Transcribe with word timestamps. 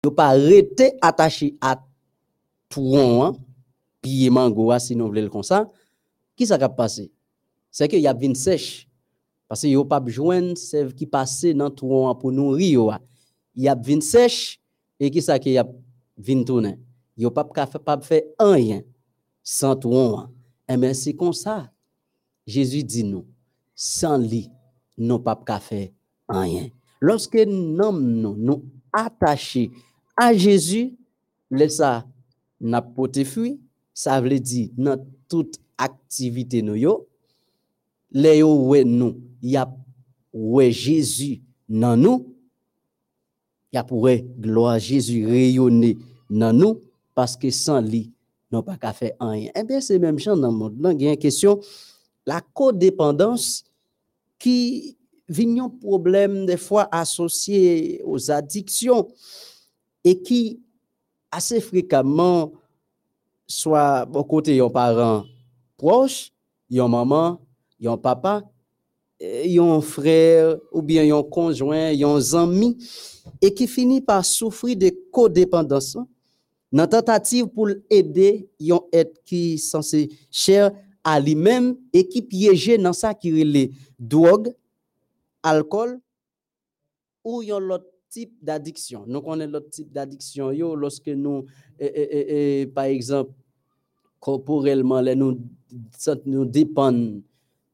yo 0.00 0.10
pa 0.10 0.32
rete 0.32 0.96
atache 1.04 1.52
a 1.60 1.76
touron 2.72 3.24
an, 3.26 3.34
piye 4.00 4.30
mango 4.32 4.70
a, 4.72 4.78
si 4.80 4.96
nou 4.96 5.12
vle 5.12 5.26
l 5.26 5.32
kon 5.32 5.44
sa, 5.44 5.66
ki 6.38 6.48
sa 6.48 6.56
kap 6.60 6.76
pase? 6.78 7.10
Se 7.70 7.84
ke 7.90 8.00
yap 8.00 8.20
vin 8.20 8.32
sech, 8.38 8.86
pase 9.50 9.68
yo 9.68 9.84
pap 9.88 10.08
jwen 10.08 10.54
sev 10.58 10.94
ki 10.96 11.08
pase 11.10 11.52
nan 11.56 11.74
touron 11.76 12.08
an 12.08 12.16
pou 12.16 12.32
nou 12.32 12.56
ri 12.56 12.72
yo 12.78 12.88
a. 12.94 12.96
Yap 13.60 13.82
vin 13.84 14.00
sech, 14.04 14.56
e 14.96 15.10
ki 15.12 15.20
sa 15.24 15.36
ke 15.42 15.52
yap 15.58 15.68
vin 16.16 16.46
tounen? 16.48 16.78
Yo 17.20 17.28
pap 17.34 17.52
ka 17.52 17.66
fe, 17.68 17.82
pap 17.84 18.06
fe 18.06 18.22
an 18.40 18.56
eh 18.56 18.64
yen, 18.70 18.82
san 19.44 19.76
touron 19.76 20.22
an. 20.22 20.32
Emen 20.70 20.96
se 20.96 21.12
kon 21.18 21.34
sa, 21.36 21.66
Jezu 22.48 22.80
di 22.86 23.04
nou, 23.04 23.26
san 23.76 24.24
li, 24.24 24.46
nou 24.96 25.20
pap 25.22 25.44
ka 25.46 25.58
fe 25.60 25.90
an 26.32 26.46
yen. 26.48 26.70
Lorske 27.04 27.44
nanm 27.44 28.00
nou, 28.00 28.32
nou 28.32 28.64
atache, 28.96 29.68
à 30.20 30.34
Jésus, 30.34 30.98
laisse 31.50 31.76
ça 31.76 32.06
n'a 32.60 32.82
pas 32.82 33.24
fui, 33.24 33.58
ça 33.94 34.20
veut 34.20 34.38
dire 34.38 34.68
dans 34.76 35.02
toute 35.26 35.56
activité 35.78 36.60
nous 36.60 36.74
yo, 36.74 37.08
les 38.12 38.38
yo 38.38 38.84
nous, 38.84 39.18
y 39.40 39.56
a 39.56 39.74
ouais 40.34 40.70
Jésus 40.70 41.40
dans 41.66 41.96
nous, 41.96 42.34
y 43.72 43.78
a 43.78 43.82
pour 43.82 44.10
gloire 44.38 44.78
Jésus 44.78 45.26
rayonner 45.26 45.96
dans 46.28 46.52
nous 46.52 46.80
parce 47.14 47.34
que 47.34 47.48
sans 47.50 47.80
lui, 47.80 48.12
nous 48.52 48.62
pas 48.62 48.76
qu'à 48.76 48.92
faire 48.92 49.12
rien. 49.20 49.50
Eh 49.54 49.64
bien, 49.64 49.80
c'est 49.80 49.98
même 49.98 50.18
chose 50.18 50.38
dans 50.38 50.50
le 50.50 50.56
monde. 50.56 50.76
il 50.98 51.02
y 51.02 51.08
a 51.08 51.12
une 51.12 51.16
question, 51.16 51.60
la 52.26 52.42
codépendance 52.42 53.64
qui 54.38 54.98
vient 55.30 55.64
un 55.64 55.68
problème 55.70 56.44
des 56.44 56.58
fois 56.58 56.88
associé 56.92 58.02
aux 58.04 58.30
addictions 58.30 59.08
et 60.04 60.20
qui 60.20 60.60
assez 61.30 61.60
fréquemment 61.60 62.52
soit 63.46 64.08
au 64.12 64.24
côté 64.24 64.56
d'un 64.56 64.70
parent 64.70 65.24
proche, 65.76 66.32
un 66.72 66.88
maman, 66.88 67.40
un 67.84 67.96
papa, 67.96 68.42
un 69.22 69.80
frère 69.80 70.56
ou 70.72 70.82
bien 70.82 71.16
un 71.16 71.22
conjoint, 71.22 71.92
un 71.92 72.34
ami 72.34 72.78
et 73.42 73.52
qui 73.52 73.66
finit 73.66 74.00
par 74.00 74.24
souffrir 74.24 74.76
de 74.76 74.90
codépendance 75.10 75.96
dans 76.72 76.86
tentative 76.86 77.46
pour 77.46 77.68
aider 77.88 78.48
un 78.60 78.80
être 78.92 79.22
qui 79.24 79.58
censé 79.58 80.08
cher 80.30 80.70
à 81.02 81.18
lui-même 81.18 81.76
et 81.92 82.06
qui 82.06 82.22
piège 82.22 82.78
dans 82.78 82.92
ça 82.92 83.14
qui 83.14 83.40
est 83.40 83.70
drogue, 83.98 84.54
alcool 85.42 86.00
ou 87.24 87.42
un 87.42 87.70
autre 87.70 87.86
type 88.10 88.32
d'addiction. 88.42 89.04
Nous 89.06 89.22
connaissons 89.22 89.52
l'autre 89.52 89.70
type 89.70 89.90
d'addiction. 89.92 90.50
Lorsque 90.74 91.08
nous, 91.08 91.46
par 92.74 92.84
exemple, 92.84 93.32
corporellement, 94.18 95.00
nous, 95.14 95.38
nous 96.26 96.44
dépendons 96.44 97.22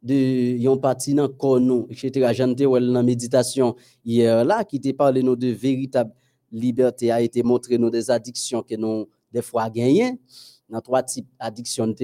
de 0.03 0.15
yon 0.59 0.79
parti 0.79 1.15
dans 1.15 1.29
corps 1.29 1.59
nous, 1.59 1.89
etc. 1.91 2.33
J'en 2.33 2.53
dans 2.53 2.79
la 2.79 3.03
méditation 3.03 3.75
hier 4.05 4.45
là, 4.45 4.63
qui 4.63 4.81
te 4.81 4.93
parle 4.93 5.19
nous 5.19 5.35
de 5.35 5.49
véritable 5.49 6.13
liberté, 6.53 7.11
a 7.11 7.21
été 7.21 7.43
montré 7.43 7.77
des 7.77 8.11
addictions 8.11 8.63
que 8.63 8.77
nous, 8.77 9.09
des 9.33 9.43
fois, 9.43 9.69
gagnons. 9.69 10.17
Dans 10.69 10.81
trois 10.81 11.03
types 11.03 11.29
d'addictions, 11.41 11.95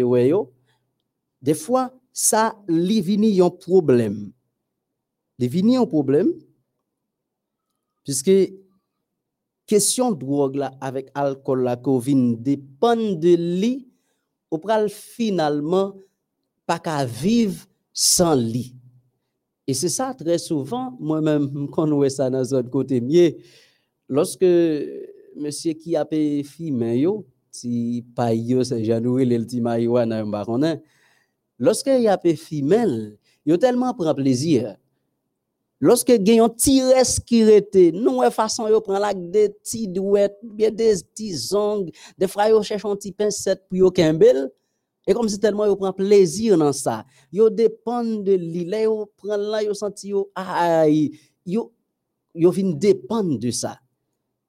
des 1.40 1.54
fois, 1.54 1.92
ça, 2.12 2.56
li 2.68 3.00
vini 3.00 3.40
un 3.40 3.50
problème. 3.50 4.32
Li 5.38 5.48
vini 5.48 5.76
un 5.76 5.86
problème, 5.86 6.32
puisque 8.04 8.32
question 9.66 10.12
de 10.12 10.18
drogue 10.18 10.56
là, 10.56 10.72
avec 10.80 11.08
alcool 11.14 11.62
là, 11.62 11.80
vin 11.84 12.34
dépend 12.38 12.96
de 12.96 13.58
lui, 13.58 13.88
ou 14.50 14.58
pral 14.58 14.88
finalement 14.90 15.94
pas 16.66 16.78
qu'à 16.78 17.04
vivre 17.04 17.64
sans 17.92 18.34
lui. 18.34 18.74
Et 19.66 19.74
c'est 19.74 19.88
ça 19.88 20.14
très 20.14 20.38
souvent, 20.38 20.96
moi-même, 21.00 21.68
quand 21.72 21.90
on 21.90 22.08
ça 22.08 22.28
dans 22.28 22.44
notre 22.50 22.70
côté 22.70 23.00
mieux, 23.00 23.36
lorsque 24.08 24.44
monsieur 25.36 25.72
qui 25.72 25.96
a 25.96 26.04
payé 26.04 26.42
fille, 26.42 26.74
si 27.50 28.04
yo, 28.16 28.64
c'est 28.64 28.84
Janoué, 28.84 29.24
le 29.24 29.38
petit 29.44 29.60
marijuana, 29.60 30.24
lorsque 31.58 31.86
il 31.86 32.08
a 32.08 32.18
payé 32.18 32.36
femelle, 32.36 33.18
yo 33.46 33.56
tellement 33.56 33.94
prend 33.94 34.14
plaisir. 34.14 34.76
Lorsque 35.84 36.16
petit 36.16 36.80
reste 36.80 37.24
qui 37.24 37.42
rete, 37.42 37.92
nous, 37.92 38.22
façon, 38.30 38.68
yo 38.68 38.80
prend 38.80 39.00
là 39.00 39.12
des 39.12 39.48
petits 39.48 39.88
douettes, 39.88 40.38
bien 40.44 40.70
des 40.70 40.94
petits 41.02 41.52
ongles, 41.52 41.90
des 42.16 42.28
fois, 42.28 42.48
yo 42.48 42.62
cherche 42.62 42.84
un 42.84 42.94
petit 42.94 43.10
pincette 43.10 43.64
pour 43.68 43.76
yo 43.76 43.90
kembel, 43.90 44.48
et 45.08 45.12
comme 45.12 45.28
c'est 45.28 45.38
tellement 45.38 45.66
yo 45.66 45.74
prend 45.74 45.92
plaisir 45.92 46.56
dans 46.56 46.72
ça, 46.72 47.04
yo 47.32 47.50
dépend 47.50 48.04
de 48.04 48.32
lui, 48.32 48.64
là 48.64 48.82
yo 48.82 49.10
prend 49.16 49.36
là 49.36 49.64
yo 49.64 49.74
senti 49.74 50.10
yo 50.10 50.30
aïe, 50.36 51.18
yo 51.44 51.72
yo 52.32 52.52
dépendre 52.52 53.40
de 53.40 53.50
ça. 53.50 53.80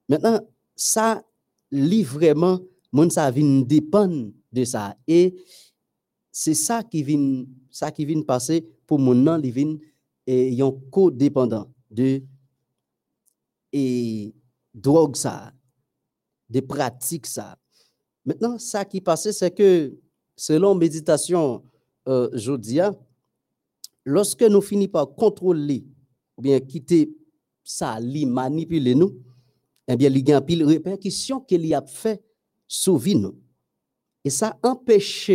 Maintenant 0.08 0.40
ça 0.76 1.24
li 1.72 2.04
vraiment 2.04 2.60
mon 2.92 3.10
ça 3.10 3.28
vinn 3.32 3.64
dépendre 3.64 4.30
de 4.52 4.64
ça 4.64 4.96
et 5.08 5.34
c'est 6.30 6.54
ça 6.54 6.84
qui 6.84 7.02
vient 7.02 7.44
ça 7.70 7.90
qui 7.90 8.04
vient 8.04 8.22
passer 8.22 8.64
pour 8.86 9.00
mon 9.00 9.14
nan 9.14 9.40
li 9.40 9.50
et 10.26 10.52
yon 10.52 10.72
codépendant 10.90 11.70
de 11.90 12.22
et 13.72 14.34
drogue 14.72 15.16
ça, 15.16 15.52
des 16.48 16.62
pratiques 16.62 17.26
ça. 17.26 17.58
Maintenant 18.24 18.58
ça 18.58 18.84
qui 18.84 19.00
passe 19.00 19.30
c'est 19.30 19.50
que 19.50 19.98
selon 20.36 20.74
méditation 20.74 21.64
euh, 22.08 22.30
Jodia, 22.32 22.92
lorsque 24.04 24.42
nous 24.42 24.60
finissons 24.60 24.90
par 24.90 25.14
contrôler 25.14 25.84
ou 26.36 26.42
bien 26.42 26.60
quitter 26.60 27.10
ça, 27.62 27.98
manipuler 28.00 28.94
nous, 28.94 29.18
eh 29.88 29.96
bien, 29.96 30.10
il 30.10 30.28
y 30.28 30.32
a 30.32 30.42
une 30.46 30.62
répercussion 30.64 31.40
qu'il 31.40 31.72
a 31.74 31.82
fait 31.82 32.22
sur 32.66 33.00
nous. 33.16 33.38
Et 34.24 34.30
ça 34.30 34.58
empêche, 34.62 35.30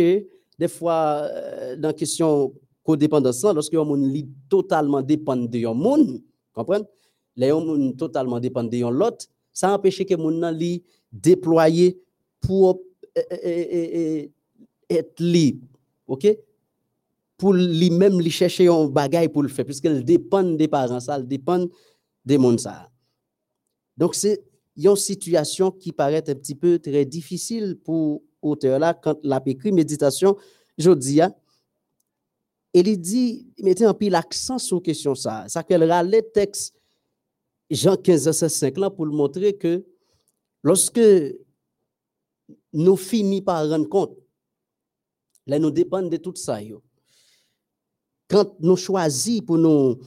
des 0.58 0.68
fois, 0.68 1.22
euh, 1.22 1.76
dans 1.76 1.88
la 1.88 1.94
question 1.94 2.52
codépendance, 2.90 3.42
lorsque 3.44 3.74
on 3.74 4.14
est 4.14 4.26
totalement 4.48 5.02
dépend 5.02 5.36
de 5.36 5.66
un 5.66 5.74
monde, 5.74 6.20
comprenez? 6.52 6.84
Les 7.36 7.48
gens 7.48 7.92
totalement 7.92 8.40
dépend 8.40 8.64
de 8.64 8.78
l'autre, 8.78 9.26
ça 9.52 9.74
empêche 9.74 10.04
que 10.04 10.14
mon 10.16 10.50
li 10.50 10.82
déployer 11.12 12.00
pour 12.40 12.80
euh, 13.16 14.26
être 14.88 15.20
libre, 15.20 15.66
ok? 16.06 16.36
Pour 17.36 17.54
lui-même 17.54 18.20
lui 18.20 18.30
chercher 18.30 18.68
un 18.68 18.86
bagage 18.86 19.28
pour 19.28 19.42
le 19.42 19.48
faire, 19.48 19.64
puisqu'elle 19.64 20.04
dépend 20.04 20.42
des 20.42 20.68
parents, 20.68 21.00
ça, 21.00 21.16
elle 21.16 21.26
dépend 21.26 21.66
des 22.24 22.38
mondes 22.38 22.60
ça. 22.60 22.90
Donc 23.96 24.14
c'est 24.14 24.42
une 24.76 24.96
situation 24.96 25.70
qui 25.70 25.92
paraît 25.92 26.28
un 26.28 26.34
petit 26.34 26.54
peu 26.54 26.78
très 26.78 27.04
difficile 27.04 27.76
pour 27.82 28.22
l'auteur 28.42 28.78
là 28.78 28.94
quand 28.94 29.18
la 29.22 29.40
écrit 29.46 29.72
méditation, 29.72 30.36
je 30.76 30.90
dis, 30.90 31.20
hein, 32.74 32.82
il 32.84 33.00
dit, 33.00 33.46
mettez 33.58 33.84
un 33.84 33.94
peu 33.94 34.08
l'accent 34.08 34.58
sur 34.58 34.82
question 34.82 35.14
ça. 35.14 35.46
Ça 35.48 35.62
qu'elle 35.62 35.88
les 36.08 36.22
texte 36.30 36.74
Jean 37.70 37.96
15, 37.96 38.30
5 38.48 38.78
là 38.78 38.90
pour 38.90 39.06
montrer 39.06 39.56
que 39.56 39.84
lorsque 40.62 41.00
nous 42.72 42.96
finissons 42.96 43.44
par 43.44 43.68
rendre 43.68 43.88
compte 43.88 44.16
Là, 45.46 45.58
nous 45.58 45.70
dépendons 45.70 46.08
de 46.08 46.16
tout 46.16 46.34
ça. 46.36 46.60
Quand 48.28 48.54
nous 48.60 48.76
choisissons 48.76 49.44
pour 49.44 49.58
nous 49.58 49.98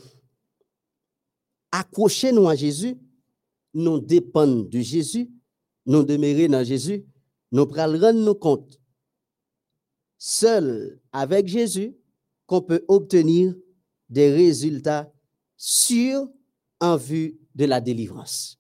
accrocher 1.72 2.32
nous 2.32 2.48
à 2.48 2.56
Jésus, 2.56 2.98
nous 3.74 4.00
dépendons 4.00 4.62
de 4.62 4.80
Jésus, 4.80 5.30
nous 5.86 6.04
demeurons 6.04 6.52
dans 6.52 6.64
Jésus, 6.64 7.06
nous 7.52 7.66
prenons 7.66 8.00
rendre 8.00 8.34
compte, 8.34 8.80
seul 10.18 11.02
avec 11.12 11.48
Jésus, 11.48 11.94
qu'on 12.46 12.62
peut 12.62 12.84
obtenir 12.88 13.54
des 14.10 14.32
résultats 14.32 15.12
sûrs 15.58 16.28
en 16.80 16.98
vue 16.98 17.38
de 17.56 17.66
la 17.66 17.80
délivrance. 17.80 18.60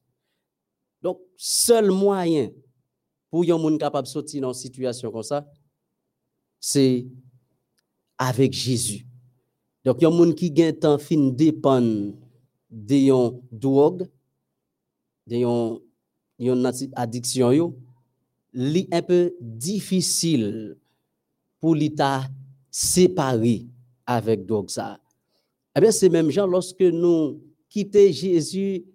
Donc, 1.01 1.19
seul 1.35 1.91
moyen 1.91 2.49
pour 3.29 3.43
un 3.43 3.57
monde 3.57 3.79
capable 3.79 4.07
de 4.07 4.11
sortir 4.11 4.41
dans 4.41 4.53
une 4.53 4.59
situation 4.59 5.11
comme 5.11 5.23
ça, 5.23 5.45
c'est 6.59 7.07
avec 8.17 8.53
Jésus. 8.53 9.05
Donc, 9.83 9.97
il 9.99 10.03
y 10.03 10.07
a 10.07 10.09
des 10.09 10.15
gens 10.17 10.33
qui 10.33 10.61
ont 10.61 10.73
temps 10.73 10.97
fin 10.97 11.29
dépend 11.31 11.81
de 11.81 13.33
drogue, 13.51 14.07
de 15.27 15.35
une 16.39 16.65
addiction, 16.95 17.75
c'est 18.53 18.87
un 18.93 19.01
peu 19.01 19.35
difficile 19.41 20.77
pour 21.59 21.75
l'État 21.75 22.23
séparer 22.69 23.67
avec 24.05 24.41
ça. 24.67 24.99
Eh 25.75 25.81
bien, 25.81 25.91
c'est 25.91 26.09
même 26.09 26.29
genre 26.29 26.47
lorsque 26.47 26.81
nous 26.81 27.41
quittons 27.69 28.11
Jésus 28.11 28.85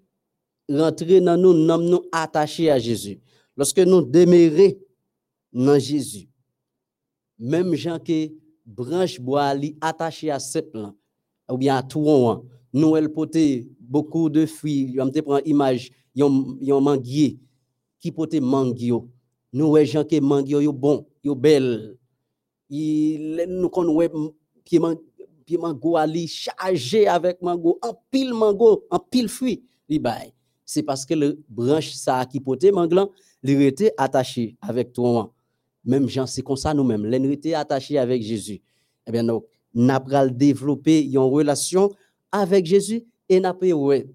rentrer 0.69 1.21
dans 1.21 1.37
nous, 1.37 1.55
nous 1.55 1.79
nous 1.79 2.03
attachés 2.13 2.71
à 2.71 2.79
Jésus. 2.79 3.21
Lorsque 3.57 3.79
nous 3.79 4.03
demeurons 4.03 4.75
dans 5.53 5.79
Jésus, 5.79 6.29
même 7.39 7.75
gens 7.75 7.99
que 7.99 8.29
branche 8.65 9.21
bois 9.21 9.55
attaché 9.81 10.31
à 10.31 10.39
ce 10.39 10.59
plan, 10.59 10.95
ou 11.51 11.57
bien 11.57 11.77
à 11.77 11.83
tout 11.83 12.05
nous 12.73 12.97
elle 12.97 13.09
porter 13.09 13.69
beaucoup 13.81 14.29
de 14.29 14.47
fruits, 14.47 14.97
on 15.01 15.09
te 15.11 15.21
prend 15.21 15.39
image, 15.45 15.91
yon 16.15 16.59
yon 16.61 16.81
manguier 16.81 17.39
qui 18.01 18.13
porte 18.13 18.35
mangio. 18.41 19.09
Nous 19.53 19.67
ouais 19.71 19.87
gens 19.87 20.05
que 20.05 20.21
mangio 20.21 20.61
yo 20.61 20.73
bon, 20.73 21.07
yo 21.25 21.35
belle. 21.35 21.97
Il 22.69 23.47
nous 23.49 23.71
kon 23.71 23.89
pied 25.47 25.59
ali 25.97 26.29
chargé 26.29 27.07
avec 27.07 27.41
mango, 27.41 27.79
en 27.83 27.95
pile 28.11 28.35
mango, 28.35 28.85
en 28.91 28.99
pile 28.99 29.29
fruit, 29.29 29.63
li 29.89 29.99
bay. 29.99 30.33
C'est 30.65 30.83
parce 30.83 31.07
que 31.07 31.15
le 31.15 31.39
branche 31.49 31.93
ça 31.93 32.27
qui 32.27 32.41
porte 32.41 32.65
manglan, 32.65 33.11
il 33.43 33.63
était 33.63 33.93
attaché 33.97 34.57
avec 34.61 34.93
toi. 34.93 35.33
Même 35.85 36.09
gens 36.09 36.27
c'est 36.27 36.43
comme 36.43 36.57
ça 36.57 36.75
nous-mêmes, 36.75 37.07
l'en 37.07 37.59
attaché 37.59 37.97
avec 37.99 38.23
Jésus. 38.23 38.61
Eh 39.07 39.11
bien 39.13 39.25
donc, 39.25 39.47
n'a 39.75 40.01
pas 40.01 40.29
développer 40.29 41.03
une 41.03 41.19
relation 41.19 41.91
avec 42.31 42.67
Jésus 42.67 43.05
et 43.29 43.41
n'a 43.41 43.55
pas 43.55 43.73
ouais 43.73 44.07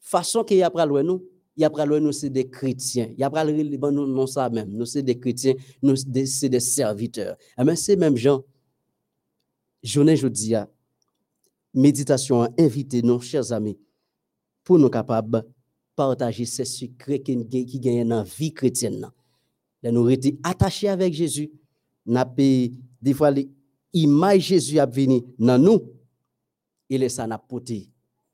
façon 0.00 0.44
qu'il 0.44 0.58
y 0.58 0.62
a 0.62 0.70
pas 0.70 0.86
nous 0.86 1.24
il 1.56 1.62
y 1.62 1.64
a 1.64 1.70
pas 1.70 1.86
nous 1.86 2.12
c'est 2.12 2.30
des 2.30 2.48
chrétiens 2.48 3.08
il 3.12 3.18
y 3.18 3.24
a 3.24 3.30
pas 3.30 3.44
nous 3.44 4.06
non 4.06 4.26
ça 4.26 4.50
même 4.50 4.68
nous 4.70 4.84
c'est 4.84 5.02
des 5.02 5.18
chrétiens 5.18 5.54
nous 5.82 5.96
c'est 5.96 6.48
des 6.48 6.60
serviteurs 6.60 7.36
eh 7.58 7.76
c'est 7.76 7.96
même 7.96 8.16
journée 9.84 10.16
jeudi 10.16 10.54
méditation 11.74 12.48
invité 12.58 13.02
nos 13.02 13.20
chers 13.20 13.52
amis 13.52 13.78
pour 14.64 14.78
nous 14.78 14.88
capables 14.88 15.44
partager 15.94 16.46
ces 16.46 16.64
secrets 16.64 17.20
qui 17.20 17.36
gagnent 17.78 18.08
dans 18.08 18.24
vie 18.24 18.52
chrétienne 18.52 19.10
nous 19.82 20.08
été 20.08 20.38
attachés 20.42 20.88
avec 20.88 21.12
Jésus 21.12 21.50
n'a 22.06 22.24
des 22.24 23.14
fois 23.14 23.30
l'image 23.92 24.40
Jésus 24.40 24.78
a 24.78 24.86
venu 24.86 25.22
dans 25.38 25.58
nous 25.58 25.92
et 26.88 26.98
les 26.98 27.08
ça 27.08 27.26
n'a 27.26 27.42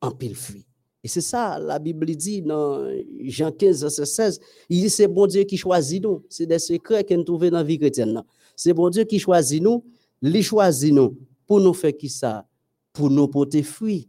en 0.03 0.11
pile 0.13 0.35
fruit. 0.35 0.65
Et 1.03 1.09
c'est 1.09 1.21
ça, 1.21 1.59
la 1.59 1.79
Bible 1.79 2.15
dit 2.15 2.43
dans 2.43 2.87
Jean 3.25 3.51
15, 3.51 3.81
verset 3.81 4.05
16, 4.05 4.41
il 4.69 4.83
dit 4.83 4.91
c'est 4.91 5.09
bon 5.09 5.27
Dieu 5.27 5.45
qui 5.45 5.57
choisit 5.57 6.03
nous. 6.03 6.23
C'est 6.29 6.47
des 6.47 6.59
secrets 6.59 7.05
qu'on 7.05 7.25
trouve 7.25 7.49
dans 7.49 7.57
la 7.57 7.63
vie 7.65 7.79
chrétienne. 7.79 8.23
C'est 8.55 8.75
bon 8.75 8.91
Dieu 8.91 9.05
qui 9.05 9.19
choisit 9.19 9.63
nous, 9.63 9.83
il 10.23 10.43
choisit 10.43 10.93
nous 10.93 11.17
pour 11.51 11.59
nous 11.59 11.75
faire 11.75 11.97
qui 11.97 12.09
ça? 12.09 12.47
Pour 12.93 13.11
nous 13.11 13.27
porter 13.27 13.65
fruit. 13.65 14.09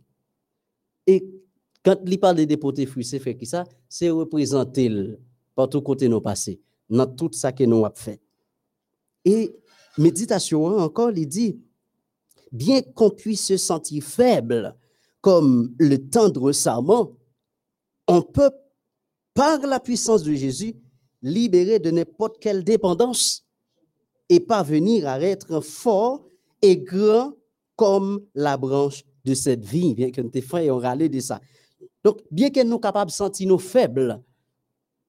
Et 1.07 1.25
quand 1.83 1.97
il 2.05 2.19
parle 2.19 2.45
de 2.45 2.55
porter 2.55 2.85
fruit, 2.85 3.03
c'est 3.03 3.17
faire 3.17 3.35
qui 3.35 3.47
ça? 3.47 3.63
C'est 3.89 4.11
représenter 4.11 5.17
par 5.55 5.67
tout 5.67 5.81
côté 5.81 6.07
nos 6.07 6.21
passés, 6.21 6.61
dans 6.87 7.07
tout 7.07 7.31
ça 7.33 7.51
que 7.51 7.63
nous 7.63 7.83
avons 7.83 7.95
fait. 7.95 8.21
Et 9.25 9.55
méditation 9.97 10.67
encore, 10.67 11.09
il 11.17 11.27
dit, 11.27 11.59
bien 12.51 12.83
qu'on 12.83 13.09
puisse 13.09 13.47
se 13.47 13.57
sentir 13.57 14.03
faible, 14.03 14.75
comme 15.19 15.73
le 15.79 15.97
tendre 15.97 16.51
serment, 16.51 17.17
on 18.07 18.21
peut, 18.21 18.51
par 19.33 19.61
la 19.61 19.79
puissance 19.79 20.21
de 20.21 20.33
Jésus, 20.35 20.75
libérer 21.23 21.79
de 21.79 21.89
n'importe 21.89 22.37
quelle 22.37 22.63
dépendance 22.63 23.47
et 24.29 24.39
parvenir 24.39 25.07
à 25.07 25.19
être 25.19 25.59
fort 25.61 26.27
et 26.61 26.77
grand 26.77 27.33
comme 27.75 28.25
la 28.35 28.57
branche 28.57 29.03
de 29.25 29.33
cette 29.33 29.65
vie, 29.65 29.93
bien 29.95 30.11
que 30.11 30.21
nous 30.21 30.41
frères 30.41 30.75
ont 30.75 30.79
râlé 30.79 31.09
de 31.09 31.19
ça. 31.19 31.39
Donc, 32.03 32.21
bien 32.31 32.49
que 32.49 32.63
nous 32.63 32.79
capables 32.79 33.11
de 33.11 33.15
sentir 33.15 33.47
nous 33.47 33.59
faibles, 33.59 34.21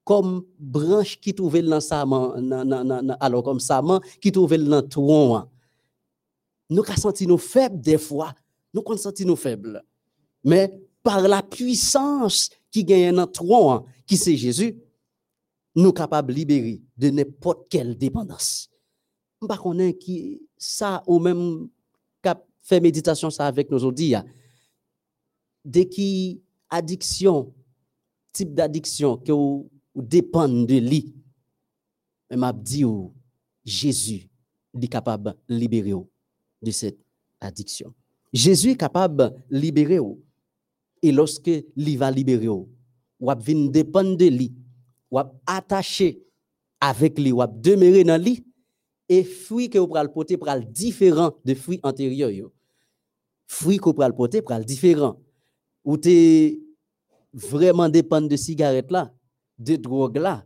comme 0.05 0.45
branche 0.59 1.19
qui 1.21 1.35
trouvait 1.35 1.63
dans 1.63 1.81
serment, 1.81 2.35
alors 3.21 3.43
comme 3.43 3.61
serment 3.61 4.01
qui 4.21 4.33
trouvait 4.33 4.59
dans 4.59 4.77
le 4.77 4.89
tronc, 4.89 5.49
nous 6.71 6.83
avons 6.83 6.97
senti 6.97 7.27
nous 7.27 7.39
faibles 7.39 7.81
des 7.81 7.99
fois, 7.99 8.35
nous 8.75 8.83
avons 8.85 8.97
senti 8.97 9.25
nous 9.25 9.37
faibles. 9.37 9.83
Mais 10.45 10.73
par 11.03 11.21
la 11.29 11.43
puissance 11.43 12.51
qui 12.71 12.85
gagne 12.85 13.15
dans 13.15 13.27
tronc, 13.27 13.85
qui 14.07 14.17
c'est 14.17 14.37
Jésus, 14.37 14.77
nous 15.75 15.85
sommes 15.85 15.95
capables 15.95 16.33
de 16.33 16.39
libérer 16.39 16.83
de 16.97 17.11
n'importe 17.11 17.69
quelle 17.69 17.97
dépendance. 17.97 18.69
Je 19.41 19.47
ne 19.47 19.91
qui 19.93 20.41
ça 20.63 21.03
ou 21.09 21.19
même 21.19 21.69
cap 22.23 22.47
fait 22.63 22.81
méditation 22.81 23.31
ça 23.31 23.47
avec 23.47 23.69
nous 23.69 23.77
aujourd'hui. 23.77 24.15
Dès 25.65 25.89
qui 25.89 26.41
addiction, 26.71 27.53
type 28.33 28.55
d'addiction 28.55 29.17
que 29.17 29.33
vous, 29.33 29.69
dépend 29.95 30.49
de 30.49 30.79
lui, 30.79 31.15
mais 32.31 32.37
m'a 32.37 32.53
dit 32.53 32.85
Jésus 33.65 34.31
est 34.81 34.89
capable 34.89 35.37
de 35.49 35.55
libérer 35.55 35.93
de 36.63 36.71
cette 36.71 36.99
addiction. 37.41 37.93
Jésus 38.33 38.71
est 38.71 38.77
capable 38.77 39.31
de 39.51 39.59
libérer. 39.59 39.99
Et 41.03 41.13
lorsque 41.13 41.51
il 41.77 41.99
va 41.99 42.11
libérer, 42.11 42.49
ou 42.49 42.69
va 43.21 43.35
dépendre 43.35 44.17
de 44.17 44.27
lui, 44.27 44.55
ou 45.11 45.19
attaché 45.45 46.23
avec 46.81 47.19
lui, 47.19 47.33
ou 47.33 47.43
demeurer 47.47 48.05
dans 48.05 48.23
lui, 48.23 48.45
et 49.09 49.25
fruit 49.25 49.69
que 49.69 49.79
vous 49.79 49.87
pouvez 49.89 50.09
porter 50.09 50.37
pour 50.37 50.49
différent 50.71 51.35
de 51.45 51.55
fruits 51.55 51.81
antérieurs. 51.83 52.51
Fruit 53.47 53.79
que 53.79 53.85
vous 53.85 53.95
pouvez 53.95 54.13
porter 54.13 54.43
pour 54.43 54.57
différent. 54.61 55.19
Ou 55.85 55.97
tu 55.99 56.63
vraiment 57.33 57.89
dépendre 57.89 58.29
de 58.29 58.37
cigarettes 58.37 58.91
là, 58.91 59.13
de 59.59 59.77
drogue 59.77 60.19
là, 60.19 60.45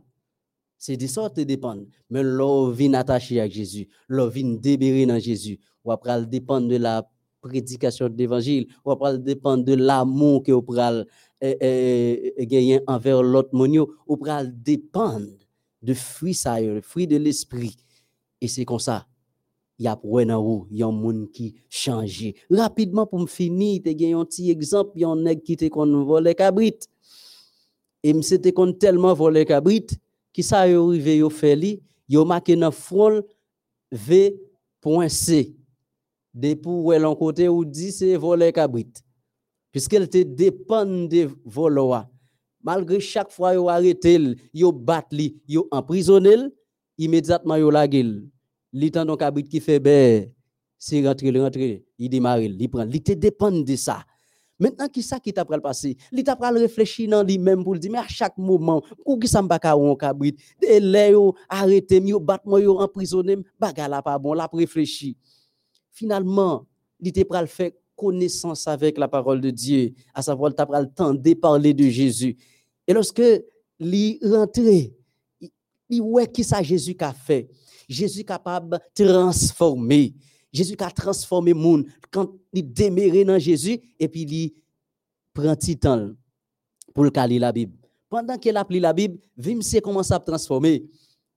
c'est 0.77 0.97
de 0.97 1.07
sortes 1.07 1.39
dépendre. 1.39 1.83
Mais 2.09 2.23
l'on 2.23 2.69
vient 2.69 2.93
attaché 2.93 3.41
à 3.41 3.47
Jésus, 3.49 3.89
l'on 4.07 4.27
vient 4.27 4.53
débérer 4.53 5.05
dans 5.05 5.19
Jésus, 5.19 5.59
ou 5.83 5.91
après 5.91 6.25
dépendre 6.25 6.67
de 6.67 6.77
la 6.77 7.09
prédication 7.41 8.09
de 8.09 8.17
l'évangile, 8.17 8.67
ou 8.85 8.91
après 8.91 9.17
dépendre 9.17 9.63
de 9.63 9.73
l'amour 9.73 10.43
que 10.43 10.51
vous 10.51 10.61
pral 10.61 11.05
eh, 11.41 11.57
eh, 11.61 12.33
eh, 12.37 12.47
gagner 12.47 12.81
envers 12.87 13.21
l'autre 13.21 13.53
monde, 13.53 13.87
ou 14.07 14.17
pral 14.17 14.51
dépendre 14.61 15.27
de 15.81 15.93
fruits 15.93 16.33
ça, 16.33 16.59
le 16.59 16.81
fruit 16.81 17.07
de 17.07 17.17
l'esprit. 17.17 17.75
Et 18.41 18.47
c'est 18.47 18.65
comme 18.65 18.79
ça. 18.79 19.07
Il 19.79 19.85
y 19.85 19.87
a 19.87 19.95
pour 19.95 20.19
il 20.21 20.27
y 20.71 20.81
a 20.81 20.87
un 20.87 20.91
monde 20.91 21.29
qui 21.31 21.55
change. 21.69 22.33
Rapidement 22.49 23.05
pour 23.05 23.19
me 23.19 23.27
finir, 23.27 23.81
tu 23.83 23.89
as 23.89 24.17
un 24.17 24.25
petit 24.25 24.49
exemple, 24.49 24.91
il 24.95 25.01
y 25.01 25.05
a 25.05 25.09
un 25.09 25.15
nèg 25.15 25.43
qui 25.43 25.55
te 25.55 25.67
kon 25.67 26.03
volé 26.03 26.33
cabrit. 26.33 26.79
Et 28.01 28.11
m'était 28.13 28.51
kon 28.53 28.73
tellement 28.73 29.13
volé 29.13 29.45
cabrit, 29.45 29.85
qui 30.33 30.41
ça 30.41 30.67
yo 30.67 30.89
arrivé 30.89 31.17
yo 31.17 31.29
fait 31.29 31.55
li, 31.55 31.83
yo 32.09 32.25
marqué 32.25 32.55
dans 32.55 32.71
front 32.71 33.21
V.C. 33.91 35.55
Depuis 36.33 36.69
où 36.69 36.91
l'on 36.91 37.15
côté 37.15 37.47
ou 37.47 37.63
dit 37.63 37.91
c'est 37.91 38.15
voler 38.15 38.51
cabrit. 38.51 38.91
Puisqu'elle 39.71 40.09
te 40.09 40.23
dépend 40.23 40.85
de 40.85 41.29
voloa. 41.45 42.09
Malgré 42.63 42.99
chaque 42.99 43.31
fois 43.31 43.53
yo 43.53 43.69
arrêté, 43.69 44.19
yo 44.53 44.71
bat 44.71 45.05
li, 45.11 45.39
yo 45.47 45.67
emprisonné, 45.69 46.35
immédiatement 46.97 47.57
yo 47.57 47.69
la 47.71 47.87
gueule. 47.87 48.27
Li 48.73 48.91
tan 48.91 49.05
don 49.05 49.15
cabrit 49.15 49.43
qui 49.43 49.59
fait 49.59 49.79
bé, 49.79 50.33
c'est 50.77 51.05
rentré, 51.07 51.31
rentré, 51.39 51.85
il 51.97 52.09
démarre, 52.09 52.41
il 52.41 52.69
prend, 52.69 52.87
il 52.87 53.01
te 53.01 53.13
dépend 53.13 53.51
de 53.51 53.75
ça. 53.75 54.03
Maintenant, 54.59 54.87
qui 54.87 55.03
ça 55.03 55.19
qui 55.19 55.31
t'a 55.31 55.45
le 55.47 55.61
passé? 55.61 55.95
Il 56.11 56.23
t'a 56.23 56.35
pris 56.35 56.49
réfléchir 56.49 57.09
dans 57.09 57.23
lui-même 57.23 57.63
pour 57.63 57.77
dire, 57.77 57.91
mais 57.91 57.99
à 57.99 58.07
chaque 58.07 58.37
moment, 58.39 58.81
pour 59.05 59.19
qui 59.19 59.27
ça 59.27 59.41
m'a 59.41 59.59
pas 59.59 59.77
on 59.77 59.95
cabrit, 59.95 60.33
de 60.61 60.79
l'air 60.79 61.15
arrêté, 61.47 62.01
yo 62.01 62.19
bat 62.19 62.41
moi 62.43 62.59
yo 62.59 62.79
emprisonné, 62.79 63.37
bagala 63.59 64.01
pas 64.01 64.17
bon, 64.17 64.33
la 64.33 64.49
réfléchi. 64.51 65.15
Finalement, 65.91 66.65
il 66.99 67.11
t'a 67.11 67.23
pris 67.23 67.47
faire 67.47 67.71
connaissance 67.95 68.67
avec 68.67 68.97
la 68.97 69.07
parole 69.07 69.41
de 69.41 69.51
Dieu, 69.51 69.93
à 70.13 70.21
savoir, 70.21 70.53
t'a 70.53 70.67
le 70.69 70.87
temps 70.87 71.13
de 71.13 71.33
parler 71.35 71.73
de 71.73 71.87
Jésus. 71.87 72.35
Et 72.87 72.93
lorsque 72.93 73.21
il 73.79 74.19
rentré, 74.23 74.96
il 75.89 76.01
ouais 76.01 76.27
qui 76.27 76.43
ça 76.43 76.61
Jésus 76.61 76.95
a 76.99 77.13
fait? 77.13 77.49
Jésus 77.87 78.23
capable 78.23 78.79
de 78.97 79.05
transformer. 79.05 80.13
Jésus 80.51 80.75
a 80.79 80.91
transformé 80.91 81.53
le 81.53 81.59
monde 81.59 81.85
quand 82.11 82.31
il 82.53 82.73
demeure 82.73 83.25
dans 83.25 83.39
Jésus 83.39 83.79
et 83.99 84.07
puis 84.07 84.21
il 84.23 84.53
prend 85.33 85.55
petit 85.55 85.77
temps 85.77 86.09
pour 86.93 87.03
le 87.03 87.11
la 87.39 87.51
Bible. 87.51 87.77
Pendant 88.09 88.37
qu'il 88.37 88.55
a 88.57 88.65
lu 88.69 88.79
la 88.79 88.93
Bible, 88.93 89.19
Vim 89.37 89.61
sait 89.61 89.81
comment 89.81 90.03
ça 90.03 90.19
transformer. 90.19 90.85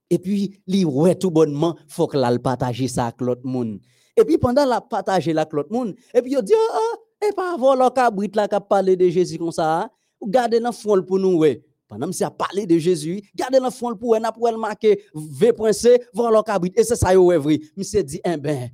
Et 0.09 0.17
puis, 0.19 0.61
il 0.67 0.85
ouais 0.85 1.15
tout 1.15 1.31
bonnement, 1.31 1.77
faut 1.87 2.05
que 2.05 2.17
la 2.17 2.37
partage 2.37 2.85
ça 2.87 3.05
avec 3.07 3.21
l'autre 3.21 3.45
monde. 3.45 3.79
Et 4.17 4.25
puis, 4.25 4.37
pendant 4.37 4.65
la 4.65 4.81
partager 4.81 5.31
avec 5.31 5.53
l'autre 5.53 5.71
monde, 5.71 5.95
et 6.13 6.21
puis, 6.21 6.33
il 6.33 6.41
dit, 6.41 6.53
ah, 6.53 7.25
et 7.25 7.31
pas 7.31 7.53
avoir 7.53 7.77
le 7.77 7.89
cabrit 7.89 8.29
là 8.33 8.95
de 8.95 9.09
Jésus 9.09 9.37
comme 9.37 9.51
ça, 9.51 9.89
gardez 10.21 10.59
dans 10.59 10.69
le 10.69 10.75
fond 10.75 11.01
pour 11.01 11.17
nous, 11.17 11.37
ouais. 11.37 11.63
Pendant 11.91 12.09
que 12.09 12.23
a 12.23 12.31
parlé 12.31 12.65
de 12.65 12.77
Jésus, 12.77 13.21
gardez 13.35 13.57
dans 13.57 13.65
le 13.65 13.69
fond 13.69 13.93
pour 13.97 14.17
nous, 14.17 14.31
pour 14.31 14.57
marquer 14.57 15.03
V.C, 15.13 16.01
voir 16.13 16.31
le 16.31 16.41
cabrit. 16.41 16.71
Et 16.77 16.85
c'est 16.85 16.95
ça, 16.95 17.19
ouais, 17.19 17.37
vrai. 17.37 17.59
Monsieur 17.75 18.01
dit, 18.01 18.21
eh 18.23 18.37
ben, 18.37 18.69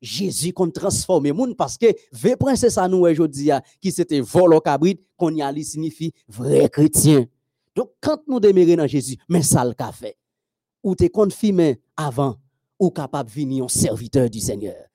Jésus 0.00 0.54
qu'on 0.54 0.70
transforme 0.70 1.30
moun 1.32 1.54
parce 1.54 1.76
que 1.76 1.86
vrai 2.10 2.36
prince 2.36 2.66
ça 2.68 2.88
nous 2.88 3.00
aujourd'hui 3.00 3.50
qui 3.82 3.92
c'était 3.92 4.20
vol 4.20 4.54
au 4.54 4.60
cabrit 4.60 4.98
qu'on 5.14 5.34
y 5.34 5.42
a 5.42 5.52
signifie 5.62 6.12
vrai 6.26 6.70
chrétien. 6.70 7.26
Donc 7.76 7.90
quand 8.00 8.20
nous 8.28 8.40
démarrer 8.40 8.76
dans 8.76 8.86
Jésus, 8.86 9.16
mais 9.28 9.42
ça 9.42 9.62
le 9.62 9.74
fait. 9.92 10.16
Ou 10.82 10.94
t'es 10.94 11.10
confirmé 11.10 11.82
avant 11.98 12.36
ou 12.78 12.90
capable 12.90 13.28
de 13.28 13.34
venir 13.34 13.64
un 13.64 13.68
serviteur 13.68 14.30
du 14.30 14.40
Seigneur. 14.40 14.86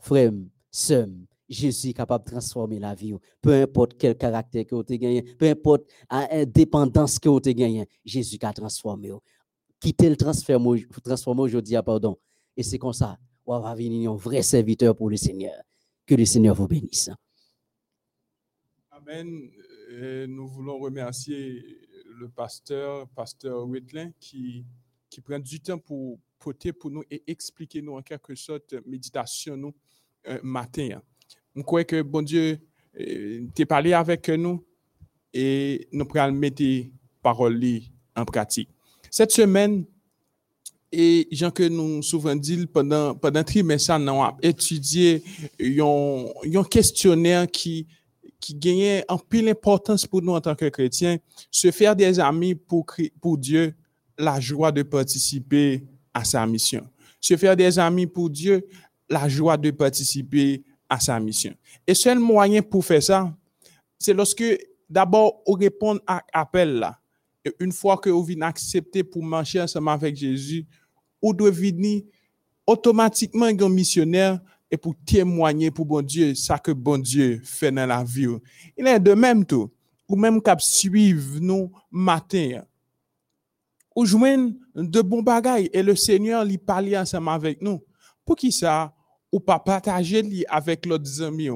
Frère, 0.00 0.32
sœur, 0.72 1.06
Jésus 1.48 1.88
est 1.90 1.92
capable 1.94 2.24
de 2.24 2.30
transformer 2.30 2.78
la 2.78 2.94
vie. 2.94 3.14
Peu 3.40 3.52
importe 3.54 3.96
quel 3.98 4.16
caractère 4.16 4.66
que 4.66 4.74
vous 4.74 4.82
avez 4.82 4.98
gagné, 4.98 5.22
peu 5.22 5.48
importe 5.48 5.84
la 6.10 6.44
dépendance 6.44 7.18
que 7.18 7.28
vous 7.28 7.36
avez 7.36 7.54
gagné, 7.54 7.88
Jésus 8.04 8.38
a 8.42 8.52
transformé. 8.52 9.12
Quittez 9.80 10.08
le 10.08 10.16
transformer 10.16 11.42
aujourd'hui, 11.42 11.76
pardon? 11.84 12.18
Et 12.56 12.62
c'est 12.62 12.78
comme 12.78 12.92
ça, 12.92 13.18
on 13.44 13.60
va 13.60 13.74
venir 13.74 14.10
un 14.10 14.16
vrai 14.16 14.42
serviteur 14.42 14.96
pour 14.96 15.10
le 15.10 15.16
Seigneur. 15.16 15.54
Que 16.06 16.14
le 16.14 16.24
Seigneur 16.24 16.54
vous 16.54 16.68
bénisse. 16.68 17.10
Amen. 18.90 19.50
Euh, 19.90 20.26
nous 20.26 20.46
voulons 20.46 20.78
remercier 20.78 21.64
le 22.18 22.28
pasteur, 22.28 23.08
pasteur 23.08 23.66
Whitlin, 23.66 24.10
qui, 24.20 24.64
qui 25.10 25.20
prend 25.20 25.38
du 25.38 25.60
temps 25.60 25.78
pour 25.78 26.18
pour 26.78 26.90
nous 26.90 27.02
et 27.10 27.22
expliquer 27.26 27.82
nous 27.82 27.94
en 27.94 28.02
quelque 28.02 28.34
sorte 28.34 28.74
méditation 28.86 29.56
nous 29.56 29.74
euh, 30.28 30.38
matin. 30.42 31.00
Je 31.56 31.62
crois 31.62 31.84
que 31.84 32.02
bon 32.02 32.22
Dieu 32.22 32.58
euh, 33.00 33.46
t'es 33.54 33.64
parlé 33.64 33.92
avec 33.92 34.28
nous 34.28 34.62
et 35.32 35.88
nous 35.92 36.04
pourrons 36.04 36.32
mettre 36.32 36.62
paroles 37.22 37.60
en 38.14 38.24
pratique. 38.24 38.68
Cette 39.10 39.32
semaine, 39.32 39.84
et 40.92 41.26
Jean 41.32 41.50
que 41.50 41.66
nous 41.66 42.02
souvent 42.02 42.36
dit 42.36 42.66
pendant 42.66 43.14
pendant 43.14 43.42
trimestre, 43.42 43.98
nous 43.98 44.22
avons 44.22 44.36
étudié 44.42 45.22
un 45.58 46.64
questionnaire 46.64 47.46
qui 47.50 47.86
qui 48.40 48.54
gagnait 48.54 49.04
en 49.08 49.18
pile 49.18 49.48
importance 49.48 50.06
pour 50.06 50.22
nous 50.22 50.32
en 50.32 50.40
tant 50.40 50.54
que 50.54 50.68
chrétiens, 50.68 51.18
se 51.50 51.70
faire 51.70 51.96
des 51.96 52.20
amis 52.20 52.54
pour, 52.54 52.86
pour 53.20 53.38
Dieu, 53.38 53.74
la 54.18 54.38
joie 54.40 54.70
de 54.70 54.82
participer 54.82 55.84
à 56.12 56.22
sa 56.24 56.46
mission. 56.46 56.88
Se 57.20 57.36
faire 57.36 57.56
des 57.56 57.78
amis 57.78 58.06
pour 58.06 58.30
Dieu, 58.30 58.66
la 59.08 59.28
joie 59.28 59.56
de 59.56 59.70
participer 59.70 60.62
à 60.88 61.00
sa 61.00 61.18
mission. 61.20 61.54
Et 61.86 61.94
seul 61.94 62.18
moyen 62.18 62.62
pour 62.62 62.84
faire 62.84 63.02
ça, 63.02 63.32
c'est 63.98 64.14
lorsque 64.14 64.44
d'abord 64.88 65.42
on 65.46 65.52
répond 65.52 65.98
à 66.06 66.22
l'appel. 66.34 66.86
Et 67.44 67.52
une 67.60 67.72
fois 67.72 67.96
que 67.96 68.10
vous 68.10 68.24
venez 68.24 68.44
accepter 68.44 69.04
pour 69.04 69.22
marcher 69.22 69.60
ensemble 69.60 69.88
avec 69.88 70.16
Jésus, 70.16 70.66
vous 71.22 71.32
devez 71.32 71.70
venir 71.72 72.02
automatiquement 72.66 73.46
un 73.46 73.68
missionnaire 73.68 74.40
et 74.70 74.76
pour 74.76 74.94
témoigner 75.04 75.70
pour 75.70 75.86
bon 75.86 76.02
Dieu, 76.02 76.34
ça 76.34 76.58
que 76.58 76.72
bon 76.72 76.98
Dieu 76.98 77.40
fait 77.44 77.70
dans 77.70 77.86
la 77.86 78.02
vie. 78.02 78.26
Il 78.76 78.86
est 78.86 78.98
de 78.98 79.14
même 79.14 79.44
tout, 79.44 79.70
ou 80.08 80.16
même 80.16 80.42
cap 80.42 80.60
suivre 80.60 81.38
nous 81.40 81.70
matin. 81.90 82.62
Ou 83.94 84.04
joindre 84.04 84.52
de 84.74 85.00
bons 85.00 85.22
bagailles 85.22 85.70
et 85.72 85.82
le 85.82 85.96
Seigneur 85.96 86.44
lui 86.44 86.58
parler 86.58 86.98
ensemble 86.98 87.28
avec 87.30 87.62
nous. 87.62 87.82
Pour 88.24 88.36
qui 88.36 88.52
ça, 88.52 88.92
ou 89.32 89.40
pas 89.40 89.58
partager 89.58 90.22
avec 90.48 90.86
l'autre 90.86 91.22
amis, 91.22 91.48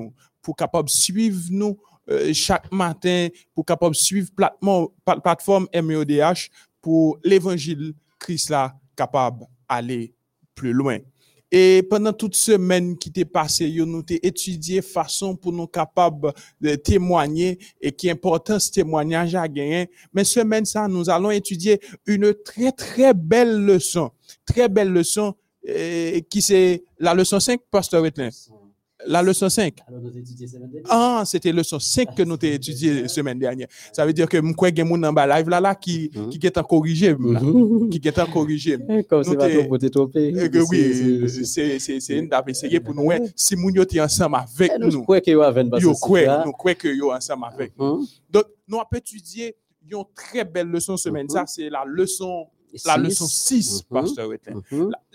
pour 0.43 0.57
capable 0.57 0.89
suivre 0.89 1.41
nous 1.51 1.79
euh, 2.11 2.33
chaque 2.33 2.71
matin, 2.73 3.29
pour 3.55 3.65
capable 3.65 3.95
suivre 3.95 4.31
plateforme, 4.35 4.89
plateforme 5.05 5.69
MEODH 5.73 6.51
pour 6.81 7.19
l'évangile 7.23 7.95
Christ 8.19 8.51
là 8.51 8.75
capable 8.97 9.47
aller 9.69 10.15
plus 10.55 10.73
loin. 10.73 10.99
Et 11.53 11.83
pendant 11.83 12.13
toute 12.13 12.37
semaine 12.37 12.97
qui 12.97 13.11
t'est 13.11 13.25
passée, 13.25 13.73
nous 13.75 13.83
avons 13.83 14.05
étudié 14.23 14.83
façon 14.83 15.35
pour 15.35 15.53
nous 15.53 15.67
capables 15.67 16.33
de 16.61 16.77
témoigner 16.77 17.59
et 17.81 17.91
qui 17.91 18.09
important 18.09 18.59
ce 18.61 18.71
témoignage 18.71 19.35
à 19.35 19.49
gagner. 19.49 19.91
Mais 20.13 20.23
semaine 20.23 20.65
ça, 20.65 20.87
nous 20.87 21.11
allons 21.11 21.33
étudier 21.33 21.81
une 22.07 22.35
très, 22.45 22.71
très 22.71 23.15
belle 23.15 23.65
leçon. 23.65 24.13
Très 24.47 24.69
belle 24.69 24.93
leçon, 24.93 25.35
qui 26.29 26.43
c'est? 26.43 26.85
La 26.99 27.15
leçon 27.15 27.41
5, 27.41 27.61
Pasteur 27.71 28.03
Wetlin. 28.03 28.31
La 29.07 29.23
leçon 29.23 29.49
5. 29.49 29.75
Ah, 30.89 31.23
c'était 31.25 31.53
leçon 31.53 31.79
5 31.79 32.15
que 32.15 32.23
nous 32.23 32.35
avons 32.35 32.53
étudié 32.53 33.03
la 33.03 33.09
semaine 33.09 33.39
dernière. 33.39 33.69
Ça 33.93 34.05
veut 34.05 34.13
dire 34.13 34.29
que 34.29 34.37
je 34.37 34.53
crois 34.53 34.71
que 34.71 34.83
mon 34.83 34.97
live 34.97 35.49
là, 35.49 35.61
là 35.61 35.75
qui, 35.75 36.11
mm 36.15 36.21
-hmm. 36.21 36.39
qui 36.39 36.47
est 36.47 36.59
en 36.59 36.63
corrigé. 36.63 37.17
qui 37.91 38.01
est 38.09 38.19
en 38.19 38.27
corrigé. 38.27 38.79
Comme 39.09 39.25
c'est 39.25 39.37
pas 39.37 39.49
pour 39.69 39.79
te 39.79 39.87
tromper. 39.87 40.33
Oui, 40.71 41.29
c'est 41.45 42.19
une 42.19 42.29
d'avoir 42.29 42.49
essayé 42.51 42.81
pour 42.81 42.95
nous. 42.95 43.11
Si 43.35 43.55
nous 43.57 43.73
sommes 43.75 44.05
ensemble 44.05 44.37
avec 44.37 44.73
nous. 44.79 44.91
Nous 44.91 45.03
croyons 45.03 45.23
que 45.25 45.31
nous 45.31 45.43
avons 45.43 46.45
Nous 46.45 46.53
croyons 46.53 46.79
que 46.79 46.89
nous 46.99 47.11
ensemble 47.11 47.47
avec 47.53 47.73
nous. 47.79 48.07
Donc, 48.31 48.45
nous 48.69 48.79
avons 48.79 48.97
étudié 48.99 49.57
une 49.91 50.05
très 50.15 50.45
belle 50.45 50.69
leçon 50.69 50.97
semaine. 50.97 51.29
Ça, 51.29 51.45
c'est 51.47 51.71
la 51.71 51.85
leçon 51.87 52.47
la 52.85 52.97
leçon 52.97 53.27
6, 53.27 53.83
Pasteur 53.89 54.29
Wetlin. 54.29 54.61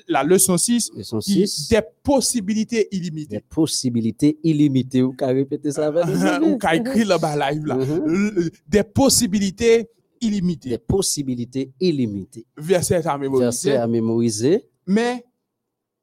La, 0.07 0.23
leçon 0.23 0.57
6, 0.57 0.91
leçon 0.95 1.19
qui- 1.19 1.47
6. 1.47 1.69
des 1.69 1.81
possibilités 2.03 2.87
illimitées. 2.91 3.35
Des 3.37 3.41
possibilités 3.41 4.37
illimitées. 4.43 5.01
Vous 5.01 5.13
pouvez 5.13 5.31
répéter 5.33 5.71
ça 5.71 5.87
avec 5.87 6.03
qu'a 6.61 6.75
écrit 6.75 7.03
là 7.05 7.17
bas 7.17 7.51
live 7.51 7.65
là. 7.65 7.75
Mhm. 7.75 8.49
Des 8.67 8.83
possibilités 8.83 9.89
illimitées. 10.21 10.69
Des 10.69 10.77
possibilités 10.77 11.71
illimitées. 11.79 12.45
Verset 12.57 13.05
à 13.07 13.17
mémoriser. 13.17 13.45
Verset 13.45 13.77
à 13.77 13.87
mémoriser. 13.87 14.67
Mais 14.85 15.25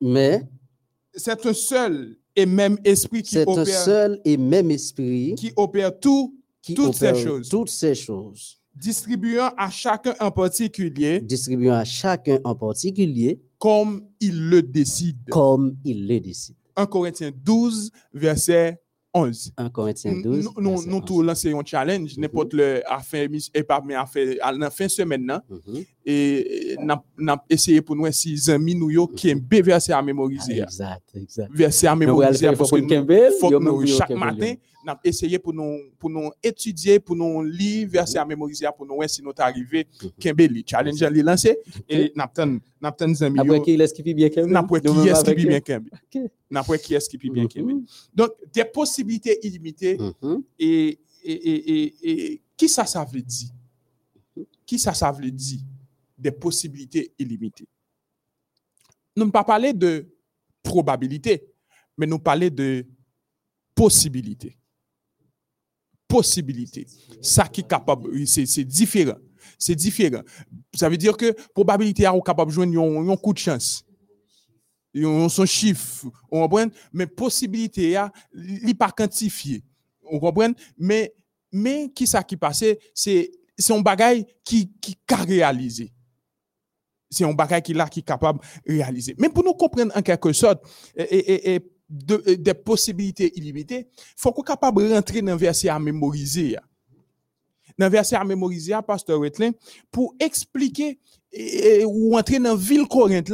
Mais 0.01 0.43
c'est 1.15 1.47
un 1.47 1.53
seul 1.55 2.17
et 2.35 2.47
même 2.47 2.79
esprit 2.85 3.23
qui 3.23 3.31
c'est 3.35 3.49
un 3.49 3.53
opère, 3.53 3.67
seul 3.85 4.21
et 4.25 4.37
même 4.37 4.71
esprit 4.71 5.35
qui 5.37 5.53
opère 5.57 5.99
tout, 6.01 6.35
qui 6.63 6.75
toutes 6.75 6.95
ces 6.95 7.09
opère 7.09 7.17
choses. 7.23 7.49
toutes 7.49 7.69
ces 7.69 7.95
choses, 7.95 8.59
distribuant 8.75 9.51
à 9.57 9.71
chacun 9.71 10.15
en 10.21 10.31
particulier 10.31 11.21
distribuant 11.21 11.75
à 11.75 11.85
chacun 11.85 12.39
en 12.45 12.55
particulier 12.55 13.41
comme 13.59 14.05
il 14.21 14.49
le 14.49 14.63
décide. 14.63 15.19
comme 15.31 15.77
il 15.85 16.07
le 16.09 16.19
décide. 16.21 16.57
1 16.77 16.87
Corinthiens 16.87 17.31
12, 17.45 17.91
verset 18.15 18.81
11. 19.15 19.53
1 19.59 19.69
Corinthiens 19.69 20.13
Nous, 20.15 20.23
12. 20.23 20.49
nous, 20.57 20.85
nous 20.87 20.97
11. 20.97 21.05
tous 21.05 21.23
lancer 21.23 21.53
un 21.53 21.61
challenge, 21.65 22.17
n'importe 22.17 22.55
le 22.55 22.83
à 22.91 23.01
fin 23.01 23.27
et 23.55 23.63
pas 23.63 23.83
mais 23.85 23.95
à 23.95 24.07
fin 24.07 24.33
à 24.41 24.53
la 24.53 24.71
fin 24.71 24.89
semaine 24.89 25.27
là, 25.27 25.45
Mhm. 25.51 25.85
Et 26.05 26.77
n'a 27.19 27.45
essayé 27.49 27.81
pour 27.81 27.95
nous 27.97 28.11
si 28.13 28.37
amis 28.51 28.75
nous 28.75 28.91
yo 28.91 29.07
bien 29.07 29.63
verset 29.63 29.93
à 29.93 30.03
mémoriser. 30.03 30.61
Exact, 30.61 31.03
exact. 31.15 31.51
Verset 31.55 31.87
à 31.87 31.95
mémoriser 31.97 32.47
parce 32.57 32.71
que 32.71 32.77
nous- 32.77 33.39
faut 33.41 33.51
que 33.51 33.63
nous, 33.63 33.87
chaque 33.87 34.11
matin, 34.11 34.55
n'a 34.85 34.99
essayé 35.05 35.39
pour 35.39 35.55
nous, 35.55 35.79
pour 35.97 36.11
nous 36.11 36.29
étudier, 36.43 36.99
pour 36.99 37.15
nous 37.15 37.41
lire, 37.45 37.89
verset 37.89 38.19
à 38.19 38.25
mémoriser, 38.25 38.67
pour 38.77 38.85
nous, 38.85 38.97
si 39.07 39.23
nous 39.23 39.31
arrivé, 39.39 39.87
Mhm. 40.03 40.11
Kimberly, 40.19 40.65
challenge 40.67 41.01
li 41.05 41.23
lancé, 41.23 41.57
et 41.89 42.13
n'a 42.17 42.29
n'a 42.81 42.93
amis 43.21 43.39
Après, 43.39 43.63
qui 43.63 43.77
laisse 43.77 43.93
qui 43.93 44.03
bien 44.03 44.29
Campbell? 44.29 44.51
n'a 44.53 44.63
pas 44.65 44.81
qui 44.81 44.89
est-ce 45.09 45.25
qui 45.25 45.35
bien. 45.47 45.59
Ok. 45.59 46.31
N'a 46.51 46.65
pas 46.65 46.79
qui 46.79 46.95
est-ce 46.95 47.09
qui 47.09 47.17
bien. 47.31 47.45
Mhm. 47.45 47.85
Donc, 48.13 48.31
des 48.53 48.65
possibilités 48.65 49.39
illimitées, 49.47 49.99
Mhm. 49.99 50.43
et, 50.59 50.99
et, 51.23 51.33
et, 51.33 51.85
et, 51.85 51.95
et 52.33 52.43
qui 52.57 52.69
ça, 52.69 52.85
ça 52.85 53.05
veut 53.05 53.23
dire? 53.23 53.51
Qui 54.67 54.79
ça, 54.81 54.93
ça 54.95 55.13
veut 55.13 55.31
dire? 55.31 55.61
Des 56.23 56.31
possibilités 56.31 57.13
illimitées. 57.19 57.67
Nous 59.17 59.25
ne 59.25 59.31
pas 59.31 59.43
parler 59.43 59.73
de 59.73 60.09
probabilité, 60.63 61.43
mais 61.99 62.07
nous 62.07 62.21
parler 62.21 62.49
de 62.49 62.87
possibilité. 63.75 64.57
Possibilité. 66.07 66.87
Ça 67.21 67.49
qui 67.49 67.63
est 67.63 67.69
capable, 67.69 68.27
c'est 68.27 68.65
différent. 68.65 69.19
C'est 69.59 69.75
différent. 69.75 70.23
Ça 70.75 70.89
veut 70.89 70.97
dire 70.97 71.17
que 71.17 71.33
probabilité 71.53 72.05
est 72.05 72.25
capable 72.25 72.53
de 72.53 72.55
jouer 72.55 72.67
un, 72.67 73.17
coup 73.17 73.33
de 73.33 73.39
chance. 73.39 73.85
Yon 74.95 75.29
son 75.29 75.47
chiffre, 75.47 76.07
on 76.31 76.49
mais 76.93 77.07
possibilité 77.07 77.99
li 78.33 78.75
pas 78.75 78.93
quantifié. 78.93 79.65
On 80.05 80.21
comprend, 80.21 80.53
mais 80.79 81.13
mais 81.51 81.91
qui 81.95 82.07
ça 82.07 82.23
qui 82.23 82.37
passe, 82.37 82.65
c'est 82.95 83.31
un 83.71 83.81
bagage 83.81 84.25
qui 84.45 84.71
qui 84.81 84.97
ka 85.05 85.17
réaliser. 85.17 85.93
C'est 87.13 87.25
un 87.25 87.33
bagage 87.35 87.63
qui 87.63 87.75
là 87.75 87.87
qui 87.89 88.01
est 88.01 88.03
capable 88.03 88.41
de 88.67 88.73
réaliser. 88.73 89.15
Mais 89.19 89.29
pour 89.29 89.45
nous 89.45 89.55
comprendre 89.55 89.93
en 89.95 90.03
quelque 90.03 90.33
sorte 90.33 90.65
et, 90.97 91.03
et, 91.03 91.55
et 91.55 91.61
de- 91.89 92.23
et 92.27 92.37
des 92.39 92.55
possibilités 92.55 93.31
illimitées, 93.39 93.87
faut 94.17 94.33
qu'on 94.33 94.43
capable 94.43 94.83
de 94.89 94.95
rentrer 94.95 95.21
dans 95.21 95.33
le 95.33 95.39
verset 95.39 95.69
à 95.69 95.79
mémoriser. 95.79 96.53
ya. 96.53 96.63
Dans 97.79 97.87
le 97.87 97.93
verset 97.93 98.17
à 98.17 98.25
mémoriser, 98.25 98.71
ya, 98.71 98.83
Pasteur 98.83 99.19
Wetlin, 99.21 99.51
pour 99.91 100.15
expliquer 100.19 100.99
ou 101.87 102.17
entrer 102.19 102.39
dans 102.39 102.51
la 102.51 102.57
ville 102.57 102.87
Corinthe 102.89 103.31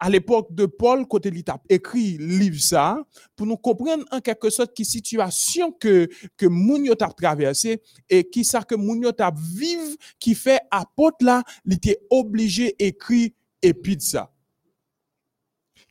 à 0.00 0.08
l'époque 0.08 0.54
de 0.54 0.66
Paul, 0.66 1.06
côté 1.06 1.30
il 1.32 1.44
a 1.48 1.60
écrit 1.68 2.16
livre 2.18 2.60
ça, 2.60 2.98
pour 3.36 3.46
nous 3.46 3.56
comprendre 3.58 4.04
en 4.10 4.20
quelque 4.20 4.50
sorte 4.50 4.74
qui 4.74 4.84
situation 4.84 5.70
que, 5.72 6.08
que 6.36 6.46
moun 6.46 6.84
yo 6.84 6.94
t'a 6.94 7.08
traversé 7.08 7.82
et 8.08 8.24
qui 8.24 8.44
ça 8.44 8.62
que 8.62 8.74
moun 8.74 9.02
yo 9.02 9.12
t'a 9.12 9.30
vive 9.30 9.96
qui 10.18 10.34
fait 10.34 10.60
apôtre 10.70 11.24
là, 11.24 11.42
il 11.66 11.74
était 11.74 12.00
obligé 12.08 12.74
écrit 12.78 13.34
épître 13.62 14.04
ça. 14.04 14.32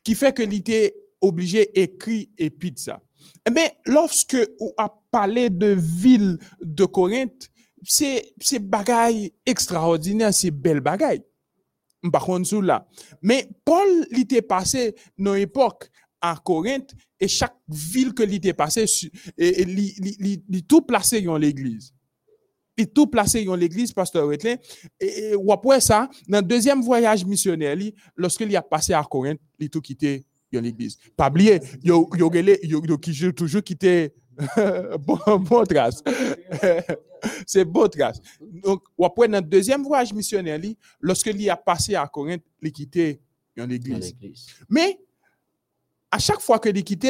Qui 0.02 0.14
fait 0.14 0.34
que 0.34 0.42
il 0.42 0.62
obligé 1.20 1.80
écrit 1.80 2.30
et 2.38 2.50
pizza. 2.50 3.02
Eh 3.46 3.50
bien, 3.50 3.68
lorsque 3.86 4.36
on 4.58 4.72
a 4.78 4.88
parlé 5.10 5.50
de 5.50 5.76
ville 5.78 6.38
de 6.62 6.84
Corinthe, 6.84 7.50
c'est 7.82 8.32
c'est 8.40 8.58
bagaille 8.58 9.32
extraordinaire, 9.46 10.32
c'est 10.34 10.50
belle 10.50 10.80
bagaille. 10.80 11.22
Mais 13.22 13.48
Paul, 13.64 14.06
il 14.10 14.20
était 14.20 14.42
passé 14.42 14.94
dans 15.18 15.34
l'époque 15.34 15.90
à 16.20 16.36
Corinthe 16.42 16.94
et 17.18 17.28
chaque 17.28 17.56
ville 17.68 18.12
que 18.12 18.22
il 18.22 18.34
était 18.34 18.52
passé, 18.52 18.84
li 19.38 20.64
tout 20.68 20.82
placé 20.82 21.20
dans 21.22 21.36
l'église. 21.36 21.92
Il 22.76 22.88
tout 22.88 23.06
placé 23.08 23.44
dans 23.44 23.56
l'église, 23.56 23.92
pasteur 23.92 24.26
Wetlin. 24.26 24.56
Et, 25.00 25.34
après 25.50 25.80
ça, 25.80 26.08
dans 26.28 26.38
le 26.38 26.44
deuxième 26.46 26.80
voyage 26.80 27.24
missionnaire, 27.26 27.76
lorsqu'il 28.16 28.54
a 28.56 28.62
passé 28.62 28.94
à 28.94 29.02
Corinthe, 29.02 29.40
il 29.58 29.68
tout 29.68 29.82
quitté 29.82 30.24
dans 30.52 30.60
l'église. 30.62 30.96
Pas 31.16 31.28
oublier, 31.28 31.60
qui 33.02 33.12
j'ai 33.12 33.32
toujours 33.32 33.62
quitté 33.62 34.12
bon 34.98 35.18
bon 35.38 35.64
trace. 35.64 36.02
C'est 37.46 37.64
bon 37.64 37.88
trace. 37.88 38.20
Donc 38.40 38.82
après 39.02 39.28
dans 39.28 39.38
le 39.38 39.44
deuxième 39.48 39.82
voyage 39.82 40.12
missionnaire, 40.12 40.58
li, 40.58 40.76
lorsqu'il 41.00 41.40
y 41.40 41.50
a 41.50 41.56
passé 41.56 41.94
à 41.94 42.06
Corinthe, 42.06 42.42
il 42.62 42.72
quitté 42.72 43.20
l'église. 43.56 44.14
l'église. 44.20 44.46
Mais 44.68 44.98
à 46.10 46.18
chaque 46.18 46.40
fois 46.40 46.58
que 46.58 46.68
il 46.68 46.82
quitte, 46.84 47.06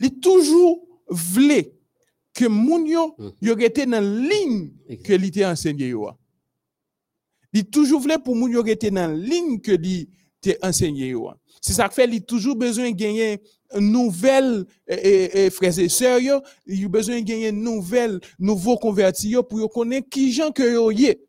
il 0.00 0.20
toujours 0.20 0.86
voulait 1.08 1.72
que 2.32 2.46
moun 2.46 2.86
yo 2.86 3.14
Mhm. 3.18 3.32
yo 3.42 3.58
été 3.58 3.86
dans 3.86 3.92
la 3.92 4.28
ligne 4.28 4.72
que 5.04 5.12
il 5.12 5.24
était 5.24 5.44
enseigné. 5.46 5.94
Il 7.52 7.64
toujours 7.66 8.00
voulait 8.00 8.18
pour 8.18 8.34
moun 8.34 8.50
yo 8.50 8.64
été 8.64 8.90
dans 8.90 9.06
la 9.10 9.14
ligne 9.16 9.60
que 9.60 9.72
il 9.72 10.08
était 10.42 10.58
enseigné. 10.64 11.14
C'est 11.60 11.74
ça 11.74 11.88
que 11.88 11.94
fait 11.94 12.08
il 12.08 12.22
toujours 12.24 12.56
besoin 12.56 12.90
de 12.90 12.96
gagner 12.96 13.40
eh, 13.74 14.64
eh, 14.86 15.30
eh, 15.46 15.50
frères 15.50 15.78
et 15.78 15.88
sœurs 15.88 16.20
yo, 16.20 16.40
de 16.66 17.20
gagner 17.20 17.48
une 17.48 17.62
nouvelle 17.62 18.20
nouveaux 18.38 18.76
convertis 18.76 19.30
yo 19.30 19.42
pour 19.42 19.58
yo 19.58 19.68
connaître 19.68 20.08
qui 20.08 20.32
gens 20.32 20.50
que 20.50 20.62
yo 20.62 20.90
yé. 20.90 21.20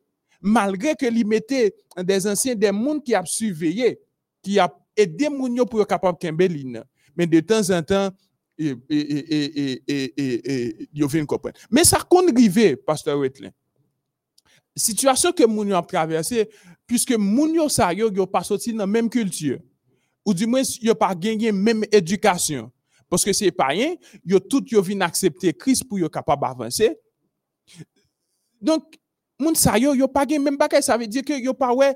Malgré 0.42 0.96
que 0.96 1.06
il 1.06 1.25
mettait 1.25 1.74
des 1.98 2.28
anciens 2.28 2.56
des 2.56 2.72
mondes 2.72 3.04
qui 3.04 3.16
a 3.16 3.25
surveillé 3.25 4.00
qui 4.44 4.60
a 4.60 4.72
aidé 4.96 5.30
moun 5.30 5.56
yo 5.56 5.66
pour 5.66 5.82
être 5.82 5.88
capable 5.88 6.18
kembe 6.20 6.42
ligne. 6.42 6.84
Mais 7.16 7.25
de 7.25 7.40
temps 7.40 7.70
en 7.72 7.82
temps, 7.82 8.12
et, 8.58 8.74
et, 8.90 9.00
et, 9.00 9.72
et, 9.72 9.84
et, 9.88 10.14
et, 10.18 10.52
et, 10.54 10.90
yo 10.94 11.08
vient 11.08 11.25
comprendre. 11.25 11.58
Mais 11.72 11.84
ça 11.84 11.98
compte 12.08 12.36
rive, 12.36 12.78
pasteur 12.78 13.18
Wetlin. 13.18 13.52
Situation 14.75 15.32
que 15.32 15.46
moun 15.46 15.70
yo 15.70 15.75
a 15.75 15.82
traversé, 15.82 16.50
puisque 16.86 17.14
moun 17.18 17.56
yo 17.56 17.70
sa 17.70 17.94
yo, 17.94 18.12
yo 18.12 18.28
pas 18.28 18.44
sorti 18.44 18.74
dans 18.74 18.86
même 18.86 19.10
culture. 19.10 19.60
Ou 20.25 20.34
du 20.34 20.48
moins, 20.48 20.63
yo 20.82 20.96
pas 20.96 21.13
gagné 21.13 21.51
même 21.51 21.86
éducation. 21.91 22.72
Parce 23.08 23.24
que 23.24 23.32
c'est 23.32 23.51
pas 23.51 23.67
rien, 23.67 23.96
yo 24.25 24.39
tout 24.39 24.65
yo 24.72 24.82
vinn 24.82 25.01
accepter 25.03 25.53
Christ 25.53 25.88
pour 25.88 26.00
yo 26.00 26.10
capable 26.10 26.46
avancer. 26.46 26.98
Donc, 28.60 28.98
moun 29.39 29.53
sa 29.53 29.77
yo, 29.77 29.94
yo 29.94 30.08
pas 30.08 30.25
gen 30.27 30.41
même 30.41 30.58
bagay, 30.58 30.82
ça 30.82 30.98
veut 30.98 31.05
dire 31.05 31.24
que 31.24 31.39
yo 31.39 31.53
pas 31.53 31.72
ouais 31.74 31.96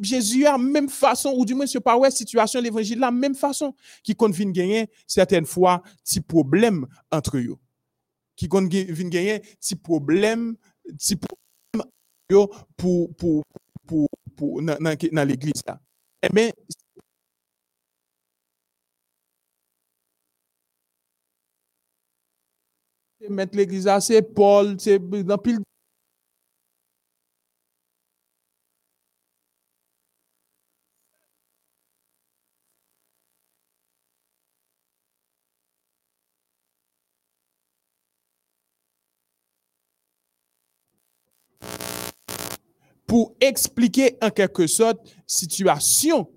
Jésus 0.00 0.46
a 0.46 0.56
même 0.56 0.88
façon, 0.88 1.34
ou 1.36 1.44
du 1.44 1.54
moins 1.54 1.66
yo 1.66 1.80
pas 1.80 1.98
ouais 1.98 2.10
situation 2.10 2.60
l'évangile 2.60 2.98
la 2.98 3.10
même 3.10 3.34
façon, 3.34 3.74
qui 4.02 4.14
kon 4.14 4.30
vin 4.30 4.50
gagner 4.50 4.88
certaines 5.06 5.44
fois 5.44 5.82
ti 6.02 6.20
problème 6.22 6.86
entre 7.10 7.38
yo. 7.38 7.58
Qui 8.34 8.48
vin 8.48 9.08
gagner 9.08 9.42
ti 9.60 9.76
problème, 9.76 10.56
ti 10.98 11.16
problème 11.16 11.90
pour 12.76 13.14
pour 13.14 13.44
pour 13.86 14.08
pour 14.36 14.62
dans 14.62 15.28
l'église 15.28 15.62
là. 15.66 15.78
Eh 16.22 16.28
bien, 16.32 16.50
mettre 23.28 23.56
l'église 23.56 23.86
là, 23.86 24.00
c'est 24.00 24.22
Paul, 24.22 24.76
c'est 24.78 24.98
dans 24.98 25.38
pile 25.38 25.60
pour 43.06 43.34
expliquer 43.40 44.18
en 44.20 44.30
quelque 44.30 44.66
sorte 44.66 44.98
situation 45.26 46.28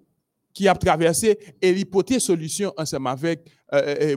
qui 0.53 0.67
a 0.67 0.75
traversé 0.75 1.37
et 1.61 1.73
l'hypothèse 1.73 2.23
solution 2.23 2.73
ensemble 2.77 3.07
avec 3.07 3.49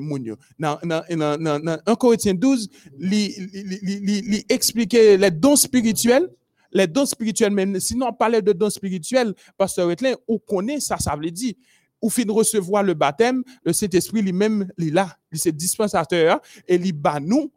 moun 0.00 0.24
yo. 0.24 0.36
Dans, 0.58 0.78
dans, 0.82 1.02
dans, 1.10 1.38
dans, 1.42 1.60
dans 1.60 1.78
1 1.86 1.94
Corinthiens 1.96 2.34
12, 2.34 2.68
li, 2.98 3.28
li, 3.38 3.62
li, 3.64 3.78
li, 3.82 4.00
li- 4.00 4.22
li 4.22 4.44
expliquer 4.48 5.16
les 5.16 5.30
dons 5.30 5.56
spirituels, 5.56 6.28
les 6.72 6.86
dons 6.86 7.06
spirituels, 7.06 7.52
mais 7.52 7.80
sinon 7.80 8.06
on 8.08 8.12
parlait 8.12 8.40
de 8.42 8.52
dons 8.52 8.70
spirituels, 8.70 9.34
Pasteur 9.58 9.88
Wetlin, 9.88 10.14
on 10.26 10.38
connaît 10.38 10.80
ça, 10.80 10.96
ça 10.98 11.14
veut 11.16 11.30
dire, 11.30 11.54
ou 12.00 12.08
fin 12.10 12.22
de 12.24 12.32
recevoir 12.32 12.82
le 12.82 12.94
baptême, 12.94 13.44
le 13.64 13.72
Saint-Esprit 13.72 14.22
lui-même, 14.22 14.68
est 14.78 14.90
là, 14.90 15.16
il 15.30 15.38
est 15.44 15.52
dispensateur, 15.52 16.40
et 16.66 16.76
il 16.76 16.92
bat 16.92 17.20
nous 17.20 17.52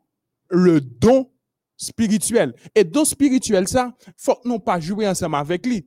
le 0.50 0.80
don 0.82 1.32
spirituel. 1.78 2.54
Et 2.76 2.84
don 2.84 3.06
spirituel, 3.06 3.68
ça, 3.68 3.96
faut 4.16 4.38
nous 4.46 4.60
pas 4.60 4.80
jouer 4.80 5.08
ensemble 5.08 5.36
avec 5.36 5.66
lui. 5.66 5.86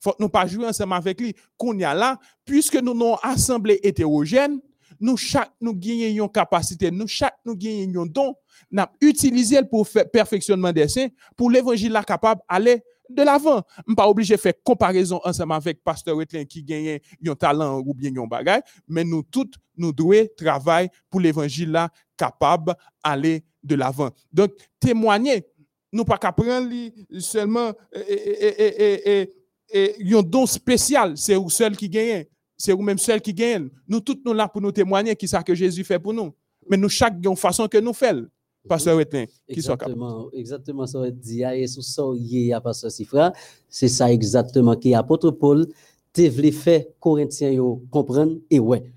Faut 0.00 0.14
nous 0.20 0.28
pas 0.28 0.46
jouer 0.46 0.66
ensemble 0.66 0.92
avec 0.92 1.20
lui. 1.20 1.34
Qu'on 1.56 1.76
y 1.78 1.84
a 1.84 1.94
là, 1.94 2.18
puisque 2.44 2.76
nous 2.76 2.94
nous 2.94 3.16
assemblée 3.22 3.80
hétérogène, 3.82 4.60
nous 5.04 5.18
chaque 5.18 5.52
nous 5.60 5.74
gagnons 5.74 6.24
une 6.24 6.32
capacité, 6.32 6.90
nous 6.90 7.06
chaque 7.06 7.36
nous 7.44 7.54
gagnons 7.54 8.02
un 8.02 8.06
don, 8.06 8.34
n'a 8.70 8.90
utilisé 9.02 9.60
pour 9.62 9.86
faire 9.86 10.10
perfectionnement 10.10 10.72
des 10.72 10.88
saints, 10.88 11.08
pour 11.36 11.50
l'évangile 11.50 11.92
là 11.92 12.02
capable 12.02 12.40
aller 12.48 12.82
de 13.10 13.22
l'avant. 13.22 13.62
Je 13.86 13.94
pas 13.94 14.08
obligé 14.08 14.34
de 14.34 14.40
faire 14.40 14.54
comparaison 14.64 15.20
ensemble 15.22 15.52
avec 15.52 15.84
pasteur 15.84 16.16
Wetlin 16.16 16.46
qui 16.46 16.62
gagne 16.62 16.98
un 17.26 17.34
talent 17.34 17.82
ou 17.84 17.92
bien 17.92 18.10
un 18.16 18.26
bagage, 18.26 18.62
mais 18.88 19.04
nous 19.04 19.22
tous 19.22 19.50
nous 19.76 19.92
devons 19.92 20.26
travailler 20.38 20.88
pour 21.10 21.20
l'évangile 21.20 21.70
là 21.70 21.90
capable 22.16 22.74
aller 23.02 23.44
de 23.62 23.74
l'avant. 23.74 24.08
Donc 24.32 24.52
témoigner, 24.80 25.44
nous 25.92 26.06
pas 26.06 26.16
qu'à 26.16 26.32
prendre 26.32 26.70
seulement 27.18 27.72
et, 27.92 28.14
et, 28.14 29.20
et, 29.20 30.00
et, 30.00 30.22
don 30.22 30.46
spécial, 30.46 31.18
c'est 31.18 31.34
vous 31.34 31.50
seul 31.50 31.76
qui 31.76 31.90
gagne, 31.90 32.24
c'est 32.56 32.72
vous 32.72 32.82
même 32.82 32.98
seul 32.98 33.20
qui 33.20 33.34
gagne. 33.34 33.68
Nous 33.88 34.00
tous 34.00 34.18
nous 34.24 34.32
là 34.32 34.48
pour 34.48 34.60
nous 34.60 34.72
témoigner 34.72 35.14
qui 35.16 35.28
ça 35.28 35.42
que 35.42 35.54
Jésus 35.54 35.84
fait 35.84 35.98
pour 35.98 36.12
nous. 36.12 36.32
Mais 36.68 36.76
nous 36.76 36.88
chaque 36.88 37.14
façon 37.36 37.68
que 37.68 37.78
nous 37.78 37.92
faisons. 37.92 38.26
Pasteur 38.66 38.96
Wetlin, 38.96 39.26
qui 39.52 39.60
soit. 39.60 39.74
Exactement, 39.74 40.30
exactement 40.32 40.86
ça 40.86 41.10
dit 41.10 41.42
et 41.42 41.66
sous 41.66 41.82
ça 41.82 42.02
y 42.14 42.52
a 42.52 42.60
pas 42.60 42.72
ce 42.72 42.88
Sifra, 42.88 43.32
c'est 43.68 43.88
ça 43.88 44.10
exactement 44.10 44.74
qui 44.74 44.94
apôtre 44.94 45.30
Paul 45.32 45.66
te 46.12 46.22
voulait 46.28 46.52
faire 46.52 46.84
Corinthiens 46.98 47.50
yo 47.50 47.82
comprendre? 47.90 48.38
Et 48.50 48.58
ouais. 48.58 48.90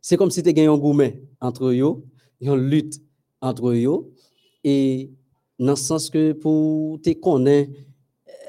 C'est 0.00 0.16
comme 0.16 0.30
si 0.30 0.42
tu 0.42 0.52
gagné 0.52 0.68
un 0.68 0.78
gourmet 0.78 1.22
entre 1.40 1.74
yo, 1.74 2.04
une 2.40 2.54
lutte 2.56 3.02
entre 3.42 3.74
yo 3.74 4.10
et 4.64 5.10
dans 5.58 5.72
le 5.72 5.76
sens 5.76 6.08
que 6.08 6.32
pour 6.32 7.00
te 7.02 7.10
connaître 7.10 7.72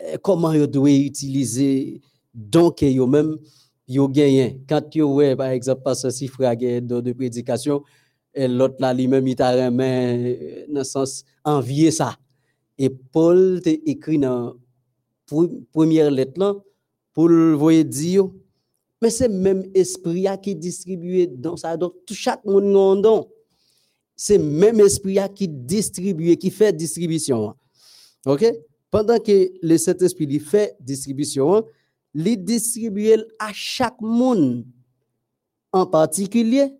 euh, 0.06 0.18
comment 0.22 0.54
yo 0.54 0.68
doit 0.68 0.92
utiliser 0.92 2.00
donc 2.34 2.82
yo 2.82 3.08
même 3.08 3.38
yo 3.88 4.08
gagné 4.08 4.62
quand 4.68 4.94
yo 4.96 5.16
ouais 5.16 5.36
par 5.36 5.48
exemple 5.50 5.84
pasteur 5.84 6.12
Sifra 6.12 6.56
gagné 6.56 6.82
don 6.82 7.02
de 7.02 7.14
prédication 7.14 7.84
et 8.34 8.48
l'autre 8.48 8.76
là 8.80 8.94
lui-même 8.94 9.28
il 9.28 9.36
t'a 9.36 9.52
remis 9.52 9.84
euh, 9.84 10.66
dans 10.70 10.80
le 10.80 10.84
sens 10.84 11.26
envier 11.44 11.92
ça. 11.92 12.18
Et 12.78 12.90
Paul 12.90 13.62
t'a 13.64 13.72
écrit 13.72 14.18
dans 14.18 14.56
pre- 15.28 15.64
première 15.72 16.10
lettre 16.10 16.40
là 16.40 16.56
pour 17.14 17.28
le 17.28 17.54
voyer 17.54 17.84
dire 17.84 18.30
mais 19.02 19.10
c'est 19.10 19.30
même 19.30 19.64
esprit 19.74 20.28
qui 20.44 20.56
distribue 20.56 21.28
dans 21.28 21.58
ça. 21.58 21.76
Donc 21.76 21.96
chaque 22.12 22.46
monde 22.46 22.76
a 22.76 22.92
un 22.92 22.96
don. 23.02 23.28
C'est 24.16 24.38
même 24.38 24.80
esprit 24.80 25.18
qui 25.34 25.48
distribue 25.48 26.38
qui 26.38 26.52
fait 26.52 26.72
distribution. 26.72 27.56
OK? 28.28 28.46
Pendant 28.92 29.18
que 29.18 29.52
le 29.64 29.78
Saint-Esprit 29.78 30.40
fait 30.40 30.76
distribution 30.80 31.66
il 32.14 32.44
distribue 32.44 33.12
à 33.40 33.52
chaque 33.54 34.00
monde 34.02 34.66
en 35.72 35.86
particulier 35.86 36.74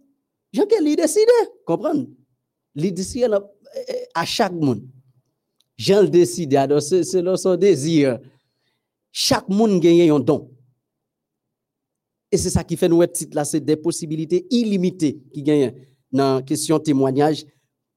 Jean 0.54 0.66
que 0.66 0.84
lui 0.84 0.96
décide, 0.96 1.28
comprendre? 1.66 2.08
Lui 2.76 2.92
décide 2.92 3.34
à- 4.14 4.26
chaque 4.26 4.52
monde. 4.52 4.84
Jean 5.78 6.02
le 6.02 6.10
décide, 6.10 6.56
alors 6.56 6.82
c'est 6.82 7.04
c'est 7.04 7.24
son 7.38 7.56
désir. 7.56 8.20
Chaque 9.12 9.48
monde 9.48 9.80
gagne 9.80 10.12
un 10.12 10.20
don. 10.20 10.52
Et 12.32 12.38
c'est 12.38 12.50
ça 12.50 12.64
qui 12.64 12.78
fait 12.78 12.88
nous 12.90 13.06
titre 13.08 13.36
là, 13.36 13.46
c'est 13.46 13.60
des 13.60 13.76
possibilités 13.76 14.46
illimitées 14.50 15.22
qui 15.34 15.44
gagnent 15.44 15.74
dans 16.12 16.36
la 16.36 16.42
question 16.42 16.80
témoignage 16.80 17.46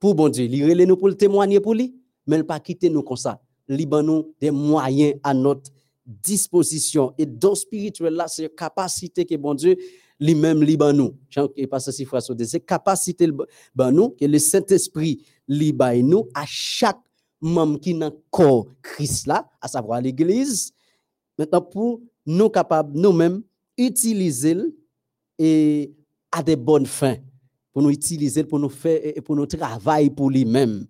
pour 0.01 0.15
bon 0.15 0.29
Dieu. 0.29 0.45
Il 0.45 0.77
nous 0.87 0.97
pour 0.97 1.09
le 1.09 1.15
témoigner 1.17 1.61
pour 1.61 1.75
lui, 1.75 1.95
mais 2.27 2.37
il 2.37 2.45
pas 2.45 2.59
quitter 2.61 2.91
nous 2.91 3.03
comme 3.03 3.17
ça. 3.17 3.41
Il 3.69 3.87
ban 3.87 4.03
nous 4.03 4.35
des 4.41 4.51
moyens 4.51 5.15
à 5.23 5.35
notre 5.35 5.71
disposition 6.07 7.15
et 7.17 7.27
don 7.27 7.55
spirituel 7.55 8.15
là, 8.15 8.27
c'est 8.29 8.55
capacité 8.55 9.25
que 9.25 9.35
bon 9.37 9.55
Dieu 9.55 9.77
lui-même 10.21 10.63
li 10.63 10.77
ban 10.77 10.93
nous. 10.93 11.17
Jean 11.29 11.49
et 11.57 11.67
pasteur 11.67 11.95
Sifra 11.95 12.21
Sodé, 12.21 12.45
c'est 12.45 12.61
capacité 12.61 13.29
ban 13.75 13.91
nous 13.91 14.11
que 14.11 14.25
le 14.25 14.39
Saint-Esprit 14.39 15.23
li 15.49 15.73
ban 15.73 16.03
nous 16.03 16.29
à 16.35 16.45
chaque 16.47 17.01
membre 17.41 17.81
qui 17.81 17.95
dans 17.95 18.13
corps 18.31 18.67
Christ 18.83 19.27
là, 19.27 19.49
à 19.61 19.69
savoir 19.69 20.01
l'église. 20.01 20.73
Maintenant 21.39 21.63
pour 21.63 22.01
nous 22.27 22.49
capables 22.49 22.99
nous-mêmes 22.99 23.43
utiliser 23.77 24.57
et 25.39 25.93
à 26.31 26.43
des 26.43 26.57
bonnes 26.57 26.87
fins 26.87 27.17
pour 27.75 27.83
nous 27.83 27.91
utiliser 27.91 28.45
pour 28.45 28.61
nous 28.61 28.69
faire 28.69 29.01
et 29.03 29.21
pour 29.21 29.35
nous 29.35 29.47
travailler 29.47 30.09
pour 30.09 30.31
lui-même. 30.31 30.87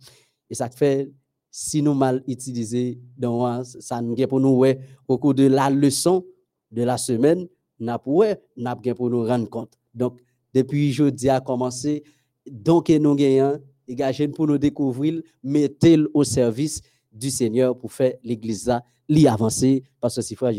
Et 0.51 0.55
ça 0.55 0.69
fait 0.69 1.11
si 1.57 1.83
nous 1.83 1.95
mal 1.95 2.21
utilisé 2.27 2.99
donc 3.17 3.65
ça 3.65 4.03
nous 4.03 4.17
pour 4.27 4.41
nous 4.41 4.57
ouais, 4.57 4.77
au 5.07 5.19
cours 5.19 5.35
de 5.35 5.45
la 5.47 5.71
leçon 5.71 6.27
de 6.73 6.83
la 6.83 6.99
semaine 6.99 7.47
n'a 7.79 7.97
pour 7.97 8.25
n'a 8.57 8.75
pour 8.75 9.09
nous 9.09 9.25
rendre 9.25 9.49
compte. 9.49 9.79
Donc 9.95 10.21
depuis 10.53 10.93
jeudi 10.93 11.29
a 11.29 11.41
commencé 11.41 12.03
donc 12.45 12.89
nous 12.89 13.15
gagnons 13.15 13.61
et 13.87 14.29
pour 14.35 14.49
nous 14.49 14.59
découvrir 14.59 15.23
mettez 15.45 15.97
au 16.13 16.25
service 16.25 16.83
du 17.13 17.31
Seigneur 17.31 17.79
pour 17.79 17.93
faire 17.93 18.15
l'église 18.25 18.67
là 18.67 18.83
avancer 19.33 19.85
parce 20.01 20.17
que 20.17 20.23
c'est 20.23 20.35
frère. 20.35 20.53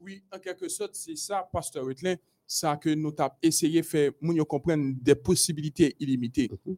Oui, 0.00 0.20
en 0.34 0.38
quelque 0.40 0.68
sorte, 0.68 0.96
c'est 0.96 1.16
ça, 1.16 1.48
Pasteur 1.52 1.84
Wetlin, 1.84 2.16
ça 2.44 2.76
que 2.76 2.90
nous 2.90 3.14
avons 3.16 3.30
essayé 3.40 3.82
de 3.82 3.86
faire, 3.86 4.10
nous 4.20 4.44
comprendre 4.44 4.94
des 5.00 5.14
possibilités 5.14 5.94
illimitées. 6.00 6.50
Mhm. 6.66 6.76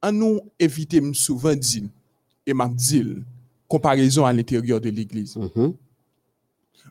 En 0.00 0.12
nous 0.12 0.40
éviter 0.60 1.00
souvent 1.12 1.56
dire, 1.56 1.88
et 2.46 2.54
m'a 2.54 2.68
dit, 2.68 3.16
comparaison 3.68 4.24
à 4.24 4.32
l'intérieur 4.32 4.80
de 4.80 4.90
l'église. 4.90 5.36
Mhm. 5.36 5.74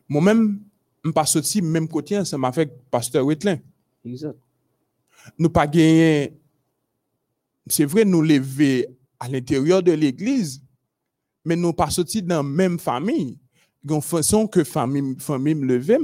Moi-même, 0.10 0.60
je 1.04 1.10
ne 1.10 1.14
pas 1.14 1.26
sorti 1.26 1.62
même 1.62 1.88
côté, 1.88 2.24
ça 2.26 2.38
m'a 2.38 2.52
fait 2.52 2.72
Pasteur 2.90 3.26
Wetlin. 3.26 3.60
Exact. 4.06 4.38
Nous 5.38 5.50
pas 5.50 5.68
gagné, 5.68 6.34
c'est 7.68 7.86
vrai, 7.86 8.04
nous 8.04 8.22
lever 8.22 8.88
à 9.20 9.30
l'intérieur 9.30 9.82
de 9.82 9.92
l'église, 9.94 10.62
mais 11.46 11.56
nous 11.56 11.74
pas 11.74 11.90
sorti 11.90 12.22
dans 12.22 12.38
la 12.38 12.44
même 12.44 12.80
famille 12.80 13.38
gon 13.86 14.02
façon 14.02 14.48
que 14.48 14.64
famille 14.64 15.16
famille 15.20 15.56
me 15.56 15.66
lever 15.66 15.98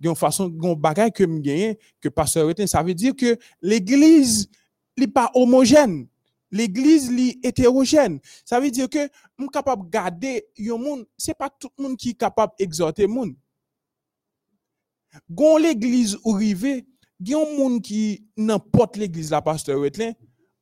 gon 0.00 0.14
façon 0.14 0.48
gon 0.48 0.74
bagay 0.74 1.10
que 1.10 1.24
me 1.24 1.40
gagner 1.40 1.78
que 2.00 2.08
pasteur 2.08 2.50
ça 2.66 2.82
veut 2.82 2.94
dire 2.94 3.14
que 3.14 3.38
l'église 3.60 4.48
n'est 4.96 5.06
pas 5.06 5.30
homogène 5.34 6.06
l'église 6.50 7.10
est 7.10 7.44
hétérogène. 7.44 8.20
Ça 8.44 8.60
veut 8.60 8.70
dire 8.70 8.88
que 8.88 9.08
suis 9.38 9.48
capable 9.52 9.88
garder 9.90 10.46
yon 10.56 10.78
monde 10.78 11.06
c'est 11.16 11.36
pas 11.36 11.50
tout 11.50 11.70
le 11.78 11.84
monde 11.84 11.96
qui 11.96 12.10
est 12.10 12.14
capable 12.14 12.54
d'exhorter 12.58 13.06
monde. 13.06 13.34
Gon 15.30 15.56
l'église 15.56 16.16
ou 16.24 16.32
rivé 16.32 16.86
yon 17.20 17.56
monde 17.56 17.82
qui 17.82 18.26
n'importe 18.36 18.96
l'église 18.96 19.30
la 19.30 19.42
pasteur 19.42 19.80
Wetlin 19.80 20.12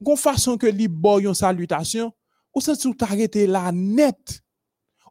gon 0.01 0.17
façon 0.17 0.59
que 0.59 0.67
li 0.67 0.89
bo 0.89 1.19
yon 1.21 1.35
salutation 1.35 2.13
ou 2.55 2.61
ça 2.61 2.77
tout 2.77 2.97
arrêter 3.01 3.47
là 3.47 3.73
net. 3.73 4.45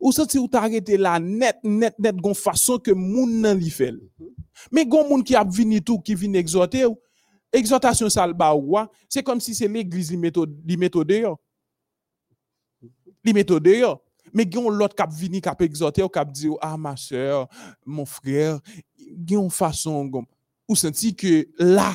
Ou 0.04 0.12
senti 0.12 0.38
ou 0.38 0.50
t'arrêter 0.50 0.98
là 0.98 1.18
net 1.20 1.60
net 1.64 1.96
net 1.98 2.18
gon 2.18 2.34
façon 2.34 2.78
que 2.78 2.92
moun 2.92 3.40
nan 3.40 3.58
li 3.58 3.70
fait 3.70 3.94
mais 4.70 4.86
gon 4.86 5.08
moun 5.08 5.24
qui 5.24 5.34
a 5.34 5.46
vini 5.46 5.82
tout 5.82 6.00
qui 6.00 6.14
vient 6.14 6.34
exhorter 6.34 6.86
ou 6.86 7.00
exhortation 7.54 8.10
ça 8.10 8.28
le 8.28 8.34
ba 8.34 8.54
ou 8.54 8.76
c'est 9.08 9.24
comme 9.24 9.40
si 9.40 9.56
c'est 9.56 9.68
l'église 9.68 10.12
li 10.12 10.18
méthode 10.18 11.12
yo 11.12 11.40
li 13.24 13.34
méthode 13.34 13.68
yo 13.68 14.02
mais 14.34 14.46
gon 14.46 14.70
l'autre 14.70 14.96
qui 14.96 15.16
vini 15.16 15.42
qui 15.42 15.50
exhorter 15.60 16.04
ou 16.04 16.10
qui 16.10 16.20
dit 16.32 16.50
ah 16.62 16.76
ma 16.76 16.96
soeur 16.98 17.48
mon 17.86 18.06
frère 18.06 18.60
gon 19.12 19.50
façon 19.50 20.06
gon 20.06 20.26
ou 20.68 20.76
senti 20.76 21.16
que 21.16 21.48
là 21.60 21.94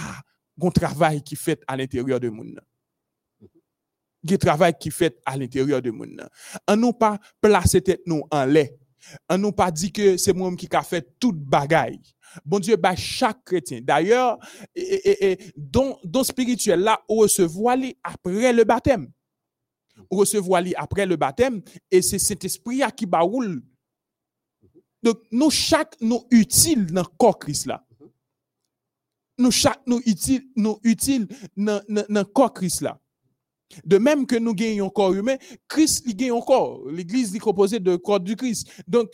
gon 0.56 0.70
travail 0.70 1.22
qui 1.22 1.36
fait 1.36 1.62
à 1.66 1.76
l'intérieur 1.76 2.20
de 2.20 2.28
moun 2.28 2.54
nan 2.54 2.64
du 4.22 4.38
travail 4.38 4.74
qui 4.78 4.90
fait 4.90 5.20
à 5.24 5.36
l'intérieur 5.36 5.82
de 5.82 5.90
monde. 5.90 6.28
On 6.66 6.76
nous 6.76 6.92
pas 6.92 7.18
placer 7.40 7.80
tête 7.80 8.02
en 8.30 8.44
lait. 8.44 8.76
On 9.28 9.38
nous 9.38 9.52
pas 9.52 9.70
dit 9.70 9.92
que 9.92 10.16
c'est 10.16 10.32
moi 10.32 10.54
qui 10.56 10.68
a 10.72 10.82
fait 10.82 11.18
toute 11.18 11.38
bagaille. 11.38 12.00
Bon 12.44 12.58
Dieu, 12.58 12.76
bah, 12.76 12.96
chaque 12.96 13.44
chrétien. 13.44 13.80
D'ailleurs, 13.82 14.38
et, 14.74 15.32
et, 15.32 15.38
spirituel 16.22 16.80
là, 16.80 17.02
on 17.08 17.16
recevoir 17.16 17.76
après 18.02 18.52
le 18.52 18.64
baptême. 18.64 19.10
On 20.10 20.16
recevoir 20.16 20.62
après 20.76 21.06
le 21.06 21.16
baptême 21.16 21.62
et 21.90 22.02
c'est 22.02 22.18
cet 22.18 22.44
esprit 22.44 22.82
qui 22.96 23.06
baoule. 23.06 23.62
Donc, 25.02 25.18
nous 25.30 25.50
chaque 25.50 26.00
nous 26.00 26.26
utile 26.30 26.86
dans 26.86 27.02
le 27.02 27.16
corps 27.18 27.38
Christ 27.38 27.66
là. 27.66 27.84
Nous 29.38 29.52
chaque 29.52 29.86
nous 29.86 30.00
utile, 30.04 30.48
nous 30.56 30.78
dans 31.56 31.80
le 31.86 32.22
corps 32.24 32.52
Christ 32.52 32.80
là. 32.80 33.00
De 33.84 33.98
même 33.98 34.26
que 34.26 34.36
nous 34.36 34.54
gagnons 34.54 34.90
corps 34.90 35.12
humain, 35.12 35.36
Christ 35.68 36.02
il 36.06 36.16
gagne 36.16 36.40
corps. 36.40 36.88
L'Église 36.90 37.34
est 37.34 37.38
composée 37.38 37.78
de 37.78 37.96
corps 37.96 38.20
du 38.20 38.34
Christ. 38.34 38.68
Donc, 38.88 39.08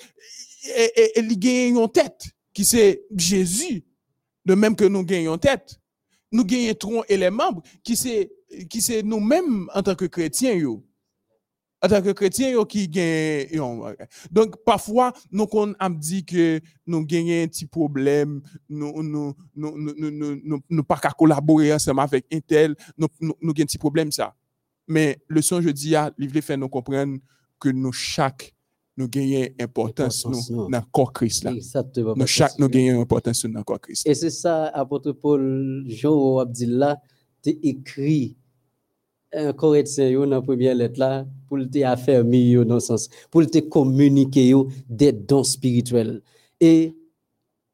il 1.16 1.38
gagne 1.38 1.76
tête, 1.88 2.26
qui 2.54 2.64
c'est 2.64 3.04
Jésus. 3.14 3.84
De 4.46 4.54
même 4.54 4.76
que 4.76 4.84
nous 4.84 5.04
gagnons 5.04 5.38
tête, 5.38 5.80
nous 6.30 6.44
gagnons 6.44 7.04
et 7.08 7.16
les 7.16 7.30
membres, 7.30 7.62
qui 7.82 7.96
c'est 7.96 8.30
qui 8.68 8.80
c'est 8.82 9.02
nous-mêmes 9.02 9.68
en 9.74 9.82
tant 9.82 9.94
que 9.94 10.04
chrétiens. 10.04 10.54
Yo. 10.54 10.86
En 11.82 11.88
tant 11.88 12.00
que 12.02 12.10
chrétiens, 12.12 12.50
yo, 12.50 12.64
qui 12.64 12.88
gagnent. 12.88 13.48
Donc, 14.30 14.62
parfois, 14.64 15.12
nous 15.30 15.46
on 15.52 15.74
dit 15.90 16.24
que 16.24 16.60
nous 16.86 17.04
gagnons 17.04 17.44
un 17.44 17.48
petit 17.48 17.66
problème, 17.66 18.42
nous 18.68 19.02
nous 19.02 19.34
nous 19.54 19.76
nous 19.76 19.94
nous 19.94 20.40
nous, 20.42 20.60
nous, 20.68 20.82
pas 20.84 20.96
collaborer 20.96 21.72
ensemble 21.72 22.00
avec 22.00 22.26
un 22.32 22.40
tel, 22.40 22.76
nous 22.98 23.08
nous, 23.20 23.34
nous 23.40 23.52
gagnons 23.52 23.64
un 23.64 23.66
petit 23.66 23.78
problème 23.78 24.12
ça. 24.12 24.34
Mais 24.86 25.18
le 25.28 25.40
son, 25.40 25.62
je 25.62 25.70
dis, 25.70 25.96
à 25.96 26.12
il 26.18 26.42
fait 26.42 26.56
nous 26.56 26.68
comprendre 26.68 27.18
que 27.58 27.70
nous, 27.70 27.92
chaque, 27.92 28.54
nous 28.96 29.08
gagnons 29.08 29.46
importance 29.60 30.24
nous, 30.26 30.68
dans 30.70 30.78
le 30.78 30.84
corps 30.92 31.12
Christ. 31.12 31.44
Là. 31.44 31.52
Nous, 32.16 32.26
chaque, 32.26 32.58
nous 32.58 32.68
gagnons 32.68 33.00
importance 33.00 33.44
dans 33.44 33.58
le 33.58 33.64
corps 33.64 33.80
Christ. 33.80 34.06
Et 34.06 34.14
c'est 34.14 34.30
ça, 34.30 34.66
apôtre 34.66 35.12
Paul, 35.12 35.84
Jean 35.88 36.38
Abdillah, 36.38 37.00
tu 37.42 37.50
écrit 37.62 38.36
un 39.32 39.52
Corinthien 39.52 40.12
dans 40.12 40.26
la 40.26 40.40
première 40.40 40.74
lettre 40.74 40.98
là, 40.98 41.26
pour 41.48 41.58
te 41.58 41.84
affermir 41.84 42.64
dans 42.64 42.80
sens, 42.80 43.08
pour 43.30 43.44
te 43.46 43.58
communiquer 43.58 44.54
des 44.88 45.12
dons 45.12 45.42
spirituels. 45.42 46.22
Et 46.60 46.94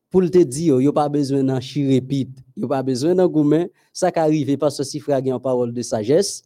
pour 0.09 0.23
te 0.23 0.43
dire, 0.43 0.81
il 0.81 0.85
n'y 0.85 0.89
a 0.89 0.93
pas 0.93 1.09
besoin 1.09 1.45
d'un 1.45 1.61
chirépite, 1.61 2.39
il 2.57 2.61
n'y 2.61 2.65
a 2.65 2.69
pas 2.69 2.83
besoin 2.83 3.15
d'un 3.15 3.29
gourmet, 3.29 3.71
ça 3.93 4.11
qui 4.11 4.19
arrive 4.19 4.57
parce 4.57 4.79
que 4.79 4.85
si 4.85 4.99
frère 4.99 5.19
une 5.19 5.39
parole 5.39 5.73
de 5.73 5.83
sagesse, 5.83 6.43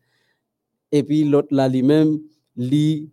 et 0.93 1.03
puis 1.03 1.25
l'autre 1.25 1.49
là 1.51 1.69
lui-même 1.69 2.21
lui 2.57 3.11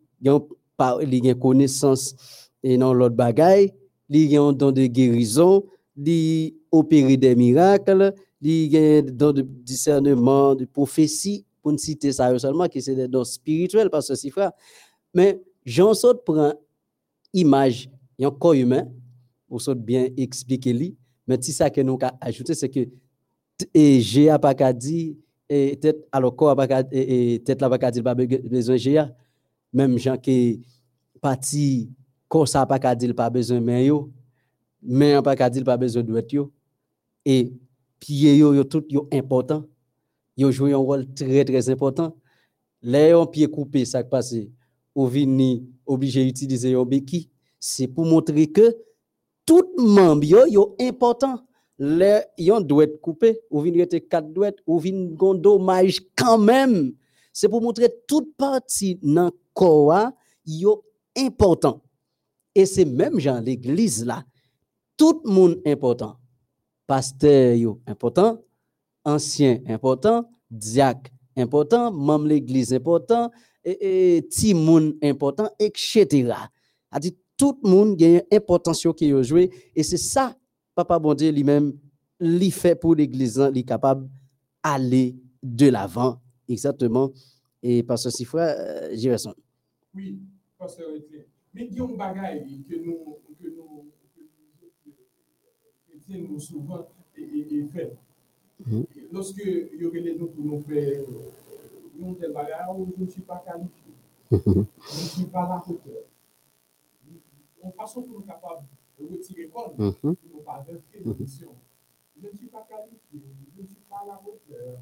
a 0.81 0.97
une 1.01 1.35
connaissance 1.35 2.15
et 2.63 2.77
non 2.77 2.93
l'autre 2.93 3.15
bagaille 3.15 3.71
lui 4.09 4.35
a 4.35 4.41
un 4.41 4.53
don 4.53 4.71
de 4.71 4.85
guérison 4.85 5.63
lui 5.95 6.55
opérer 6.71 7.17
des 7.17 7.35
miracles 7.35 8.13
lui 8.41 8.75
a 8.75 8.97
un 8.99 9.01
don 9.01 9.31
de 9.31 9.41
discernement 9.41 10.55
de 10.55 10.65
prophétie 10.65 11.45
pour 11.61 11.71
ne 11.71 11.77
citer 11.77 12.11
ça 12.11 12.37
seulement 12.39 12.67
que 12.67 12.79
c'est 12.79 12.95
des 12.95 13.07
dons 13.07 13.23
spirituels 13.23 13.89
parce 13.89 14.07
que 14.07 14.15
c'est 14.15 14.29
frère 14.29 14.51
mais 15.13 15.41
Jean 15.65 15.93
saute 15.93 16.23
prend 16.25 16.53
image 17.33 17.89
un 18.19 18.31
corps 18.31 18.53
humain 18.53 18.87
pour 19.47 19.61
saute 19.61 19.79
bien 19.79 20.07
expliquer 20.17 20.73
lui 20.73 20.95
mais 21.27 21.37
si 21.41 21.53
ça 21.53 21.69
que 21.69 21.81
nous 21.81 21.97
ajouter 22.19 22.53
c'est 22.55 22.69
que 22.69 22.87
j'ai 23.73 24.35
pas 24.41 24.53
tête 24.55 26.07
alors 26.11 26.35
et 26.91 27.41
tête 27.45 27.61
là 27.61 27.69
pas 27.69 27.91
dire 27.91 28.03
pas 28.03 28.15
besoin 28.15 28.77
géa 28.77 29.11
même 29.73 29.97
gens 29.97 30.17
qui 30.17 30.61
parti 31.21 31.89
corps 32.27 32.47
ça 32.47 32.65
pas 32.65 32.95
dire 32.95 33.15
pas 33.15 33.29
besoin 33.29 33.59
mais 33.59 33.85
yo. 33.85 34.11
Mais 34.81 35.21
pas 35.21 35.49
dire 35.49 35.63
pas 35.63 35.77
besoin 35.77 36.03
de 36.03 36.25
yo. 36.31 36.51
Et 37.25 37.53
pied 37.99 38.37
yo 38.37 38.53
yo 38.53 38.63
tout 38.63 38.85
yo 38.89 39.07
important. 39.11 39.65
Yo 40.37 40.51
jouent 40.51 40.73
un 40.73 40.77
rôle 40.77 41.13
très 41.13 41.45
très 41.45 41.69
important. 41.69 42.15
Les 42.81 43.13
on 43.13 43.25
pied 43.27 43.47
coupé 43.47 43.85
ça 43.85 44.03
passe. 44.03 44.35
Ou 44.93 45.07
vini 45.07 45.69
obligé 45.85 46.25
d'utiliser 46.25 46.73
un 46.73 46.83
béquille. 46.83 47.29
C'est 47.59 47.87
pour 47.87 48.05
montrer 48.05 48.47
que 48.47 48.75
tout 49.45 49.69
membre 49.77 50.25
yo 50.25 50.45
yo 50.47 50.75
important. 50.79 51.45
Les 51.83 52.21
yon 52.37 52.61
doit 52.61 52.83
être 52.83 53.01
coupé, 53.01 53.39
ou 53.49 53.61
vin 53.61 53.73
rete 53.73 54.07
quatre 54.07 54.31
doigts, 54.31 54.53
ou 54.67 54.77
vin 54.77 55.07
gon 55.15 55.41
quand 56.15 56.37
même. 56.37 56.93
C'est 57.33 57.49
pour 57.49 57.59
montrer 57.59 57.89
toute 58.07 58.35
partie 58.37 58.99
dans 59.01 59.31
corps 59.61 60.11
yo 60.45 60.83
important. 61.15 61.81
Et 62.55 62.65
c'est 62.65 62.85
même 62.85 63.19
genre 63.19 63.39
l'église 63.39 64.03
là, 64.05 64.25
tout 64.97 65.21
le 65.23 65.31
monde 65.31 65.61
important. 65.65 66.17
Pasteur 66.87 67.55
yo 67.55 67.79
important, 67.87 68.41
ancien 69.05 69.59
important, 69.67 70.27
diacre 70.49 71.11
important, 71.37 71.91
membre 71.91 72.27
l'église 72.27 72.73
important, 72.73 73.31
et, 73.63 74.17
et 74.17 74.27
timoun 74.27 74.95
important, 75.03 75.49
etc. 75.59 76.33
A 76.89 76.99
dit 76.99 77.15
tout 77.37 77.57
le 77.63 77.69
monde 77.69 78.01
a 78.01 78.05
une 78.07 78.23
importance 78.31 78.85
qui 78.97 79.11
a 79.11 79.21
joué. 79.21 79.51
Et 79.75 79.83
c'est 79.83 79.97
ça, 79.97 80.35
Papa 80.75 80.99
Bon 80.99 81.13
Dieu 81.13 81.31
lui-même, 81.31 81.73
lui 82.19 82.51
fait 82.51 82.75
pour 82.75 82.95
l'Église, 82.95 83.41
il 83.51 83.59
est 83.59 83.63
capable 83.63 84.09
d'aller 84.63 85.15
de 85.41 85.67
l'avant. 85.69 86.19
Exactement. 86.49 87.11
Et 87.63 87.83
parce 87.83 88.03
que 88.03 88.09
si 88.09 88.25
fois, 88.25 88.41
euh, 88.41 88.89
raison. 89.05 89.33
Oui, 89.95 90.19
pasteur 90.57 90.93
Étienne. 90.95 91.25
Mais 91.53 91.67
il 91.67 91.75
y 91.75 91.79
a 91.79 91.83
un 91.83 91.95
bagage 91.95 92.43
que 92.67 92.75
nous, 92.75 93.17
que 93.41 93.47
nous, 93.49 93.85
que 96.07 96.13
nous, 96.17 96.39
souvent 96.39 96.87
et, 97.17 97.21
et, 97.21 97.55
et 97.55 97.65
fait. 97.67 97.93
Mhm. 98.65 98.85
Lorsque 99.11 99.41
il 99.43 99.81
y 99.81 99.85
aurait 99.85 100.15
nous 100.17 100.27
pour 100.27 100.45
nous 100.45 100.61
faire 100.61 101.01
euh, 101.01 102.05
un 102.09 102.13
tel 102.13 102.31
bagage, 102.31 102.67
je 102.97 103.03
ne 103.03 103.09
suis 103.09 103.21
pas 103.21 103.43
qualifié. 103.45 103.91
Mhm. 104.31 104.41
Je 104.45 105.01
ne 105.01 105.07
suis 105.09 105.25
pas 105.25 105.47
la 105.49 105.63
hauteur. 105.67 106.03
En 107.63 107.71
façon 107.71 108.03
pour 108.03 108.19
nous 108.19 108.25
capables 108.25 108.65
de 108.99 109.05
retirer 109.05 109.47
compte, 109.49 109.77
Mhm. 109.77 110.15
pour 110.15 110.15
nous 110.33 110.41
pas 110.41 110.63
vérifier 110.67 111.01
nos 111.03 111.15
missions. 111.15 111.55
Je 112.21 112.27
ne 112.27 112.33
suis 112.35 112.47
pas 112.47 112.65
qualifié, 112.69 113.19
je 113.55 113.61
ne 113.61 113.67
suis 113.67 113.81
pas 113.89 114.03
la 114.07 114.21
hauteur. 114.25 114.79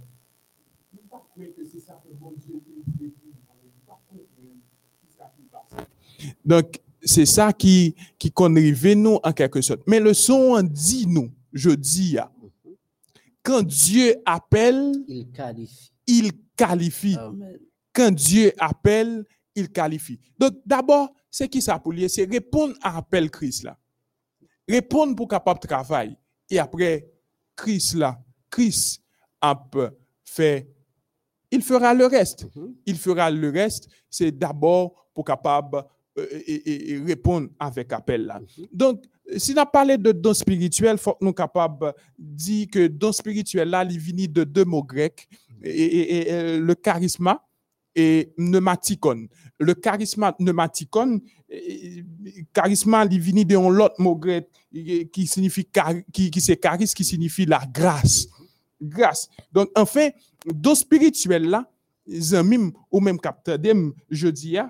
Je 0.94 0.98
ne 0.98 1.08
pas 1.08 1.26
croire 1.30 1.48
que 1.56 1.64
c'est 1.66 1.80
ça 1.80 2.02
que 2.04 2.10
bon 2.14 2.32
Dieu 2.38 2.62
dit. 2.66 2.84
Je 3.00 3.06
ne 3.06 3.10
pas 3.88 4.00
croire 4.08 4.22
que 4.36 4.44
Donc, 6.44 6.80
c'est 7.02 7.26
ça 7.26 7.54
qui, 7.54 7.96
qui 8.18 8.32
conrive 8.32 8.94
nous 8.94 9.20
en 9.24 9.32
quelque 9.32 9.62
sorte. 9.62 9.82
Mais 9.88 10.00
le 10.00 10.14
son 10.14 10.54
en 10.58 10.64
dit 10.64 11.08
nous, 11.08 11.32
je 11.54 11.70
dis, 11.70 12.18
ah, 12.18 12.32
quand 13.44 13.64
Dieu 13.64 14.16
appelle, 14.26 14.92
Il 15.08 15.32
qualifie. 15.32 15.92
il 16.08 16.32
qualifie. 16.56 17.16
Amen. 17.16 17.58
Quand 17.94 18.12
Dieu 18.12 18.52
appelle, 18.60 19.26
il 19.56 19.70
qualifie. 19.72 20.20
Donc, 20.38 20.54
d'abord, 20.66 21.10
c'est 21.32 21.48
qui 21.48 21.62
ça 21.62 21.80
pour 21.80 21.94
lui? 21.94 22.10
C'est 22.10 22.26
répondre 22.26 22.76
à 22.82 22.94
l'appel 22.96 23.32
Christ 23.32 23.64
là. 23.64 23.78
Répondre 24.68 25.16
pour 25.16 25.28
capable 25.28 25.60
de 25.62 25.68
travailler. 25.68 26.18
Et 26.50 26.60
après, 26.60 27.10
Christ 27.56 27.96
là, 27.96 28.22
Christ 28.50 29.02
a 29.42 29.56
peu 29.56 29.92
fait, 30.24 30.70
il 31.52 31.62
fera 31.64 31.94
le 31.94 32.06
reste. 32.06 32.46
Mhm. 32.56 32.76
Il 32.86 32.98
fera 32.98 33.32
le 33.32 33.50
reste. 33.50 33.88
C'est 34.10 34.32
d'abord 34.32 35.09
pour 35.20 35.26
capable 35.26 35.84
euh, 36.18 36.26
et, 36.48 36.92
et- 36.94 36.98
répondre 37.00 37.50
avec 37.60 37.92
appel 37.92 38.26
là. 38.26 38.40
Mhm. 38.40 38.66
Donc, 38.72 39.04
si 39.38 39.54
on 39.58 39.66
parlé 39.66 39.98
de 39.98 40.12
don 40.14 40.34
spirituel, 40.34 40.94
il 40.94 40.98
faut 40.98 41.14
que 41.14 41.26
nous 41.26 41.34
capables 41.34 41.88
de 41.88 41.94
dire 42.18 42.68
que 42.72 42.88
don 42.88 43.12
spirituel 43.12 43.70
là, 43.70 43.84
il 43.84 44.00
vient 44.00 44.28
de 44.30 44.44
deux 44.46 44.64
mots 44.66 44.84
grecs, 44.84 45.28
et, 45.62 45.70
et- 45.70 46.18
et, 46.30 46.34
euh, 46.34 46.60
le 46.60 46.74
charisme 46.76 47.36
et 47.96 48.32
pneumatikon. 48.38 49.28
Le 49.60 49.74
charisme 49.74 50.32
pneumatikon, 50.40 51.20
euh, 51.52 52.02
charisme, 52.54 52.96
il 53.12 53.20
vient 53.20 53.44
de 53.44 53.58
un 53.58 53.80
autre 53.80 53.96
mot 54.00 54.16
grec 54.16 54.48
qui 55.12 55.28
signifie, 55.28 55.68
qui, 56.14 56.32
qui 56.32 56.40
c'est 56.42 56.56
charisme, 56.58 56.94
qui 56.96 57.04
signifie 57.04 57.46
la 57.46 57.62
grâce. 57.74 58.28
Grâce. 58.82 59.28
Donc, 59.52 59.68
enfin, 59.76 60.10
don 60.46 60.74
spirituel 60.76 61.44
là, 61.50 61.70
zamim, 62.10 62.72
ou 62.90 63.02
même 63.02 63.20
capteur 63.20 63.58
je 64.10 64.30
dis, 64.30 64.58
euh, 64.58 64.64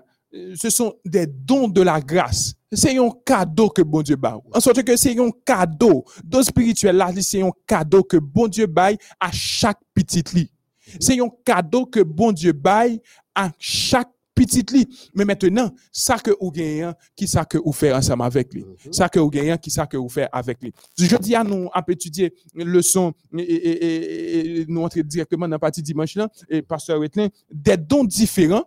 ce 0.55 0.69
sont 0.69 0.93
des 1.05 1.25
dons 1.27 1.67
de 1.67 1.81
la 1.81 1.99
grâce. 2.01 2.53
C'est 2.71 2.97
un 2.97 3.09
cadeau 3.25 3.69
que 3.69 3.81
bon 3.81 4.01
Dieu 4.01 4.15
baille. 4.15 4.39
En 4.53 4.59
sorte 4.59 4.83
que 4.83 4.95
c'est 4.95 5.17
un 5.19 5.29
cadeau. 5.45 6.05
Don 6.23 6.43
spirituel 6.43 6.97
là, 6.97 7.11
c'est 7.21 7.41
un 7.41 7.51
cadeau 7.65 8.03
que 8.03 8.17
bon 8.17 8.47
Dieu 8.47 8.67
baille 8.67 8.97
à 9.19 9.31
chaque 9.31 9.79
petite 9.93 10.33
lit. 10.33 10.51
C'est 10.99 11.19
un 11.19 11.29
cadeau 11.43 11.85
que 11.85 12.01
bon 12.01 12.31
Dieu 12.31 12.51
baille 12.51 13.01
à 13.33 13.49
chaque 13.57 14.09
petite 14.35 14.71
lit. 14.71 14.87
Mais 15.15 15.25
maintenant, 15.25 15.69
ça 15.91 16.17
que 16.17 16.31
vous 16.39 16.51
gagnez, 16.51 16.89
qui 17.15 17.27
ça 17.27 17.43
que 17.43 17.57
vous 17.57 17.73
faites 17.73 17.93
ensemble 17.93 18.23
avec 18.23 18.53
lui? 18.53 18.63
Mhm. 18.63 18.93
Ça 18.93 19.09
que 19.09 19.19
vous 19.19 19.29
gagnez, 19.29 19.57
qui 19.57 19.69
ça 19.71 19.85
que 19.85 19.97
vous 19.97 20.07
faites 20.07 20.29
avec 20.31 20.61
lui? 20.61 20.71
Je 20.97 21.15
dis 21.17 21.35
à 21.35 21.43
nous, 21.43 21.69
à 21.73 21.83
étudier 21.89 22.33
leçon 22.55 23.13
et, 23.37 23.41
et, 23.41 23.85
et- 23.85 24.61
et 24.61 24.65
nous 24.67 24.81
entrer 24.81 25.03
directement 25.03 25.47
dans 25.47 25.55
la 25.55 25.59
partie 25.59 25.81
dimanche 25.81 26.15
là, 26.15 26.29
et 26.49 26.61
pasteur 26.61 26.99
Wetlin, 26.99 27.27
des 27.51 27.77
dons 27.77 28.03
différents, 28.05 28.63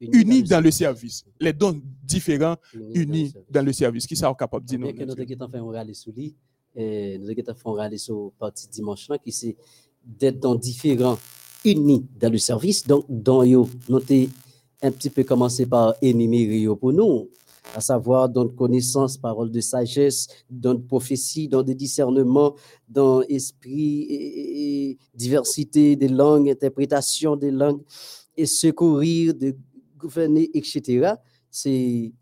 unis 0.00 0.42
dans 0.44 0.60
le 0.60 0.70
service. 0.70 1.24
Les 1.40 1.52
dons 1.52 1.80
différents, 2.04 2.56
unis 2.94 3.32
dans 3.50 3.64
le 3.64 3.72
service. 3.72 4.06
Qui 4.06 4.16
ça 4.16 4.30
est 4.30 4.38
capable 4.38 4.64
de 4.64 4.68
dire 4.70 4.78
nous? 4.78 4.92
que 4.92 5.04
nous 5.04 5.12
avons 5.12 5.50
fait 5.50 5.58
un 5.58 5.70
rallye 5.70 5.94
sous 5.94 6.12
lui, 6.12 6.34
nous 6.76 6.82
avons 7.30 7.34
fait 7.54 7.66
un 7.66 7.72
rallye 7.72 7.98
sur 7.98 8.32
partie 8.38 8.68
dimanche 8.68 9.08
qui 9.24 9.32
c'est 9.32 9.56
d'être 10.04 10.38
dans 10.40 10.54
différents 10.54 11.18
unis 11.64 12.06
dans 12.18 12.30
le 12.32 12.38
service. 12.38 12.86
Donc, 12.86 13.04
dans 13.08 13.42
yo, 13.42 13.68
nous 13.88 13.96
avons 13.96 14.26
un 14.82 14.90
petit 14.92 15.10
peu 15.10 15.24
commencé 15.24 15.66
par 15.66 15.94
énumérer 16.00 16.64
pour 16.78 16.92
nous, 16.92 17.28
à 17.74 17.80
savoir 17.80 18.28
dans 18.28 18.48
connaissance, 18.48 19.18
parole 19.18 19.50
de 19.50 19.60
sagesse, 19.60 20.28
dans 20.48 20.80
prophétie, 20.80 21.48
dans 21.48 21.62
des 21.64 21.74
discernements, 21.74 22.54
dans 22.88 23.20
esprit 23.22 24.02
et- 24.02 24.90
et 24.92 24.98
diversité 25.14 25.96
des 25.96 26.08
langues, 26.08 26.48
interprétation 26.48 27.34
des 27.36 27.50
langues, 27.50 27.82
et 28.36 28.46
secourir, 28.46 29.34
de 29.34 29.56
gouverner, 29.98 30.48
etc. 30.54 31.14
C'est 31.50 32.12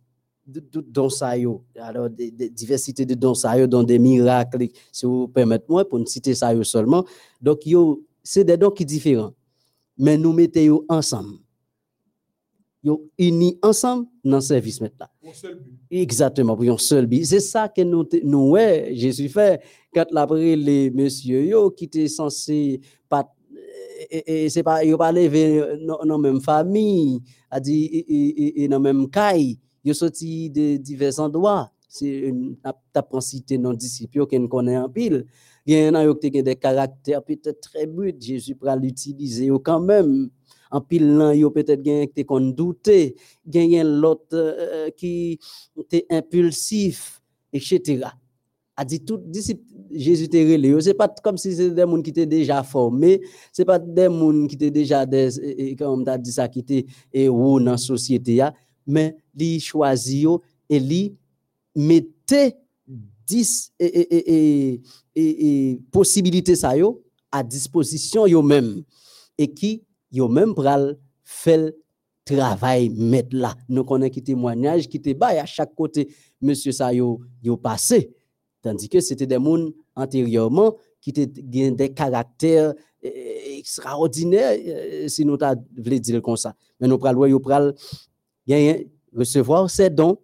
de- 0.47 0.61
de- 0.73 0.81
dons 0.81 1.09
ça 1.11 1.37
yo. 1.37 1.65
Alors, 1.77 2.09
des, 2.11 2.31
des 2.31 2.49
diversité 2.51 3.05
de 3.05 3.15
dons 3.15 3.35
ça 3.35 3.59
yo, 3.59 3.67
dans 3.67 3.83
des 3.85 3.99
miracles, 3.99 4.69
si 4.93 5.05
vous 5.07 5.29
permettez 5.29 5.67
moi, 5.69 5.89
pour 5.89 5.99
ne 5.99 6.07
citer 6.07 6.35
ça 6.35 6.55
yo 6.55 6.63
seulement. 6.65 7.05
Donc, 7.41 7.67
yo, 7.67 8.03
c'est 8.23 8.45
des 8.45 8.57
dons 8.57 8.71
qui 8.71 8.83
sont 8.85 8.87
différents. 8.89 9.35
Mais 9.99 10.17
nous 10.19 10.33
mettons 10.33 10.85
ensemble. 10.89 11.39
Yo 12.85 13.09
unis 13.19 13.59
ensemble 13.63 14.07
dans 14.23 14.37
le 14.37 14.41
service 14.43 14.81
maintenant. 14.81 15.09
Exactement, 15.91 16.55
pour 16.57 16.65
un 16.71 16.79
seul 16.79 17.07
but. 17.07 17.25
C'est 17.25 17.41
ça 17.41 17.69
que 17.69 17.83
nous, 17.83 18.07
nous 18.23 18.51
ouais, 18.51 18.91
Jésus 18.95 19.29
fait 19.29 19.61
quand 19.93 20.07
l'après 20.13 20.55
les 20.55 20.91
messieurs 20.91 21.45
yo 21.47 21.71
qui 21.71 21.87
étaient 21.87 22.07
censés 22.07 22.81
pas 23.09 23.29
et, 24.11 24.45
et 24.45 24.49
c'est 24.51 24.63
pas 24.63 24.85
yo 24.85 24.97
pas 24.97 25.13
levé 25.13 25.79
dans 25.87 26.05
dans 26.05 26.19
même 26.19 26.41
famille, 26.41 27.23
a 27.51 27.61
dit 27.61 28.05
et, 28.57 28.69
dans 28.69 28.81
même 28.81 29.09
caille, 29.11 29.59
yo 29.85 29.95
sorti 29.95 30.51
de 30.51 30.77
divers 30.77 31.19
endroits. 31.21 31.71
C'est 31.89 32.33
t'as 32.93 33.03
pas 33.03 33.21
cité 33.21 33.59
non 33.59 33.73
disciples 33.73 34.19
yo 34.19 34.27
qu'on 34.27 34.49
connaît 34.49 34.77
en 34.77 34.89
pile. 34.89 35.27
Il 35.65 35.77
y 35.77 35.89
en 35.89 35.95
a 35.95 36.15
qui 36.15 36.39
ont 36.39 36.43
des 36.43 36.57
caractères 36.57 37.23
peut-être 37.25 37.61
très 37.61 37.87
bruts, 37.87 38.15
Jésus 38.21 38.55
pourra 38.55 38.77
l'utiliser 38.77 39.51
quand 39.65 39.81
même. 39.81 40.31
En 40.71 40.81
pile 40.81 41.17
là, 41.17 41.35
yo 41.35 41.51
peut-être 41.51 41.85
gen 41.85 42.09
qui 42.09 42.25
qu'on 42.25 42.41
douter, 42.41 43.17
gen 43.49 44.01
l'autre 44.01 44.27
euh, 44.35 44.91
qui 44.91 45.39
était 45.79 46.07
impulsif, 46.11 47.23
etc. 47.53 48.07
A 48.77 48.85
dit 48.85 49.01
tout 49.01 49.19
disciple 49.19 49.63
Jésus 49.91 50.29
te 50.29 50.37
relé, 50.37 50.79
c'est 50.81 50.95
pas 50.95 51.09
comme 51.09 51.39
si 51.39 51.55
c'était 51.55 51.71
des 51.71 51.83
gens 51.83 52.03
qui 52.03 52.11
étaient 52.11 52.27
déjà 52.27 52.63
formés, 52.63 53.21
c'est 53.53 53.65
pas 53.65 53.79
des 53.79 54.05
gens 54.05 54.47
qui 54.47 54.57
étaient 54.57 54.71
déjà 54.71 55.07
des 55.07 55.77
comme 55.79 56.05
t'as 56.05 56.19
dit 56.19 56.33
ça 56.33 56.49
qui 56.49 56.59
étaient 56.59 56.85
héros 57.13 57.59
dans 57.61 57.73
la 57.73 57.77
société 57.79 58.43
mais 58.87 59.17
li 59.35 59.61
choisi 59.61 60.27
et 60.69 60.79
li 60.79 61.17
mettait 61.75 62.57
10 63.27 63.73
et, 63.79 63.87
et, 63.87 64.17
et, 64.17 64.73
et, 64.75 64.83
et, 65.15 65.71
et 65.71 65.81
possibilités 65.91 66.57
ça 66.57 66.77
yo 66.77 67.03
à 67.31 67.43
disposition 67.43 68.27
yo 68.27 68.43
même. 68.43 68.83
Et 69.37 69.53
qui 69.53 69.83
yo 70.11 70.29
même 70.29 70.55
pral 70.55 70.97
fait 71.25 71.75
travail 72.25 72.89
mettre 72.89 73.37
là. 73.37 73.55
Nous 73.69 73.85
connaissons 73.85 74.13
qui 74.13 74.23
témoignage 74.23 74.89
qui 74.89 75.01
te 75.01 75.11
à 75.23 75.47
chaque 75.47 75.75
côté 75.75 76.09
monsieur 76.41 76.73
ça 76.73 76.93
yo 76.93 77.21
yo 77.43 77.57
passé 77.57 78.13
tandis 78.67 78.89
que 78.89 78.99
c'était 79.01 79.27
des 79.29 79.37
gens 79.37 79.69
antérieurement 79.95 80.75
qui 81.01 81.11
étaient 81.11 81.27
des 81.27 81.95
caractères 81.95 82.75
eh, 83.01 83.59
extraordinaires 83.59 84.55
eh, 84.59 85.09
si 85.09 85.25
nous 85.25 85.39
voulu 85.77 86.01
dire 86.01 86.21
comme 86.21 86.37
ça. 86.37 86.55
Mais 86.81 86.89
nous 86.89 86.99
pral 86.99 87.75
gagner 88.47 88.91
recevoir 89.15 89.71
ces 89.71 89.89
dons 89.89 90.19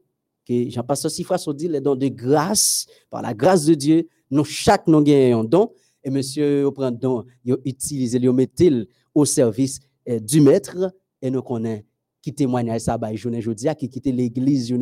que 0.44 0.68
Jean-Pasteur 0.70 1.10
Sifras 1.10 1.44
dit 1.54 1.68
les 1.68 1.80
dons 1.80 1.94
de 1.94 2.08
grâce 2.08 2.86
par 3.10 3.22
la 3.22 3.32
grâce 3.32 3.64
de 3.64 3.74
Dieu 3.74 4.08
nous 4.28 4.44
chaque 4.44 4.88
nous 4.88 5.02
gagnons 5.02 5.40
un 5.40 5.44
don. 5.44 5.72
Et 6.04 6.10
monsieur 6.10 6.62
yo 6.62 6.72
prend 6.72 6.90
don 6.90 7.24
yo 7.44 7.58
utilise 7.64 8.18
yo 8.20 8.32
met-il 8.32 8.88
au 9.14 9.24
service 9.24 9.78
eh, 10.04 10.18
du 10.18 10.40
maître 10.40 10.92
et 11.20 11.30
nous 11.30 11.42
connaît 11.42 11.84
qui 12.22 12.32
témoigne 12.32 12.78
ça 12.78 12.96
ba 12.96 13.12
journée 13.14 13.42
jodi 13.42 13.68
a 13.68 13.74
qui 13.74 13.88
quitte 13.88 14.06
l'église 14.06 14.72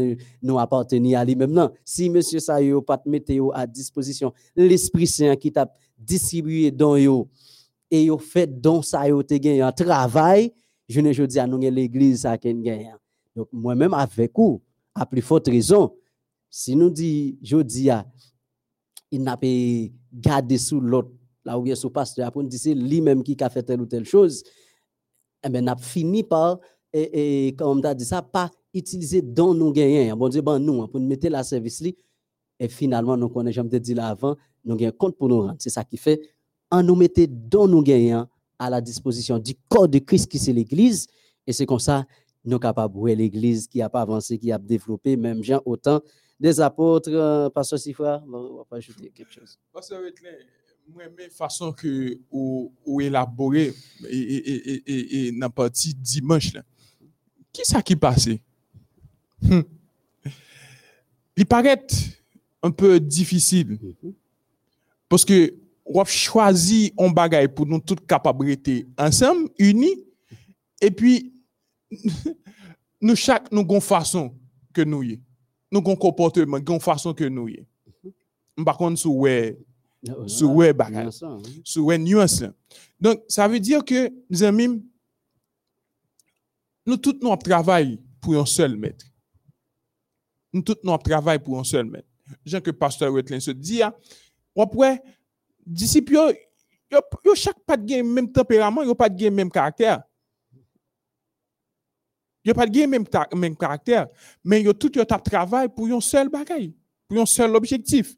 nous 0.42 0.59
appartenir 0.59 1.18
à 1.18 1.24
lui-même 1.24 1.50
non. 1.50 1.70
Si 1.85 2.11
monsieur 2.11 2.38
ça 2.38 2.61
yo 2.61 2.83
pas 2.83 3.03
mettre 3.07 3.33
à 3.55 3.66
disposition 3.66 4.33
l'esprit 4.55 5.07
saint 5.07 5.35
qui 5.37 5.50
t'a 5.50 5.72
distribué 5.98 6.70
don 6.70 6.96
yo 6.96 7.29
et 7.90 8.05
yo 8.05 8.18
fait 8.18 8.46
don 8.46 8.83
ça 8.83 9.09
yo 9.09 9.22
te 9.22 9.35
gagné 9.35 9.62
un 9.62 9.72
travail 9.72 10.53
journée 10.87 11.14
jodi 11.14 11.38
a 11.38 11.46
nous 11.46 11.59
l'église 11.59 12.20
ça 12.20 12.37
ken 12.37 12.62
gagne. 12.62 12.94
Donc 13.35 13.48
moi 13.53 13.74
même 13.74 13.94
avec 13.94 14.33
vous 14.37 14.61
à 14.94 15.07
plus 15.07 15.22
forte 15.22 15.48
raison 15.48 15.94
si 16.50 16.76
nous 16.76 16.90
dit 16.90 17.38
jodi 17.42 17.88
il 19.11 19.22
n'a 19.22 19.37
pas 19.37 19.46
gardé 20.12 20.59
sous 20.59 20.81
l'autre 20.81 21.11
là 21.42 21.59
où 21.59 21.64
il 21.64 21.72
est 21.72 21.76
sous 21.76 21.90
pasteur 21.90 22.31
pour 22.31 22.42
nous 22.42 22.48
dire 22.48 22.61
c'est 22.61 22.74
lui-même 22.74 23.22
qui 23.22 23.35
a 23.40 23.48
fait 23.48 23.62
telle 23.62 23.81
ou 23.81 23.87
telle 23.87 24.05
chose 24.05 24.42
eh 25.42 25.48
ben 25.48 25.64
n'a 25.64 25.74
fini 25.74 26.22
par 26.22 26.59
et, 26.92 27.55
comme 27.57 27.85
as 27.85 27.94
dit 27.94 28.05
ça 28.05 28.22
pas 28.22 28.50
utiliser 28.72 29.22
don 29.22 29.55
nous 29.55 29.72
gagnons, 29.72 30.16
bon 30.16 30.29
Dieu, 30.29 30.42
ben 30.42 30.59
nous, 30.59 30.87
pour 30.87 31.00
nous 31.00 31.07
mettre 31.07 31.29
la 31.29 31.42
service 31.42 31.81
li, 31.81 31.96
et 32.59 32.68
finalement, 32.68 33.16
nous 33.16 33.29
connaissons, 33.29 33.55
j'aime 33.55 33.68
te 33.68 33.76
dire 33.76 33.96
là 33.96 34.09
avant, 34.09 34.37
nous 34.64 34.76
un 34.81 34.90
compte 34.90 35.16
pour 35.16 35.29
nous 35.29 35.40
rendre. 35.40 35.57
C'est 35.59 35.70
ça 35.70 35.83
qui 35.85 35.96
fait, 35.96 36.20
en 36.70 36.83
nous 36.83 36.94
mettant 36.94 37.24
don 37.29 37.66
nous 37.66 37.83
gagnons 37.83 38.26
à 38.59 38.68
la 38.70 38.81
disposition 38.81 39.38
du 39.38 39.55
corps 39.68 39.88
de 39.88 39.98
Christ 39.98 40.31
qui 40.31 40.38
c'est 40.38 40.53
l'Église, 40.53 41.07
et 41.46 41.53
c'est 41.53 41.66
comme 41.66 41.79
ça, 41.79 42.07
nous 42.44 42.53
sommes 42.53 42.61
capables 42.61 42.94
de 42.94 43.14
l'Église 43.14 43.66
qui 43.66 43.83
a 43.83 43.88
pas 43.88 44.03
avancé, 44.03 44.38
qui 44.38 44.53
a 44.53 44.59
développé, 44.59 45.16
même 45.16 45.42
gens 45.42 45.62
autant 45.64 46.00
des 46.38 46.61
apôtres, 46.61 47.11
euh, 47.12 47.50
Pasteur 47.50 47.79
Sifra, 47.79 48.22
on 48.26 48.57
va 48.57 48.64
pas 48.64 48.76
ajouter 48.76 49.11
quelque 49.11 49.33
chose. 49.33 49.59
Pasteur 49.72 50.00
Wetlin, 50.03 50.31
moi, 50.88 51.05
mais 51.16 51.29
façon 51.29 51.72
que 51.72 52.18
ou, 52.31 52.72
ou 52.85 53.00
élaborer 53.00 53.72
et, 54.09 54.16
et, 54.16 54.90
et, 54.90 55.26
et, 55.29 55.33
dans 55.33 55.50
dimanche. 55.98 56.55
Qui 57.52 57.62
ça 57.64 57.82
qui 57.82 57.96
passé? 57.96 58.40
Hmm. 59.42 59.62
Il 61.36 61.46
paraît 61.46 61.86
un 62.62 62.70
peu 62.70 63.00
difficile 63.00 63.78
parce 65.08 65.24
que 65.24 65.54
on 65.84 66.04
choisi 66.04 66.92
un 66.98 67.10
bagage 67.10 67.48
pour 67.48 67.66
nous 67.66 67.80
toutes 67.80 68.06
capables 68.06 68.56
ensemble, 68.96 69.48
unis, 69.58 70.04
et 70.80 70.90
puis 70.90 71.32
nous 73.00 73.16
chaque 73.16 73.50
nous 73.50 73.62
avons 73.62 73.80
façon 73.80 74.34
que 74.72 74.82
nous 74.82 75.02
y. 75.02 75.20
Nous 75.72 75.80
avons 75.80 75.96
comportement, 75.96 76.58
nous 76.58 76.64
avons 76.68 76.80
façon 76.80 77.14
que 77.14 77.24
nous 77.24 77.48
y. 77.48 77.64
Par 78.64 78.76
contre, 78.76 78.98
sous 78.98 79.12
ouais, 79.12 79.58
sous 80.26 80.48
ouais 80.48 80.72
bagage, 80.72 81.14
sous 81.64 81.82
ouais 81.82 81.98
nuance. 81.98 82.44
Donc, 83.00 83.22
ça 83.28 83.48
veut 83.48 83.60
dire 83.60 83.84
que, 83.84 84.12
mes 84.28 84.42
amis, 84.42 84.82
nous 86.90 86.96
tous 86.96 87.18
nous 87.22 87.37
travaillons 87.37 87.98
pour 88.20 88.37
un 88.37 88.44
seul 88.44 88.76
maître. 88.76 89.07
Nous 90.53 90.62
tous 90.62 90.79
nous 90.83 90.98
travaillons 90.98 91.42
pour 91.42 91.59
un 91.59 91.64
seul 91.64 91.85
maître. 91.85 92.09
Jean 92.44 92.61
que 92.61 92.70
pasteur 92.70 93.12
Wetlin 93.12 93.40
se 93.40 93.53
dit, 93.53 93.83
ah, 93.83 93.96
après, 94.57 95.03
disciples, 95.64 96.35
yo, 96.90 97.35
chaque 97.35 97.61
pas 97.61 97.76
de 97.76 98.03
même 98.03 98.31
tempérament, 98.31 98.83
yo 98.83 98.94
pas 98.94 99.09
de 99.09 99.29
même 99.29 99.50
caractère. 99.50 100.03
Yo 102.44 102.55
pas 102.55 102.66
de 102.66 102.87
même, 102.87 103.05
même 103.35 103.57
caractère, 103.57 104.09
mais 104.44 104.62
yo 104.62 104.72
tout 104.72 104.92
yo 104.96 105.05
travail 105.05 105.68
pour 105.68 105.87
un 105.87 106.00
seul 106.00 106.29
bagage, 106.29 106.70
pour 107.09 107.20
un 107.20 107.26
seul 107.26 107.55
objectif. 107.55 108.16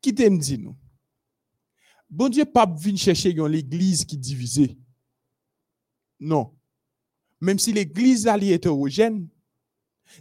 Qui 0.00 0.14
t'aime 0.14 0.38
dit 0.38 0.58
nous? 0.58 0.76
Bon 2.08 2.28
Dieu 2.28 2.44
pas 2.44 2.66
vinn 2.66 2.96
chercher 2.96 3.32
l'église 3.32 4.04
qui 4.04 4.16
divisée. 4.16 4.78
Non. 6.20 6.57
Même 7.40 7.58
si 7.58 7.72
l'église 7.72 8.26
ali 8.26 8.50
est 8.50 8.56
hétérogène, 8.56 9.28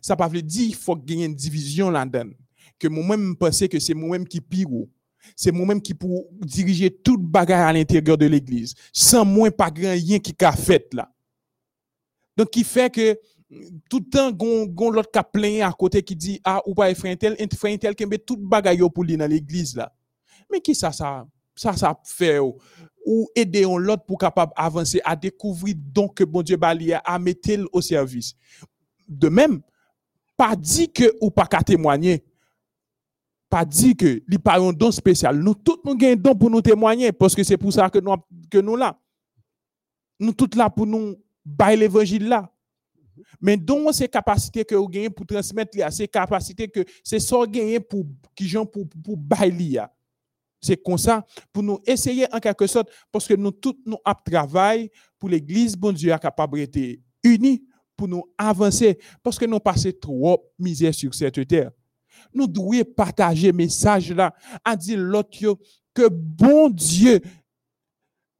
ça 0.01 0.15
pas 0.15 0.27
veut 0.27 0.41
dire 0.41 0.67
qu'il 0.67 0.75
faut 0.75 0.95
gagner 0.95 1.25
une 1.25 1.35
division 1.35 1.89
là-dedans. 1.89 2.29
Que 2.77 2.87
moi-même 2.87 3.35
penser 3.35 3.67
que 3.69 3.79
c'est 3.79 3.93
moi-même 3.93 4.27
qui 4.27 4.41
pire. 4.41 4.67
C'est 5.35 5.51
moi-même 5.51 5.81
qui 5.81 5.93
pour 5.93 6.27
diriger 6.41 6.89
toute 6.89 7.21
bagarre 7.21 7.67
à 7.67 7.73
l'intérieur 7.73 8.17
de 8.17 8.27
l'église. 8.27 8.75
Sans 8.93 9.25
moi, 9.25 9.51
pas 9.51 9.71
grand 9.71 9.91
rien 9.91 10.19
qui 10.19 10.33
a 10.43 10.51
fait 10.51 10.93
là. 10.93 11.11
Donc, 12.37 12.51
qui 12.51 12.63
fait 12.63 12.93
que 12.93 13.19
tout 13.89 13.99
le 13.99 14.09
temps, 14.09 14.31
gon, 14.31 14.91
l'autre 14.91 15.09
qui 15.11 15.19
a 15.19 15.23
plein 15.23 15.67
à 15.67 15.73
côté 15.73 16.03
qui 16.03 16.15
dit, 16.15 16.39
ah, 16.43 16.61
ou 16.65 16.75
pas 16.75 16.93
frère 16.93 17.17
tel, 17.17 17.35
frère 17.55 17.79
tel 17.79 17.95
qui 17.95 18.05
met 18.05 18.19
toute 18.19 18.39
yo 18.75 18.89
pour 18.89 19.03
lui 19.03 19.17
dans 19.17 19.27
l'église 19.27 19.75
là. 19.75 19.93
Mais 20.51 20.61
qui 20.61 20.75
ça, 20.75 20.91
ça, 20.91 21.25
ça, 21.55 21.73
ça 21.73 21.99
fait 22.05 22.39
ou, 23.07 23.21
ou 23.23 23.29
aider 23.35 23.65
on 23.65 23.77
l'autre 23.77 24.03
pour 24.05 24.17
capable 24.17 24.51
avancer 24.55 25.01
à 25.05 25.15
découvrir 25.15 25.75
donc 25.77 26.15
que 26.15 26.23
bon 26.23 26.41
Dieu 26.41 26.57
bali 26.57 26.93
à 26.93 27.19
mettre 27.19 27.51
au 27.71 27.81
service. 27.81 28.35
De 29.07 29.29
même, 29.29 29.61
pas 30.35 30.55
dit 30.55 30.91
que 30.91 31.15
ou 31.21 31.31
pas 31.31 31.47
qu'à 31.47 31.63
témoigner. 31.63 32.23
Pas 33.49 33.63
dit 33.63 33.95
que 33.95 34.21
li 34.27 34.37
pas 34.37 34.59
un 34.59 34.73
don 34.73 34.91
spécial. 34.91 35.39
Nous 35.39 35.55
tous 35.55 35.79
nous 35.85 35.95
gagnons 35.95 36.13
un 36.13 36.21
don 36.21 36.35
pour 36.35 36.49
nous 36.49 36.61
témoigner 36.61 37.11
parce 37.11 37.33
que 37.33 37.43
c'est 37.43 37.57
pour 37.57 37.71
ça 37.71 37.89
que 37.89 37.99
nous 37.99 38.15
que 38.51 38.57
nous 38.57 38.75
là. 38.75 38.99
Nous 40.19 40.33
tous 40.33 40.55
là 40.57 40.69
pour 40.69 40.85
nous 40.85 41.15
bailler 41.45 41.77
l'évangile 41.77 42.27
là. 42.27 42.51
Mais 43.41 43.57
don 43.57 43.85
que 43.87 44.75
vous 44.75 44.89
gagnez 44.89 45.09
pour 45.09 45.25
transmettre 45.25 45.77
là, 45.77 45.89
c'est 45.91 46.07
capacité 46.07 46.67
que 46.67 46.83
c'est 47.03 47.19
ça 47.19 47.37
gagner 47.47 47.79
pour 47.79 48.05
qui 48.35 48.47
gens 48.47 48.65
pour 48.65 48.85
pour 49.03 49.17
bailler 49.17 49.75
là. 49.75 49.96
C'est 50.67 50.83
comme 50.83 50.97
ça 50.97 51.25
pour 51.53 51.63
nous 51.63 51.79
essayer 51.85 52.27
en 52.33 52.39
quelque 52.39 52.67
sorte 52.67 52.89
parce 53.09 53.25
que 53.25 53.33
nous 53.35 53.51
tous 53.51 53.77
nous 53.85 53.97
travail 54.25 54.91
pour 55.17 55.29
l'église 55.29 55.77
bon 55.77 55.93
Dieu 55.93 56.11
est 56.11 56.19
capable 56.19 56.57
d'être 56.67 56.99
unis 57.23 57.63
pour 57.95 58.09
nous 58.09 58.25
avancer 58.37 58.99
parce 59.23 59.39
que 59.39 59.45
nous 59.45 59.61
passons 59.61 59.93
trop 60.01 60.51
misère 60.59 60.93
sur 60.93 61.15
cette 61.15 61.47
terre. 61.47 61.71
Nous 62.33 62.47
devons 62.47 62.83
partager 62.83 63.53
message 63.53 64.11
là 64.11 64.35
à 64.65 64.75
dire 64.75 64.99
l'autre 64.99 65.57
que 65.93 66.09
bon 66.09 66.69
Dieu 66.69 67.21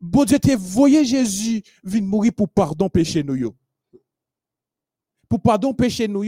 bon 0.02 0.26
Dieu 0.26 0.38
te 0.38 0.54
voyé 0.54 1.06
Jésus 1.06 1.64
venir 1.82 2.10
mourir 2.10 2.34
pour 2.36 2.50
pardon 2.50 2.90
péché 2.90 3.24
nous. 3.24 3.56
Pour 5.30 5.42
pardon 5.42 5.74
péché 5.74 6.10
nous 6.10 6.26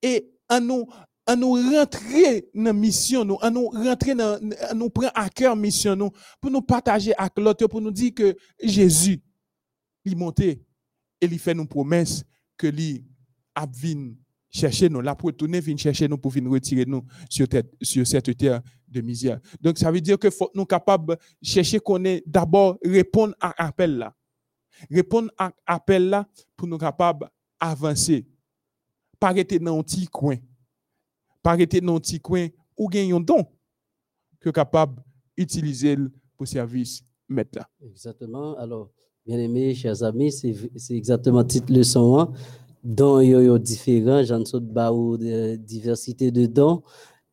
et 0.00 0.26
en 0.48 0.60
nous 0.62 0.86
en 1.26 1.36
nous 1.36 1.52
rentrer 1.52 2.50
dans 2.54 2.64
la 2.64 2.72
mission 2.72 3.24
nous, 3.24 3.38
en 3.40 3.50
nous 3.50 3.68
rentrer 3.68 4.14
dans 4.14 4.38
nous 4.74 4.90
prendre 4.90 5.12
à 5.14 5.28
cœur 5.28 5.56
mission 5.56 5.96
nous 5.96 6.10
pour 6.40 6.50
nous 6.50 6.62
partager 6.62 7.14
avec 7.16 7.38
l'autre 7.38 7.66
pour 7.66 7.80
nous 7.80 7.90
dire 7.90 8.12
que 8.14 8.36
Jésus 8.62 9.20
il 10.04 10.16
monté 10.16 10.62
et 11.20 11.26
il 11.26 11.38
fait 11.38 11.54
nous 11.54 11.66
promesses 11.66 12.24
que 12.56 12.66
lui 12.66 13.04
a 13.54 13.66
chercher 14.50 14.88
nous 14.88 15.00
là 15.00 15.14
pour 15.14 15.28
retourner 15.28 15.60
vinn 15.60 15.78
chercher 15.78 16.08
nous 16.08 16.18
pour 16.18 16.30
venir 16.30 16.50
retirer 16.50 16.84
nous 16.86 17.04
sur, 17.28 17.46
sur 17.82 18.06
cette 18.06 18.36
terre 18.36 18.60
de 18.88 19.00
misère. 19.00 19.40
Donc 19.60 19.78
ça 19.78 19.90
veut 19.90 20.00
dire 20.00 20.18
que 20.18 20.30
faut 20.30 20.50
nous 20.54 20.64
capables 20.64 21.16
chercher 21.42 21.80
qu'on 21.80 22.04
est 22.04 22.22
d'abord 22.26 22.78
répondre 22.84 23.34
à 23.40 23.66
appel 23.66 23.98
là. 23.98 24.14
Répondre 24.90 25.30
à 25.38 25.52
appel 25.66 26.08
là 26.08 26.28
pour 26.56 26.68
nous 26.68 26.78
capables 26.78 27.28
avancer. 27.58 28.26
Pas 29.18 29.30
rester 29.30 29.58
dans 29.58 29.78
un 29.78 29.82
petit 29.82 30.06
coin. 30.06 30.36
Pas 31.44 31.56
rester 31.56 31.80
dans 31.82 31.96
un 31.96 32.00
petit 32.00 32.18
coin 32.18 32.48
ou 32.76 32.88
gagner 32.88 33.12
un 33.12 33.20
don 33.20 33.44
que 34.40 34.48
capable 34.48 35.02
utiliser 35.36 35.96
pour 36.36 36.48
service 36.48 37.02
mettre 37.28 37.58
là. 37.58 37.68
Exactement. 37.84 38.56
Alors, 38.56 38.90
bien 39.26 39.38
aimés, 39.38 39.74
chers 39.74 40.02
amis, 40.02 40.32
c'est 40.32 40.94
exactement 40.96 41.44
cette 41.46 41.68
leçon 41.68 42.18
hein, 42.18 42.32
dont 42.82 43.20
il 43.20 43.30
y 43.30 43.34
a 43.34 43.58
différents, 43.58 44.22
j'en 44.22 44.44
saute 44.44 44.66
ba 44.66 44.90
ou 44.90 45.18
de 45.18 45.56
diversité 45.56 46.30
de 46.30 46.46
dons, 46.46 46.82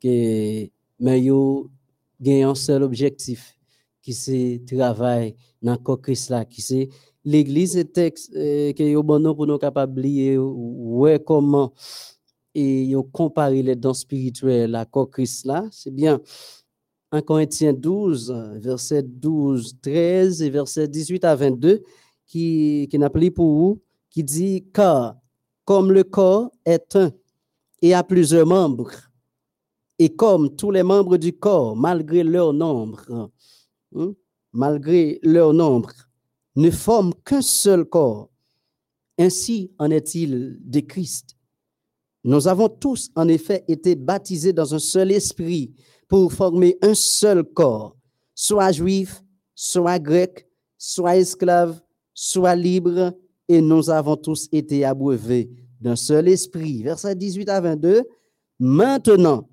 que, 0.02 0.68
mais 1.00 1.22
yo 1.22 1.70
gagne 2.20 2.44
un 2.44 2.56
seul 2.56 2.84
objectif, 2.84 3.58
qui 4.02 4.14
c'est 4.14 4.62
travail 4.68 5.36
dans 5.62 5.78
Christ 5.78 6.30
là, 6.30 6.44
qui 6.44 6.62
c'est 6.62 6.90
l'église 7.24 7.82
texte 7.94 8.34
euh, 8.36 8.74
que 8.74 8.84
yo 8.84 9.04
bon 9.04 9.34
pour 9.36 9.48
nous 9.48 9.58
capables 9.58 10.02
lier 10.02 10.38
ouais 10.38 11.22
comment 11.24 11.72
et 12.54 12.86
yo 12.86 13.04
comparer 13.04 13.64
les 13.64 13.76
dons 13.76 13.94
spirituels 13.94 14.76
à 14.76 14.86
corps 14.86 15.10
Christ 15.10 15.46
là, 15.46 15.66
c'est 15.72 15.94
bien 15.94 16.20
1 17.12 17.22
Corinthiens 17.22 17.74
12, 17.74 18.32
euh, 18.32 18.60
verset 18.60 19.04
12, 19.04 19.78
13 19.82 20.42
et 20.42 20.50
verset 20.50 20.88
18 20.88 21.26
à 21.26 21.36
22, 21.36 21.84
qui, 22.26 22.88
qui 22.90 22.98
n'a 22.98 23.10
pris 23.10 23.32
pour 23.32 23.54
vous, 23.54 23.82
qui 24.10 24.24
dit, 24.24 24.66
car 24.74 25.18
comme 25.66 25.92
le 25.92 26.04
corps 26.04 26.52
est 26.66 26.96
un 26.96 27.12
et 27.82 27.94
a 27.94 28.04
plusieurs 28.04 28.46
membres, 28.46 28.92
et 29.98 30.10
comme 30.16 30.56
tous 30.56 30.72
les 30.72 30.84
membres 30.84 31.18
du 31.18 31.34
corps, 31.34 31.76
malgré 31.76 32.24
leur 32.24 32.54
nombre, 32.54 33.02
hein, 33.10 34.14
malgré 34.54 35.20
leur 35.24 35.54
nombre, 35.54 35.92
ne 36.56 36.70
forment 36.70 37.14
qu'un 37.26 37.42
seul 37.42 37.86
corps, 37.86 38.30
ainsi 39.18 39.72
en 39.80 39.90
est-il 39.90 40.58
de 40.62 40.80
Christ. 40.80 41.36
Nous 42.24 42.48
avons 42.48 42.70
tous, 42.70 43.10
en 43.16 43.28
effet, 43.28 43.64
été 43.68 43.96
baptisés 43.96 44.54
dans 44.54 44.76
un 44.76 44.80
seul 44.80 45.12
esprit 45.12 45.74
pour 46.08 46.32
former 46.32 46.78
un 46.82 46.94
seul 46.94 47.44
corps, 47.44 47.96
soit 48.36 48.72
juif, 48.72 49.24
soit 49.56 50.00
grec, 50.00 50.48
soit 50.78 51.18
esclave, 51.18 51.82
soit 52.14 52.56
libre, 52.56 53.14
et 53.48 53.62
nous 53.62 53.90
avons 53.90 54.16
tous 54.16 54.48
été 54.52 54.86
abreuvés 54.86 55.50
d'un 55.80 55.96
seul 55.96 56.28
esprit. 56.28 56.84
Verset 56.84 57.16
18 57.16 57.50
à 57.50 57.60
22. 57.60 58.04
Maintenant, 58.60 59.50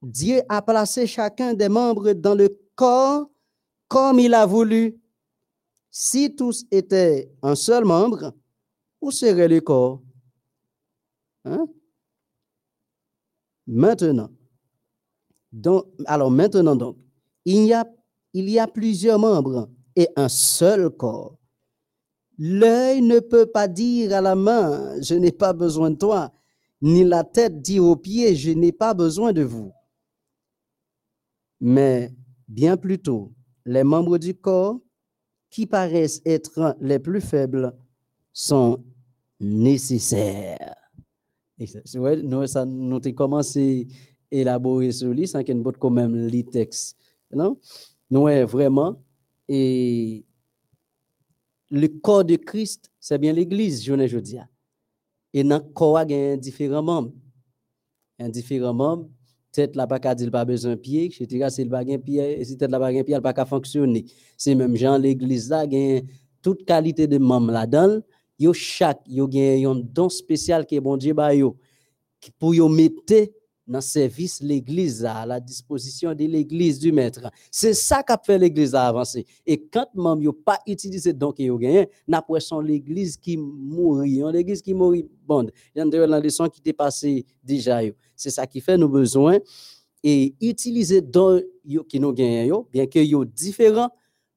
Dieu 0.00 0.40
a 0.48 0.62
placé 0.62 1.06
chacun 1.06 1.54
des 1.54 1.68
membres 1.68 2.12
dans 2.12 2.34
le 2.34 2.48
corps 2.74 3.28
comme 3.88 4.18
il 4.20 4.34
a 4.34 4.46
voulu. 4.46 4.96
Si 5.90 6.34
tous 6.34 6.64
étaient 6.70 7.30
un 7.42 7.54
seul 7.54 7.84
membre, 7.84 8.32
où 9.00 9.10
serait 9.10 9.48
le 9.48 9.60
corps? 9.60 10.00
Hein? 11.44 11.66
Maintenant, 13.66 14.30
donc, 15.52 15.86
alors 16.06 16.30
maintenant 16.30 16.76
donc, 16.76 16.96
il 17.44 17.64
y, 17.64 17.74
a, 17.74 17.84
il 18.32 18.48
y 18.48 18.58
a 18.58 18.66
plusieurs 18.66 19.18
membres 19.18 19.68
et 19.96 20.08
un 20.16 20.28
seul 20.28 20.90
corps. 20.90 21.38
L'œil 22.38 23.02
ne 23.02 23.20
peut 23.20 23.46
pas 23.46 23.68
dire 23.68 24.14
à 24.14 24.20
la 24.20 24.34
main, 24.34 25.00
je 25.00 25.14
n'ai 25.14 25.32
pas 25.32 25.52
besoin 25.52 25.90
de 25.90 25.96
toi, 25.96 26.32
ni 26.80 27.04
la 27.04 27.22
tête 27.24 27.60
dire 27.60 27.84
aux 27.84 27.96
pieds, 27.96 28.34
je 28.34 28.50
n'ai 28.50 28.72
pas 28.72 28.94
besoin 28.94 29.32
de 29.32 29.42
vous. 29.42 29.72
Mais 31.60 32.12
bien 32.48 32.76
plutôt, 32.76 33.32
les 33.64 33.84
membres 33.84 34.18
du 34.18 34.34
corps 34.34 34.80
qui 35.50 35.66
paraissent 35.66 36.22
être 36.24 36.76
les 36.80 36.98
plus 36.98 37.20
faibles 37.20 37.76
sont 38.32 38.82
nécessaires. 39.38 40.81
Vrai, 41.94 42.22
nous, 42.22 42.56
avons 42.56 43.00
commencé 43.14 43.88
à 44.32 44.36
élaborer 44.36 44.92
ce 44.92 45.06
livre 45.06 45.28
sans 45.28 45.42
qu'il 45.42 45.58
ait 45.58 45.72
quand 45.78 45.90
même 45.90 46.26
les 46.26 46.44
textes. 46.44 46.96
Non? 47.32 47.58
Nous, 48.10 48.26
vraiment, 48.46 49.02
et 49.48 50.24
le 51.70 51.88
corps 51.88 52.24
de 52.24 52.36
Christ, 52.36 52.90
c'est 53.00 53.18
bien 53.18 53.32
l'Église, 53.32 53.82
je 53.82 53.94
ne 53.94 54.20
dis. 54.20 54.38
Et 55.32 55.42
dans 55.42 55.56
le 55.56 55.72
corps, 55.72 56.02
il 56.02 56.10
y 56.10 56.14
a 56.14 56.36
différents 56.36 56.82
membres. 56.82 57.12
A 58.18 58.28
différents 58.28 58.74
membres. 58.74 59.08
Tête 59.50 59.76
là, 59.76 59.86
pas 59.86 59.98
qu'à 59.98 60.14
dire 60.14 60.30
pas 60.30 60.44
besoin 60.44 60.72
de 60.72 60.76
pied, 60.76 61.04
etc. 61.06 61.48
Si 61.50 61.66
pas 61.66 61.84
pied, 61.84 62.44
si 62.44 62.56
tête 62.56 62.70
là, 62.70 62.78
pas 62.78 62.90
pied, 62.90 63.04
il 63.08 63.20
pas 63.20 63.44
fonctionner. 63.44 64.04
C'est 64.36 64.54
même 64.54 64.76
genre 64.76 64.98
l'Église 64.98 65.50
là, 65.50 65.66
a 65.70 66.00
toute 66.40 66.64
qualité 66.64 67.06
de 67.06 67.18
membres 67.18 67.52
là-dedans. 67.52 68.00
Yo 68.42 68.52
chaque, 68.52 69.02
yo 69.06 69.28
a 69.32 69.70
un 69.70 69.76
don 69.76 70.08
spécial 70.08 70.66
que 70.66 70.80
bon 70.80 70.96
Dieu 70.96 71.14
ba 71.14 71.32
yo, 71.32 71.56
pour 72.40 72.54
yo 72.56 72.68
mettre 72.68 73.30
dans 73.64 73.80
service 73.80 74.40
l'église 74.40 75.04
à 75.04 75.24
la 75.24 75.38
disposition 75.38 76.12
de 76.12 76.24
l'église 76.24 76.80
du 76.80 76.90
maître. 76.90 77.30
C'est 77.52 77.72
ça 77.72 78.02
qu'a 78.02 78.20
fait 78.20 78.38
l'église 78.38 78.74
à 78.74 78.88
avancer. 78.88 79.24
Et 79.46 79.62
quand 79.62 79.86
même 79.94 80.24
yo 80.24 80.32
pas 80.32 80.58
utilisé 80.66 81.12
donc 81.12 81.38
yo 81.38 81.56
gagné, 81.56 81.88
n'a 82.08 82.24
son 82.40 82.60
l'église 82.60 83.16
qui 83.16 83.36
mourit, 83.36 84.20
l'église 84.32 84.60
qui 84.60 84.74
mourit 84.74 85.08
bon. 85.24 85.48
J'en 85.76 85.88
la 85.88 86.18
leçon 86.18 86.48
qui 86.48 86.58
était 86.58 86.72
passée 86.72 87.24
déjà 87.44 87.78
C'est 88.16 88.30
ça 88.30 88.44
qui 88.44 88.60
fait 88.60 88.76
nos 88.76 88.88
besoins 88.88 89.38
et 90.02 90.34
utiliser 90.40 91.00
don 91.00 91.40
yo 91.64 91.84
qui 91.84 92.00
nous 92.00 92.12
gagne 92.12 92.52
bien 92.72 92.86
que 92.86 92.98
yo 92.98 93.24
différents 93.24 93.90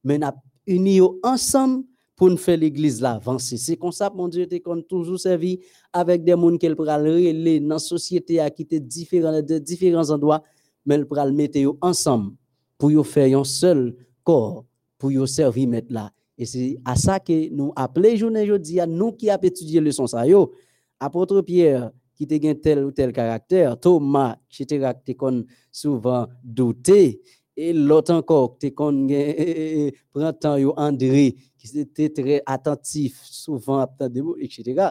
mais 0.04 0.16
n'a 0.16 0.32
unis 0.64 1.00
ensemble 1.24 1.84
pour 2.16 2.30
nous 2.30 2.38
faire 2.38 2.56
l'église 2.56 3.00
là 3.00 3.12
avancer. 3.12 3.58
C'est 3.58 3.76
comme 3.76 3.92
ça, 3.92 4.10
mon 4.12 4.26
Dieu, 4.26 4.48
qu'on 4.64 4.80
toujours 4.80 5.20
servi 5.20 5.60
avec 5.92 6.24
des 6.24 6.32
gens 6.32 6.56
qui 6.56 6.74
pourra 6.74 6.96
relayer 6.96 7.60
dans 7.60 7.74
la 7.74 7.78
société 7.78 8.40
à 8.40 8.50
quitter 8.50 8.80
différents, 8.80 9.42
différents 9.42 10.10
endroits, 10.10 10.42
mais 10.86 10.94
elle 10.94 11.06
pourra 11.06 11.26
le 11.26 11.32
mettre 11.32 11.58
ensemble 11.82 12.32
pour 12.78 13.06
faire 13.06 13.38
un 13.38 13.44
seul 13.44 13.94
corps, 14.24 14.64
pour 14.98 15.12
y 15.12 15.28
servir 15.28 15.68
mettre 15.68 15.92
là. 15.92 16.10
Et 16.38 16.46
c'est 16.46 16.78
à 16.84 16.96
ça 16.96 17.20
que 17.20 17.50
nous 17.50 17.72
appelons 17.76 18.16
journée 18.16 18.42
aujourd'hui, 18.42 18.80
à 18.80 18.86
nous 18.86 19.12
qui 19.12 19.30
avons 19.30 19.42
étudié 19.42 19.80
le 19.80 19.92
son 19.92 20.06
ça, 20.06 20.24
apôtre 20.98 21.40
Pierre, 21.42 21.90
qui 22.14 22.26
te 22.26 22.52
tel 22.54 22.84
ou 22.84 22.92
tel 22.92 23.12
caractère, 23.12 23.78
Thomas, 23.78 24.36
qui 24.48 24.66
te 24.66 24.74
souvent 25.70 26.26
douté, 26.42 27.20
et 27.56 27.72
l'autre 27.72 28.12
encore, 28.12 28.58
qui 28.58 28.70
te 28.70 29.90
prend 30.12 30.32
temps, 30.32 30.56
André, 30.76 31.36
qui 31.72 31.80
était 31.80 32.10
très 32.10 32.42
attentif, 32.46 33.20
souvent 33.22 33.80
à 33.80 34.08
des 34.08 34.22
mots, 34.22 34.36
etc. 34.38 34.88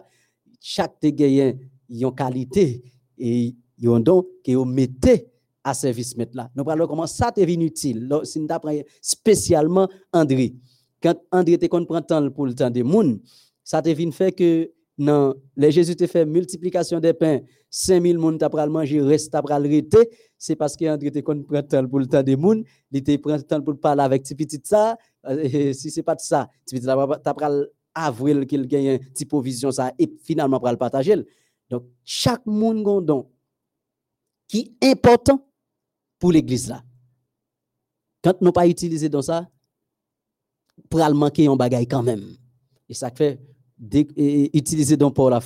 Chaque 0.60 1.00
te 1.00 1.08
gagne 1.08 1.58
une 1.90 2.16
qualité 2.16 2.84
et 3.18 3.56
un 3.86 4.00
don 4.00 4.26
que 4.44 4.52
vous 4.52 4.66
mettez 4.66 5.28
à 5.64 5.74
service 5.74 6.16
mettre 6.16 6.38
là. 6.38 6.50
Nous 6.56 6.64
parlons 6.64 6.88
comment 6.88 7.08
ça 7.08 7.32
est 7.36 7.54
utile. 7.54 8.14
Si 8.24 8.40
nous 8.40 8.48
apprenons 8.50 8.84
spécialement 9.02 9.90
André. 10.14 10.56
Quand 11.02 11.16
André 11.32 11.58
te 11.58 11.66
prend 11.66 12.02
temps 12.02 12.30
pour 12.32 12.46
le 12.46 12.54
temps 12.54 12.70
des 12.70 12.84
monde, 12.84 13.20
ça 13.64 13.82
te 13.82 13.94
fait 14.12 14.32
que 14.32 14.72
non, 14.98 15.36
les 15.58 15.72
Jésus 15.72 15.96
te 15.96 16.08
fait 16.08 16.26
multiplication 16.26 17.00
des 17.02 17.14
pains, 17.14 17.42
5000 17.70 18.18
moun 18.18 18.38
t'a 18.38 18.50
pral 18.50 18.70
manger, 18.70 19.02
reste 19.02 19.32
t'a 19.32 19.42
pral 19.42 19.68
rete, 19.68 19.98
c'est 20.38 20.56
parce 20.56 20.78
que 20.78 20.86
André 20.86 21.12
te 21.12 21.20
kon 21.20 21.44
prend 21.44 21.62
temps 21.64 21.86
pour 21.86 22.00
le 22.00 22.08
temps 22.08 22.24
des 22.24 22.38
moun, 22.38 22.64
il 22.92 23.04
te 23.04 23.18
prend 23.18 23.38
temps 23.40 23.62
pour 23.62 23.78
parler 23.78 24.04
avec 24.04 24.24
ti 24.24 24.36
petit 24.36 24.62
ça, 24.64 24.98
euh, 25.26 25.74
si 25.74 25.92
c'est 25.92 26.04
pas 26.04 26.16
de 26.16 26.22
ça, 26.22 26.50
ti 26.66 26.76
petit 26.76 26.86
t'a 26.86 27.34
pral 27.34 27.68
avril 27.94 28.46
qu'il 28.46 28.66
gagne 28.68 29.00
petit 29.00 29.26
provision 29.26 29.70
ça 29.72 29.92
et 30.00 30.10
finalement 30.24 30.60
pral 30.62 30.78
partager. 30.78 31.26
Donc 31.70 31.84
chaque 32.06 32.46
moun 32.46 32.82
gon 32.82 33.02
don 33.02 33.30
qui 34.48 34.78
est 34.80 34.92
important 34.92 35.46
pour 36.20 36.32
l'église 36.32 36.70
là. 36.70 36.84
Quand 38.24 38.42
nous 38.42 38.52
pas 38.54 38.68
utiliser 38.68 39.10
dans 39.10 39.22
ça, 39.22 39.50
pral 40.90 41.14
manquer 41.14 41.48
un 41.48 41.56
bagage 41.58 41.86
quand 41.90 42.04
même. 42.04 42.38
Et 42.88 42.94
ça 42.94 43.10
fait 43.10 43.40
utiliser 43.78 44.98
donc 44.98 45.16
pour 45.16 45.30
la 45.30 45.40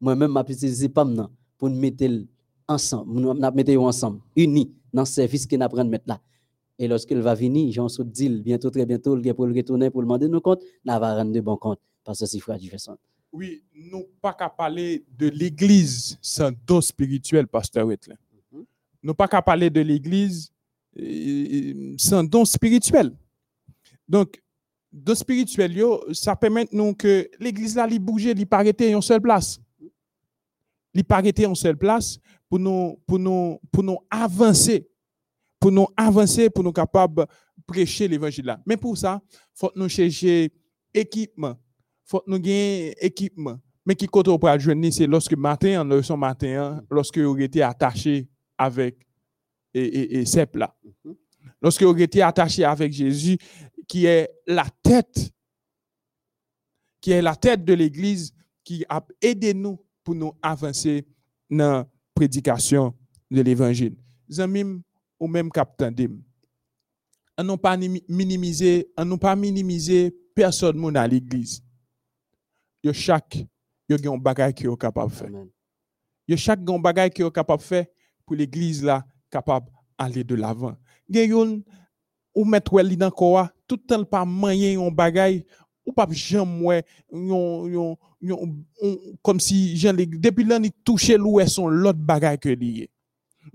moi-même, 0.00 0.32
m'a 0.32 0.42
utilisé 0.42 0.88
pas 0.88 1.04
maintenant 1.04 1.30
pour 1.56 1.70
nous 1.70 1.78
mettre 1.80 2.04
ensemble, 2.68 3.20
nous 3.20 3.34
mettre 3.34 3.78
ensemble, 3.78 4.20
unis 4.36 4.72
dans 4.92 5.02
le 5.02 5.06
service 5.06 5.46
qu'on 5.46 5.60
apprend 5.60 5.84
de 5.84 5.90
mettre 5.90 6.04
là. 6.06 6.20
Et 6.78 6.88
lorsqu'il 6.88 7.20
va 7.20 7.34
venir, 7.34 7.72
j'en 7.72 7.88
suis 7.88 8.04
dit 8.04 8.28
bientôt, 8.28 8.70
très 8.70 8.84
bientôt, 8.84 9.16
il 9.16 9.34
pour 9.34 9.46
le 9.46 9.54
retourner 9.54 9.90
pour 9.90 10.02
demander 10.02 10.28
nos 10.28 10.40
comptes, 10.40 10.62
nous 10.84 10.92
va 10.92 11.14
rendre 11.14 11.32
de 11.32 11.40
bons 11.40 11.56
comptes. 11.56 11.80
Parce 12.02 12.20
que 12.20 12.26
c'est 12.26 12.40
frère 12.40 12.58
Jefferson. 12.58 12.96
Oui, 13.32 13.62
nous 13.74 14.04
pas 14.20 14.32
qu'à 14.32 14.48
parler 14.48 15.04
de 15.16 15.28
l'église 15.28 16.18
sans 16.20 16.50
don 16.66 16.80
spirituel, 16.80 17.46
pasteur 17.46 17.86
Wetlin. 17.86 18.14
Mm-hmm. 18.14 18.64
Nous 19.02 19.14
pas 19.14 19.26
qu'à 19.26 19.42
parler 19.42 19.70
de 19.70 19.80
l'église 19.80 20.52
euh, 21.00 21.94
sans 21.96 22.22
don 22.22 22.44
spirituel. 22.44 23.12
Donc, 24.08 24.40
don 24.94 25.14
spirituel, 25.14 25.76
ça 26.12 26.36
permet 26.36 26.68
nous 26.70 26.94
que 26.94 27.28
l'église 27.40 27.74
là, 27.74 27.86
bouge, 27.98 28.24
il 28.24 28.46
paraît 28.46 28.94
en 28.94 29.00
seule 29.00 29.20
place. 29.20 29.60
Il 30.94 31.04
paraît 31.04 31.46
en 31.46 31.54
seule 31.54 31.76
place 31.76 32.18
pour 32.48 32.60
nous, 32.60 33.00
pour 33.06 33.18
nous, 33.18 33.58
pour 33.72 33.82
nous 33.82 33.98
avancer, 34.08 34.88
pour 35.58 35.72
nous 35.72 35.88
avancer, 35.96 36.48
pour 36.48 36.62
nous 36.62 36.72
capables 36.72 37.26
prêcher 37.66 38.06
l'évangile 38.06 38.46
là. 38.46 38.60
Mais 38.64 38.76
pour 38.76 38.96
ça, 38.96 39.20
il 39.32 39.38
faut 39.54 39.72
nous 39.74 39.88
chercher 39.88 40.52
équipement. 40.92 41.56
Il 42.06 42.10
faut 42.10 42.22
nous 42.26 42.38
gagner 42.38 42.94
équipement. 43.04 43.58
Mais 43.84 43.96
qui 43.96 44.06
compte 44.06 44.26
pour 44.26 44.58
joindre, 44.58 44.88
c'est 44.92 45.06
lorsque 45.06 45.36
matin, 45.36 45.80
en 45.80 45.84
leçon 45.84 46.16
matin, 46.16 46.82
lorsque 46.90 47.18
vous 47.18 47.38
été 47.38 47.62
attaché 47.62 48.28
avec 48.56 49.04
et, 49.74 49.82
et, 49.82 50.20
et 50.20 50.46
là. 50.54 50.74
Mm-hmm. 50.84 51.16
Lorsque 51.60 51.82
vous 51.82 51.96
été 51.98 52.22
attaché 52.22 52.64
avec 52.64 52.92
Jésus, 52.92 53.36
qui 53.86 54.06
est 54.06 54.30
la 54.46 54.66
tête, 54.82 55.32
qui 57.00 57.10
est 57.10 57.22
la 57.22 57.36
tête 57.36 57.64
de 57.64 57.74
l'Église, 57.74 58.32
qui 58.62 58.84
a 58.88 59.04
aidé 59.20 59.54
nous 59.54 59.78
pour 60.02 60.14
nous 60.14 60.32
avancer 60.42 61.06
dans 61.50 61.72
la 61.72 61.88
prédication 62.14 62.94
de 63.30 63.42
l'Évangile. 63.42 63.96
Zamim 64.30 64.82
ou 65.18 65.26
même 65.26 65.50
captain 65.50 65.92
dim. 65.92 66.18
On 67.36 67.44
n'a 67.44 67.56
pas 67.56 67.76
minimiser, 67.76 68.88
on 68.96 69.04
n'a 69.04 69.18
pas 69.18 69.36
minimiser 69.36 70.14
personne 70.34 70.96
à 70.96 71.06
l'église. 71.06 71.62
Yo 72.82 72.92
chaque 72.92 73.44
yo 73.88 74.12
un 74.12 74.18
bagage 74.18 74.54
qui 74.54 74.66
est 74.66 74.76
capable 74.76 75.10
de 75.10 75.16
faire. 75.16 75.30
Yo 76.28 76.36
chaque 76.36 76.60
un 76.68 76.78
bagage 76.78 77.10
qui 77.10 77.22
est 77.22 77.34
capable 77.34 77.62
de 77.62 77.66
faire 77.66 77.86
pour 78.24 78.36
l'église 78.36 78.82
là 78.84 79.04
capable 79.30 79.70
d'aller 79.98 80.24
de 80.24 80.34
l'avant. 80.34 80.76
Gen 81.10 81.62
ou 82.34 82.44
mettre 82.44 82.80
li 82.80 82.96
dans 82.96 83.10
quoi 83.10 83.50
tout 83.66 83.78
le 83.80 83.86
temps 83.86 84.04
pas 84.04 84.24
moyen 84.24 84.80
un 84.80 84.90
bagay 84.90 85.46
ou 85.86 85.92
pas 85.92 86.08
jamais 86.10 86.82
yon, 87.12 87.96
yon, 88.20 88.64
comme 89.22 89.40
si 89.40 89.74
depuis 89.74 90.44
l'année 90.44 90.70
touché 90.84 91.16
l'ouest 91.16 91.54
son 91.54 91.68
l'autre 91.68 91.98
bagay 91.98 92.38
que 92.38 92.48
lié 92.48 92.90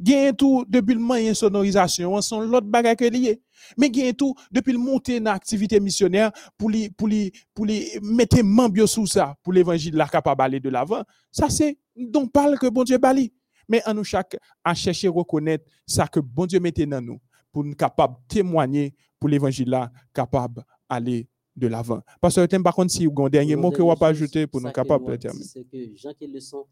Gen 0.06 0.36
tout 0.36 0.66
depuis 0.70 0.94
le 0.94 1.00
moyen 1.00 1.34
sonorisation 1.34 2.22
son 2.22 2.42
l'autre 2.42 2.68
bagay 2.68 2.96
que 2.96 3.06
lié 3.06 3.42
mais 3.78 3.92
gen 3.94 4.14
tout 4.14 4.36
depuis 4.52 4.74
le 4.74 4.80
monter 4.80 5.20
dans 5.20 5.32
activité 5.32 5.80
missionnaire 5.80 6.32
pour 6.58 6.70
li 6.70 6.90
pour 6.92 7.08
li 7.08 7.32
pour 7.54 7.66
li 7.66 7.88
mettre 8.02 8.42
membres 8.44 8.86
sous 8.86 9.08
ça 9.08 9.36
pour 9.44 9.54
l'évangile 9.54 9.96
la 9.96 10.08
capable 10.08 10.44
aller 10.44 10.60
de 10.60 10.70
l'avant 10.70 11.04
ça 11.32 11.50
c'est 11.50 11.78
dont 11.96 12.28
parle 12.28 12.58
que 12.58 12.68
bon 12.68 12.84
Dieu 12.84 12.98
bali. 12.98 13.34
Mais 13.68 13.82
en 13.86 13.94
nous 13.94 14.04
chaque 14.04 14.36
à 14.64 14.74
chercher 14.74 15.08
reconnaître 15.08 15.66
ça 15.86 16.08
que 16.08 16.20
bon 16.20 16.46
Dieu 16.46 16.60
mettait 16.60 16.86
dans 16.86 17.02
nous 17.02 17.20
pour 17.52 17.64
nous 17.64 17.76
capable 17.76 18.16
témoigner 18.28 18.94
pour 19.20 19.30
l'évangile 19.30 19.70
là, 19.70 19.92
capable 20.14 20.64
d'aller 20.90 21.28
de 21.56 21.68
l'avant. 21.68 22.02
Parce 22.22 22.36
que 22.36 22.62
par 22.62 22.74
contre, 22.74 22.92
si 22.92 23.06
vous 23.06 23.12
avez 23.12 23.26
un 23.26 23.30
dernier 23.30 23.56
mot 23.56 23.72
que 23.72 23.82
vous 23.82 23.94
pas 23.96 24.08
ajouter 24.08 24.48
pour 24.48 24.62
nous 24.62 24.72
capable 24.72 25.06
de 25.12 25.16
terminer. 25.18 25.46
C'est 25.46 25.66
que 25.66 25.96
Jean 25.96 26.14
qui 26.14 26.28
le 26.28 26.40
sont, 26.40 26.66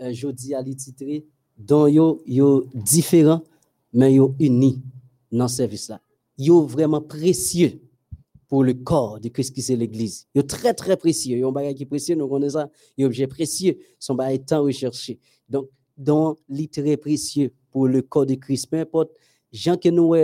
euh, 0.00 0.12
je 0.12 0.28
dis 0.28 0.54
à 0.54 0.60
l'ititré, 0.60 1.24
dont 1.56 1.86
yo 1.86 2.20
yo 2.26 2.66
différents, 2.74 3.44
mais 3.92 4.14
yo 4.14 4.34
unis 4.40 4.82
dans 5.30 5.46
ce 5.46 5.56
service 5.56 5.88
là. 5.88 6.00
Yo 6.36 6.66
vraiment 6.66 7.00
précieux 7.00 7.80
pour 8.48 8.64
le 8.64 8.74
corps 8.74 9.20
de 9.20 9.28
Christ 9.28 9.54
qui 9.54 9.62
c'est 9.62 9.76
l'église. 9.76 10.26
Yo 10.34 10.42
très 10.42 10.74
très 10.74 10.96
précieux. 10.96 11.36
Yo 11.36 11.48
un 11.48 11.52
bagage 11.52 11.74
qui 11.74 11.86
précieux, 11.86 12.16
nous 12.16 12.28
connaissons 12.28 12.58
ça. 12.58 12.70
Yo 12.98 13.06
objet 13.06 13.28
précieux, 13.28 13.78
son 14.00 14.16
bagage 14.16 14.46
tant 14.46 14.62
recherché. 14.64 15.20
Donc, 15.48 15.68
dans 15.96 16.36
très 16.72 16.96
précieux 16.96 17.52
pour 17.70 17.86
le 17.86 18.02
corps 18.02 18.26
de 18.26 18.34
Christ, 18.34 18.68
peu 18.68 18.78
importe, 18.78 19.10
gens 19.54 19.76
que 19.76 19.88
nous 19.88 20.14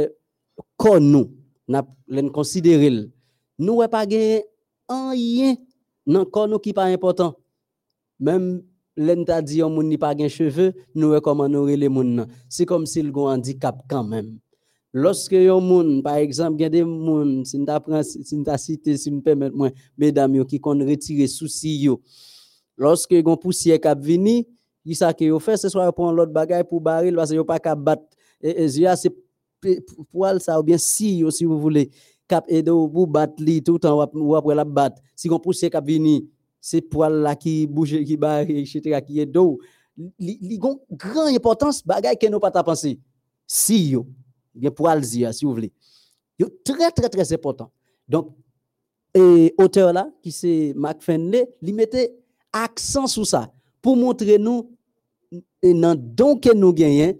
corps 0.76 1.00
nous, 1.00 1.30
n'a 1.68 1.86
considéré 2.32 3.08
nous 3.58 3.78
pas 3.88 4.06
gagné 4.06 4.44
rien 4.88 5.54
nan 6.06 6.24
corps 6.24 6.48
nous 6.48 6.58
qui 6.58 6.72
pas 6.72 6.84
important. 6.84 7.36
Même 8.18 8.62
l'en 8.96 9.24
t'a 9.24 9.40
dit 9.40 9.62
on 9.62 9.70
moun 9.70 9.96
pas 9.96 10.16
gen 10.16 10.28
cheveux, 10.28 10.72
nous 10.94 11.10
recommandons 11.12 11.66
les 11.66 11.88
moun 11.88 12.14
nan. 12.14 12.26
C'est 12.48 12.66
comme 12.66 12.86
s'il 12.86 13.12
gon 13.12 13.28
handicap 13.28 13.82
yon 14.92 15.60
moun, 15.60 16.02
par 16.02 16.16
exemple, 16.16 16.58
gen 16.58 16.70
des 16.70 16.82
moun, 16.82 17.44
si 17.44 17.58
n'ta 17.58 17.78
prend, 17.78 18.02
si 18.02 18.36
n'ta 18.36 18.58
cité, 18.58 18.96
si 18.96 19.10
me 19.10 19.20
permet 19.20 19.50
moi, 19.50 19.70
mesdames 19.96 20.34
yo, 20.34 20.44
qui 20.44 20.58
kon 20.58 20.78
retire 20.80 21.28
souci 21.28 21.82
yo. 21.82 22.00
Lorsque 22.76 23.12
yon 23.12 23.36
poussière 23.36 23.78
kap 23.78 24.00
vini, 24.00 24.48
que 24.84 25.24
yo 25.24 25.38
que 25.38 27.34
yo. 27.34 27.46
Et, 28.43 28.64
et 28.64 28.68
c'est 28.97 29.14
poil 30.11 30.41
ça 30.41 30.59
ou 30.59 30.62
bien 30.62 30.78
si 30.78 31.18
yo, 31.18 31.30
si 31.30 31.45
vous 31.45 31.61
voulez, 31.61 31.91
kap 32.26 32.45
aider 32.49 32.70
pour 32.70 33.07
battre 33.07 33.43
li 33.43 33.62
tout 33.62 33.78
temps 33.78 34.09
ou 34.14 34.34
après 34.34 34.55
la 34.55 34.64
battre. 34.64 35.03
Si 35.14 35.28
yon 35.28 35.38
poussière 35.38 35.70
kap 35.70 35.84
vini, 35.84 36.28
c'est 36.61 36.80
poil 36.80 37.20
là 37.20 37.36
qui 37.36 37.66
bouge, 37.66 38.03
qui 38.05 38.16
barre, 38.16 38.49
etc., 38.49 39.01
qui 39.07 39.20
est 39.20 39.26
d'eau. 39.26 39.59
Li, 40.18 40.59
gon 40.59 40.80
grand 40.91 41.26
importance, 41.26 41.84
bagaille 41.84 42.16
que 42.16 42.26
nous 42.28 42.41
pas 42.41 42.51
ta 42.51 42.62
penser. 42.62 42.99
Si 43.47 43.91
yo 43.91 44.07
bien 44.55 44.70
pour 44.70 44.88
Alzia, 44.88 45.32
si 45.32 45.45
vous 45.45 45.53
voulez. 45.53 45.72
C'est 46.38 46.64
très, 46.64 46.91
très, 46.91 47.09
très 47.09 47.32
important. 47.32 47.70
Donc, 48.09 48.34
et 49.14 49.55
auteur 49.59 49.93
là, 49.93 50.11
qui 50.22 50.32
c'est 50.32 50.72
Mark 50.76 51.03
Fenley, 51.03 51.49
il 51.61 51.74
mettait 51.74 52.16
accent 52.53 53.07
sur 53.07 53.26
ça 53.26 53.53
pour 53.82 53.97
montrer 53.97 54.38
nous, 54.38 54.70
dans 55.62 55.99
don 55.99 56.38
que 56.38 56.55
nous 56.55 56.72
gagnons, 56.72 57.16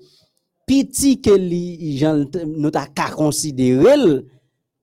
petit 0.71 1.21
que 1.21 1.37
nous 2.45 2.71
avons 2.73 3.17
considérer 3.17 4.25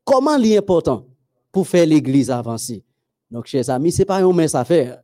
comment 0.04 0.36
est 0.38 0.58
important 0.58 1.06
pour 1.50 1.66
faire 1.66 1.86
l'église 1.86 2.30
avancer. 2.30 2.84
Donc, 3.32 3.46
chers 3.46 3.70
amis, 3.70 3.94
ce 3.94 4.00
n'est 4.00 4.06
pas 4.06 4.18
un 4.18 4.34
mince 4.34 4.54
affaire. 4.54 5.02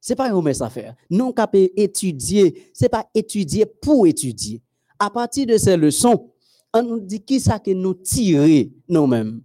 Ce 0.00 0.12
n'est 0.12 0.16
pas 0.16 0.30
un 0.30 0.40
mince 0.40 0.62
affaire. 0.62 0.94
Nous, 1.10 1.34
avons 1.36 1.68
étudier, 1.76 2.70
ce 2.72 2.84
n'est 2.84 2.88
pas 2.88 3.06
étudier 3.14 3.66
pour 3.66 4.06
étudier. 4.06 4.62
À 4.98 5.10
partir 5.10 5.44
de 5.46 5.58
ces 5.58 5.76
leçons, 5.76 6.30
on 6.72 6.82
nous 6.82 7.00
dit 7.00 7.20
qui 7.20 7.38
ça 7.38 7.58
que 7.58 7.72
nous 7.72 7.94
tirer 7.94 8.72
nous-mêmes. 8.88 9.42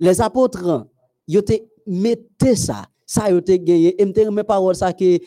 Les 0.00 0.20
apôtres, 0.20 0.86
ils 1.26 1.38
ont 1.38 1.42
mettez 1.86 2.56
ça, 2.56 2.86
ça 3.06 3.30
ils 3.30 3.36
ont 3.36 3.40
gagné. 3.40 4.00
Et 4.00 4.04
me 4.04 4.30
mes 4.30 4.44
paroles 4.44 4.76
ça 4.76 4.92
que 4.92 5.18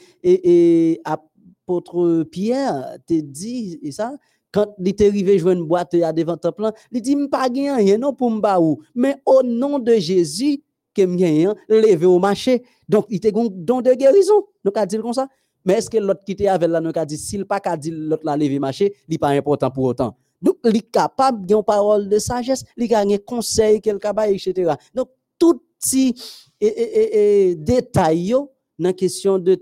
apôtre 1.68 2.24
Pierre 2.24 2.98
te 3.06 3.20
dit 3.20 3.80
et 3.84 3.92
ça 3.92 4.14
quand 4.52 4.74
il 4.80 4.88
est 4.88 5.02
arrivé 5.02 5.38
jouer 5.38 5.54
une 5.54 5.66
boîte 5.66 5.94
à 5.96 6.14
devant 6.14 6.38
temple, 6.38 6.72
il 6.92 7.02
dit 7.02 7.16
pas 7.30 7.50
gagner 7.50 7.72
rien 7.72 7.98
non 7.98 8.14
pour 8.14 8.32
ou, 8.32 8.82
mais 8.96 9.18
au 9.26 9.44
nom 9.44 9.78
de 9.78 9.94
Jésus 9.96 10.64
que 10.94 11.02
m'gagne 11.06 11.54
lever 11.68 12.06
au 12.06 12.18
marché. 12.18 12.64
Donc 12.88 13.06
il 13.10 13.18
était 13.18 13.32
don 13.32 13.82
de 13.82 13.94
guérison. 13.94 14.46
Nous 14.64 14.72
a 14.74 14.86
dit 14.86 14.98
comme 14.98 15.14
ça. 15.14 15.28
Mais 15.66 15.74
est-ce 15.74 15.90
que 15.90 15.98
l'autre 15.98 16.24
qui 16.26 16.32
était 16.32 16.48
avec 16.48 16.70
là 16.70 16.80
nous 16.80 16.92
a 16.96 17.06
dit 17.06 17.18
s'il 17.18 17.46
pas 17.46 17.60
dit 17.78 17.92
l'autre 17.92 18.24
la 18.26 18.38
lever 18.38 18.58
marché, 18.58 18.96
il 19.10 19.20
pas 19.20 19.28
important 19.30 19.70
pour 19.70 19.84
autant. 19.84 20.16
Donc, 20.42 20.58
il 20.64 20.78
est 20.78 20.92
capable 20.92 21.46
de 21.46 21.62
parole 21.62 22.08
de 22.08 22.20
sagesse, 22.20 22.64
il 22.78 22.94
a 22.94 23.00
un 23.00 23.18
conseil, 23.18 23.78
etc. 23.78 24.74
Donc, 24.94 25.10
tout 25.38 25.62
ces 25.80 26.14
détails 26.60 28.32
dans 28.32 28.50
la 28.80 28.94
question 28.94 29.40
de 29.40 29.60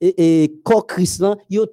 et, 0.00 0.60
corps 0.62 0.86
Christ 0.86 1.24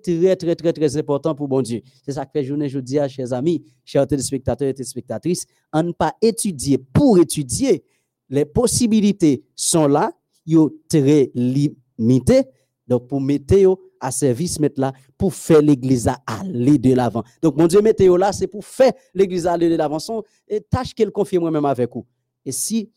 très 0.04 0.36
très 0.36 0.56
très 0.56 0.74
très 0.74 0.98
important 0.98 1.36
pour 1.36 1.48
bon 1.48 1.62
Dieu. 1.62 1.82
C'est 2.06 2.14
ça 2.14 2.26
que 2.26 2.32
fait 2.32 2.44
journée 2.44 2.70
dis 2.70 3.00
à 3.00 3.08
chers 3.08 3.34
amis, 3.34 3.64
chers 3.84 4.08
téléspectateurs 4.08 4.68
et 4.68 4.74
téléspectatrices, 4.74 5.46
on 5.74 5.84
ne 5.84 5.92
pas 5.92 6.14
étudier 6.22 6.78
pour 6.78 7.20
étudier. 7.20 7.84
Les 8.30 8.46
possibilités 8.46 9.44
sont 9.56 9.88
là, 9.88 10.14
yo 10.46 10.72
très 10.88 11.32
limitées. 11.34 12.44
Donc 12.88 13.08
pour 13.08 13.22
mettre 13.22 13.56
à 14.02 14.12
service 14.12 14.60
mettre 14.60 14.82
là 14.82 14.94
pour 15.18 15.34
faire 15.34 15.62
l'église 15.62 16.10
aller 16.26 16.78
de 16.78 16.94
l'avant. 16.94 17.24
Donc 17.42 17.56
mon 17.56 17.68
Dieu 17.68 17.82
mettez 17.82 18.08
là 18.08 18.34
c'est 18.34 18.48
pour 18.48 18.66
faire 18.66 18.92
l'église 19.14 19.48
aller 19.48 19.70
de 19.70 19.76
l'avant. 19.76 20.00
Son 20.00 20.24
tâche 20.70 20.94
qu'elle 20.94 21.12
confie 21.12 21.38
moi-même 21.38 21.66
avec 21.66 21.90
vous. 21.94 22.06
Et 22.46 22.52
si 22.52 22.92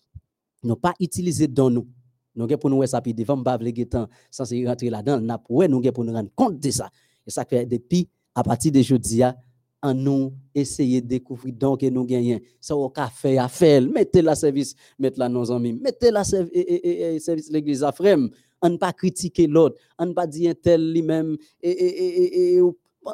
nous 0.62 0.77
pas 0.77 0.95
utilisé 0.99 1.47
dans 1.47 1.70
nous 1.70 1.87
nous 2.35 2.47
pour 2.59 2.70
nous 2.70 2.85
ça 2.87 3.01
puis 3.01 3.14
devant 3.14 3.43
sans 4.30 4.45
rentrer 4.66 4.91
là-dedans 4.91 5.39
nous 5.68 5.93
pour 5.93 6.05
nous 6.05 6.12
rendre 6.12 6.30
compte 6.35 6.59
de 6.59 6.70
ça. 6.70 6.91
Et 7.26 7.30
ça 7.30 7.45
fait 7.45 7.66
depuis 7.66 8.09
à 8.35 8.43
partir 8.43 8.72
de 8.72 8.82
jeudi 8.82 9.22
en 9.82 9.95
nous 9.95 10.32
essayer 10.55 11.01
de 11.01 11.07
découvrir 11.09 11.55
donc 11.55 11.82
nous 11.82 12.05
gagnons 12.05 12.41
ça 12.61 12.74
au 12.74 12.89
café 12.89 13.39
à 13.39 13.49
faire 13.49 13.82
mettez 13.82 14.22
la 14.22 14.35
service 14.35 14.74
mettez 14.99 15.18
la 15.18 15.28
nos 15.28 15.53
amis 15.53 15.74
mettez 15.74 16.11
la 16.11 16.24
service 16.24 17.51
l'église 17.51 17.85
à 17.85 17.93
frère 17.93 18.18
ne 18.70 18.76
pas 18.76 18.93
critiquer 18.93 19.47
l'autre, 19.47 19.76
on 19.99 20.07
ne 20.07 20.12
pas 20.12 20.26
dire 20.26 20.55
tel 20.61 20.93
lui-même 20.93 21.37
et, 21.62 21.70
et, 21.70 22.57
et, 22.57 22.61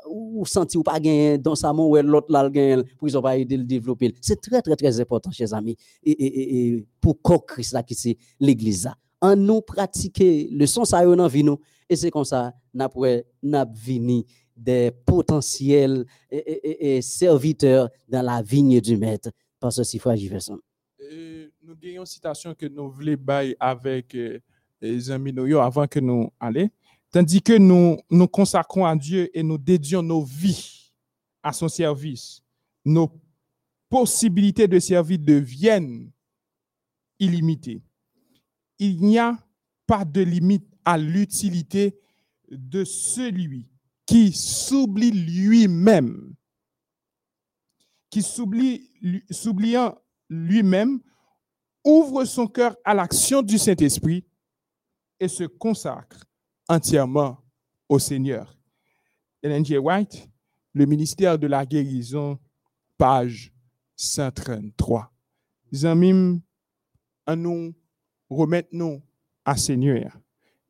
ou 0.08 0.44
senti 0.46 0.78
ou 0.78 0.82
pas 0.82 1.00
dans 1.38 1.56
sa 1.56 1.72
main 1.72 1.82
ou 1.82 1.96
l'autre 1.96 2.30
là 2.30 2.48
gagne 2.48 2.84
pour 2.98 3.22
pas 3.22 3.36
aider 3.36 3.56
le 3.56 3.64
développer. 3.64 4.14
C'est 4.20 4.40
très 4.40 4.62
très 4.62 4.76
très 4.76 5.00
important 5.00 5.30
chers 5.32 5.52
amis 5.52 5.76
et, 6.04 6.86
pour 7.00 7.20
qu'on 7.20 7.38
Christ 7.38 7.72
là 7.72 7.82
qui 7.82 8.16
l'église. 8.38 8.88
En 9.20 9.36
nous 9.36 9.60
pratiquer 9.60 10.48
le 10.50 10.66
son 10.66 10.84
ça 10.84 11.04
dans 11.04 11.28
vie 11.28 11.44
nous 11.44 11.60
et 11.88 11.96
c'est 11.96 12.10
comme 12.10 12.24
ça 12.24 12.54
n'a 12.72 12.88
n'a 13.42 13.64
vini 13.66 14.24
des 14.56 14.90
potentiels 15.04 16.06
et, 16.30 17.00
serviteurs 17.02 17.88
dans 18.08 18.22
la 18.22 18.42
vigne 18.42 18.80
du 18.80 18.96
maître 18.96 19.30
parce 19.58 19.76
que 19.76 19.82
c'est 19.82 19.98
frère 19.98 20.16
Giverson. 20.16 20.58
Nous 20.98 21.72
avons 21.72 22.00
une 22.00 22.06
citation 22.06 22.54
que 22.54 22.66
nous 22.66 22.90
voulons 22.90 23.16
bailler 23.18 23.56
avec 23.58 24.14
euh, 24.14 24.38
les 24.80 25.10
amis 25.10 25.34
avant 25.56 25.86
que 25.86 26.00
nous 26.00 26.30
allions. 26.38 26.70
Tandis 27.10 27.42
que 27.42 27.58
nous 27.58 27.98
nous 28.08 28.28
consacrons 28.28 28.86
à 28.86 28.94
Dieu 28.94 29.28
et 29.36 29.42
nous 29.42 29.58
dédions 29.58 30.02
nos 30.02 30.22
vies 30.22 30.92
à 31.42 31.52
son 31.52 31.68
service, 31.68 32.42
nos 32.84 33.10
possibilités 33.88 34.68
de 34.68 34.78
servir 34.78 35.18
deviennent 35.18 36.10
illimitées. 37.18 37.82
Il 38.80 39.00
n'y 39.02 39.18
a 39.18 39.38
pas 39.86 40.04
de 40.04 40.22
limite 40.22 40.66
à 40.84 40.98
l'utilité 40.98 42.00
de 42.50 42.82
celui 42.82 43.70
qui 44.06 44.32
s'oublie 44.32 45.12
lui-même, 45.12 46.34
qui 48.08 48.22
s'oubliant 48.22 49.94
lui-même, 50.28 51.00
ouvre 51.84 52.24
son 52.24 52.46
cœur 52.46 52.74
à 52.84 52.94
l'action 52.94 53.42
du 53.42 53.58
Saint-Esprit 53.58 54.24
et 55.20 55.28
se 55.28 55.44
consacre 55.44 56.24
entièrement 56.68 57.38
au 57.88 57.98
Seigneur. 57.98 58.58
Ellen 59.42 59.64
G. 59.64 59.76
White, 59.78 60.28
le 60.72 60.86
ministère 60.86 61.38
de 61.38 61.46
la 61.46 61.66
guérison, 61.66 62.38
page 62.96 63.52
133. 63.96 65.12
Zamim, 65.72 66.40
à 67.26 67.36
nous 67.36 67.74
remettre 68.30 68.68
nous 68.72 69.02
à 69.44 69.56
Seigneur. 69.56 70.18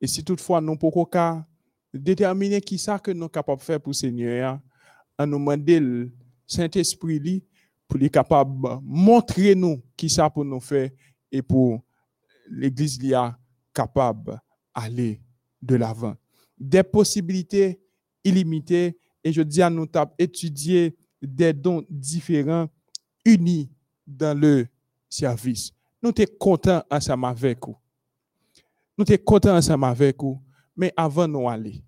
Et 0.00 0.06
si 0.06 0.24
toutefois 0.24 0.60
nous 0.60 0.76
pouvons 0.76 1.06
déterminer 1.92 2.60
qui 2.60 2.78
ça 2.78 2.98
que 2.98 3.10
nous 3.10 3.22
sommes 3.22 3.30
capables 3.30 3.60
de 3.60 3.64
faire 3.64 3.80
pour 3.80 3.94
Seigneur, 3.94 4.58
à 5.18 5.26
nous 5.26 5.38
demander 5.38 5.78
le 5.78 6.12
Saint-Esprit 6.46 7.44
pour 7.86 8.00
être 8.00 8.12
capable 8.12 8.62
de 8.62 8.68
montrer 8.82 9.54
nous 9.54 9.82
qui 9.96 10.08
ça 10.08 10.30
pour 10.30 10.44
nous 10.44 10.60
faire 10.60 10.90
et 11.30 11.42
pour 11.42 11.82
l'Église 12.48 12.98
capable 13.74 14.40
d'aller 14.74 15.20
de 15.60 15.76
l'avant. 15.76 16.16
Des 16.58 16.82
possibilités 16.82 17.80
illimitées 18.24 18.98
et 19.22 19.32
je 19.32 19.42
dis 19.42 19.62
à 19.62 19.70
nous 19.70 19.86
étudier 20.18 20.96
des 21.20 21.52
dons 21.52 21.84
différents 21.88 22.68
unis 23.24 23.70
dans 24.06 24.38
le 24.38 24.66
service. 25.08 25.72
Nous 26.02 26.12
sommes 26.16 26.26
contents 26.38 26.82
ensemble 26.90 27.26
avec 27.26 27.58
vous. 27.66 27.76
Nous 28.96 29.06
sommes 29.06 29.18
contents 29.18 29.56
ensemble 29.56 29.84
avec 29.84 30.22
vous. 30.22 30.40
Mais 30.76 30.92
avant 30.96 31.28
nous 31.28 31.48
aller, 31.48 31.82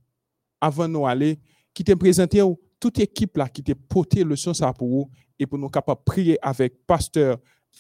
avant 0.61 0.89
nous 0.89 1.07
aller, 1.07 1.39
qui 1.73 1.83
te 1.85 1.93
présenter 1.93 2.43
toute 2.79 2.99
équipe 2.99 3.37
là 3.37 3.49
qui 3.49 3.63
t'a 3.63 3.75
porté 3.75 4.25
le 4.25 4.37
son 4.37 4.53
ça 4.53 4.73
pour 4.73 4.89
vous 4.89 5.11
et 5.39 5.47
pour 5.47 5.59
nous 5.59 5.69
capables 5.69 6.03
prier 6.05 6.37
avec 6.43 6.85
pasteur 6.87 7.39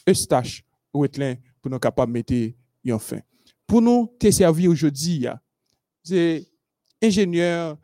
Eustache 0.08 0.64
Wetlin 0.94 1.34
pour 1.60 1.70
nous 1.70 1.78
capables 1.78 2.12
mettre 2.12 2.34
fin 3.00 3.18
pour 3.72 3.80
nous 3.80 4.14
te 4.18 4.30
servir 4.30 4.70
aujourd'hui, 4.70 5.26
c'est 6.02 6.46
ingénieur 7.02 7.78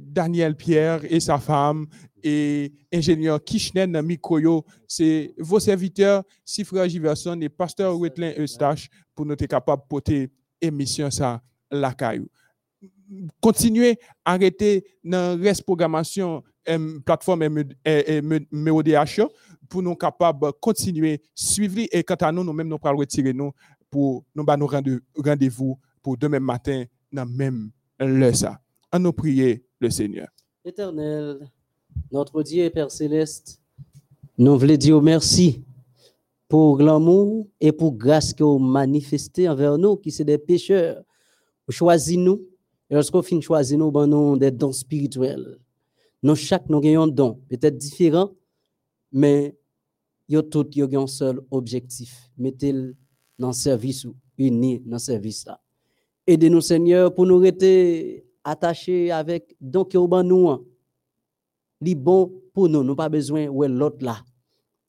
Daniel 0.00 0.56
Pierre 0.56 1.00
et 1.10 1.20
sa 1.20 1.38
femme 1.38 1.86
et 2.22 2.72
ingénieur 2.92 3.42
Kishnen 3.42 4.00
Mikoyo, 4.02 4.64
c'est 4.88 5.34
vos 5.38 5.60
serviteurs, 5.60 6.22
Sifra 6.44 6.88
Giverson 6.88 7.38
et 7.40 7.48
pasteur 7.48 7.98
Wetlin 7.98 8.32
Eustache 8.38 8.88
pour 9.14 9.26
nous 9.26 9.32
être 9.34 9.46
capables 9.46 9.82
de 9.82 9.88
porter 9.88 10.30
émission 10.60 11.10
ça 11.10 11.42
la 11.70 11.92
caillou. 11.92 12.28
Continuez, 13.40 13.98
arrêter 14.24 14.84
dans 15.04 15.38
reste 15.40 15.62
programmation 15.64 16.42
plateforme 17.04 17.46
MEODH 18.50 19.20
pour 19.68 19.82
nous 19.82 19.94
capables 19.94 20.46
de 20.46 20.50
continuer 20.52 21.20
suivre 21.34 21.80
et 21.92 22.02
quant 22.02 22.14
à 22.14 22.32
nous, 22.32 22.42
nous-mêmes 22.44 22.68
nous 22.68 22.78
pourrons 22.78 22.96
retirer 22.96 23.32
nous 23.32 23.52
pour 23.90 24.24
nous 24.34 24.44
bah, 24.44 24.56
nous 24.56 24.66
rendre- 24.66 24.98
rendez-vous 25.16 25.78
pour 26.02 26.16
demain 26.16 26.40
matin 26.40 26.84
dans 27.12 27.26
même 27.26 27.70
ça. 28.32 28.58
À 28.94 28.98
nous 29.00 29.12
prier 29.12 29.64
le 29.80 29.90
Seigneur. 29.90 30.28
Éternel, 30.64 31.50
notre 32.12 32.44
Dieu 32.44 32.62
et 32.62 32.70
Père 32.70 32.92
céleste, 32.92 33.60
nous 34.38 34.56
voulons 34.56 34.76
dire 34.76 35.02
merci 35.02 35.64
pour 36.46 36.80
l'amour 36.80 37.48
et 37.60 37.72
pour 37.72 37.92
grâce 37.96 38.32
que 38.32 38.44
vous 38.44 38.60
manifestez 38.60 39.48
envers 39.48 39.76
nous, 39.78 39.96
qui 39.96 40.12
sont 40.12 40.22
des 40.22 40.38
pécheurs. 40.38 41.02
Vous 41.66 41.72
choisissez 41.72 42.16
nous, 42.16 42.46
et 42.88 42.94
lorsqu'on 42.94 43.20
finit 43.20 43.42
choisir 43.42 43.78
nous, 43.78 43.90
ben 43.90 44.06
nous 44.06 44.36
des 44.36 44.52
dons 44.52 44.70
spirituels. 44.70 45.58
Nous, 46.22 46.36
chaque, 46.36 46.68
nous 46.68 46.78
avons 46.78 47.02
un 47.02 47.08
don, 47.08 47.40
peut-être 47.48 47.76
différent, 47.76 48.30
mais 49.10 49.56
yo 50.28 50.40
tout 50.40 50.68
yo 50.72 50.86
un 50.96 51.08
seul 51.08 51.40
objectif. 51.50 52.30
Mettez-le 52.38 52.94
dans 53.40 53.48
le 53.48 53.54
service 53.54 54.04
ou 54.04 54.14
uni 54.38 54.78
dans 54.86 54.92
le 54.92 54.98
service 55.00 55.46
là. 55.46 55.60
Aidez-nous, 56.28 56.60
Seigneur, 56.60 57.12
pour 57.12 57.26
nous 57.26 57.38
rester 57.38 58.24
attachés 58.44 59.10
avec 59.10 59.56
donc 59.60 59.92
que 59.92 60.06
ban 60.06 60.22
nous. 60.22 60.48
an. 60.48 60.60
Li 61.80 61.94
bon 61.94 62.32
pour 62.52 62.68
nous, 62.68 62.84
nous 62.84 62.94
pas 62.94 63.08
besoin 63.08 63.48
ouais 63.48 63.68
l'autre 63.68 64.04
là. 64.04 64.24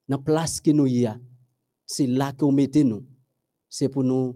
Dans 0.08 0.20
place 0.20 0.62
que 0.62 0.72
nous 0.72 0.86
y 0.86 1.06
a. 1.06 1.18
C'est 1.86 2.08
là 2.08 2.32
que 2.32 2.46
vous 2.46 2.52
mettez 2.52 2.84
nous. 2.84 3.06
C'est 3.70 3.90
pour 3.90 4.04
nous 4.04 4.36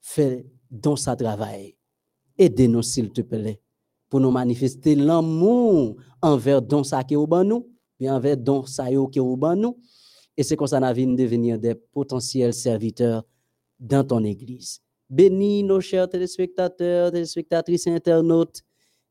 faire 0.00 0.42
dans 0.70 0.96
sa 0.96 1.16
travail. 1.16 1.76
Aidez-nous 2.38 2.82
s'il 2.82 3.10
te 3.10 3.22
plaît 3.22 3.60
pour 4.08 4.20
nous 4.20 4.30
manifester 4.30 4.94
l'amour 4.94 5.96
envers 6.22 6.62
don 6.62 6.84
ça 6.84 7.02
que 7.02 7.14
vous 7.14 7.26
ban 7.26 7.44
nous, 7.44 7.68
bien 7.98 8.14
envers 8.14 8.36
don 8.36 8.64
yo 8.90 9.08
que 9.08 9.20
vous 9.20 9.36
ban 9.36 9.56
nous. 9.56 9.78
Et 10.36 10.42
c'est 10.42 10.56
comme 10.56 10.66
ça 10.66 10.80
nous 10.80 11.16
devenir 11.16 11.58
des 11.58 11.74
potentiels 11.74 12.52
serviteurs 12.52 13.24
dans 13.80 14.06
ton 14.06 14.22
église. 14.22 14.80
Bénis 15.08 15.62
nos 15.62 15.80
chers 15.80 16.08
téléspectateurs, 16.08 17.12
téléspectatrices 17.12 17.86
et 17.86 17.90
internautes. 17.90 18.62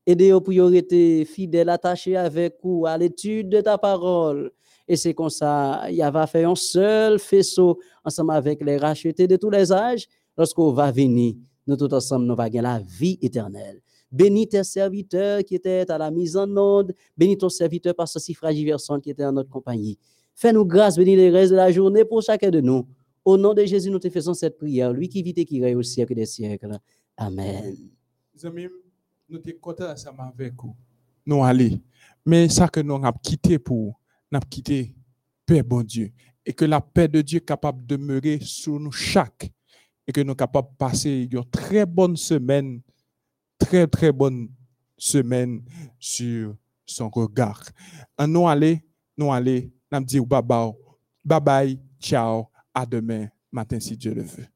Aidez-nous 0.06 0.40
pour 0.40 0.52
y 0.52 1.24
fidèles, 1.24 1.68
attachés 1.68 2.16
avec 2.16 2.56
vous 2.62 2.84
à 2.86 2.98
l'étude 2.98 3.48
de 3.48 3.60
ta 3.60 3.78
parole. 3.78 4.52
Et 4.86 4.96
c'est 4.96 5.14
comme 5.14 5.30
ça, 5.30 5.86
il 5.90 5.98
va 5.98 6.26
faire 6.26 6.48
un 6.50 6.54
seul 6.54 7.18
faisceau 7.18 7.80
ensemble 8.04 8.32
avec 8.32 8.62
les 8.62 8.76
rachetés 8.76 9.26
de 9.26 9.36
tous 9.36 9.50
les 9.50 9.72
âges. 9.72 10.06
Lorsqu'on 10.36 10.70
va 10.70 10.92
venir, 10.92 11.34
nous 11.66 11.76
tous 11.76 11.92
ensemble, 11.92 12.26
nous 12.26 12.36
va 12.36 12.48
gagner 12.48 12.62
la 12.62 12.78
vie 12.78 13.18
éternelle. 13.22 13.80
Bénis 14.12 14.48
tes 14.48 14.62
serviteurs 14.62 15.42
qui 15.42 15.56
étaient 15.56 15.90
à 15.90 15.98
la 15.98 16.10
mise 16.10 16.36
en 16.36 16.48
onde. 16.56 16.94
Bénis 17.16 17.38
ton 17.38 17.48
serviteur 17.48 17.94
par 17.94 18.06
ce 18.06 18.20
si 18.20 18.34
fragile 18.34 18.66
personne 18.66 19.00
qui 19.00 19.10
était 19.10 19.24
en 19.24 19.32
notre 19.32 19.50
compagnie. 19.50 19.98
Fais-nous 20.34 20.64
grâce, 20.66 20.96
bénis 20.96 21.16
les 21.16 21.30
restes 21.30 21.50
de 21.50 21.56
la 21.56 21.72
journée 21.72 22.04
pour 22.04 22.22
chacun 22.22 22.50
de 22.50 22.60
nous. 22.60 22.86
Au 23.26 23.36
nom 23.36 23.52
de 23.54 23.64
Jésus, 23.64 23.90
nous 23.90 23.98
te 23.98 24.08
faisons 24.08 24.34
cette 24.34 24.56
prière. 24.56 24.92
Lui 24.92 25.08
qui 25.08 25.20
vit 25.20 25.34
et 25.36 25.44
qui 25.44 25.60
règne 25.60 25.74
au 25.74 25.82
siècle 25.82 26.14
des 26.14 26.26
siècles. 26.26 26.78
Amen. 27.16 27.76
Les 28.32 28.46
amis, 28.46 28.68
nous 29.28 29.42
sommes 29.42 29.52
contents 29.60 29.90
ensemble 29.90 30.20
avec 30.20 30.54
vous. 30.62 30.76
Nous 31.26 31.42
allons. 31.42 31.80
Mais 32.24 32.48
ça 32.48 32.68
que 32.68 32.78
nous 32.78 32.94
avons 32.94 33.18
quitté 33.20 33.58
pour, 33.58 33.98
nous 34.30 34.36
avons 34.36 34.46
quitté 34.48 34.94
Père 35.44 35.64
bon 35.64 35.82
Dieu. 35.82 36.12
Et 36.44 36.52
que 36.52 36.64
la 36.64 36.80
paix 36.80 37.08
de 37.08 37.20
Dieu 37.20 37.38
est 37.38 37.44
capable 37.44 37.84
de 37.84 37.96
demeurer 37.96 38.38
sur 38.40 38.78
nous 38.78 38.92
chaque. 38.92 39.52
Et 40.06 40.12
que 40.12 40.20
nous 40.20 40.28
sommes 40.28 40.36
capables 40.36 40.70
de 40.70 40.76
passer 40.76 41.28
une 41.28 41.44
très 41.50 41.84
bonne 41.84 42.16
semaine, 42.16 42.80
très 43.58 43.88
très 43.88 44.12
bonne 44.12 44.48
semaine 44.96 45.64
sur 45.98 46.54
son 46.84 47.08
regard. 47.08 47.64
En 48.16 48.28
nous 48.28 48.46
aller, 48.46 48.84
nous 49.18 49.32
aller, 49.32 49.72
nous 49.90 50.00
dire 50.04 50.24
bye 50.24 50.42
bye, 50.42 50.70
bye 51.24 51.40
bye, 51.40 51.80
ciao, 51.98 52.46
à 52.76 52.84
demain 52.84 53.28
matin 53.50 53.80
si 53.80 53.96
Dieu 53.96 54.12
le 54.12 54.22
veut. 54.22 54.46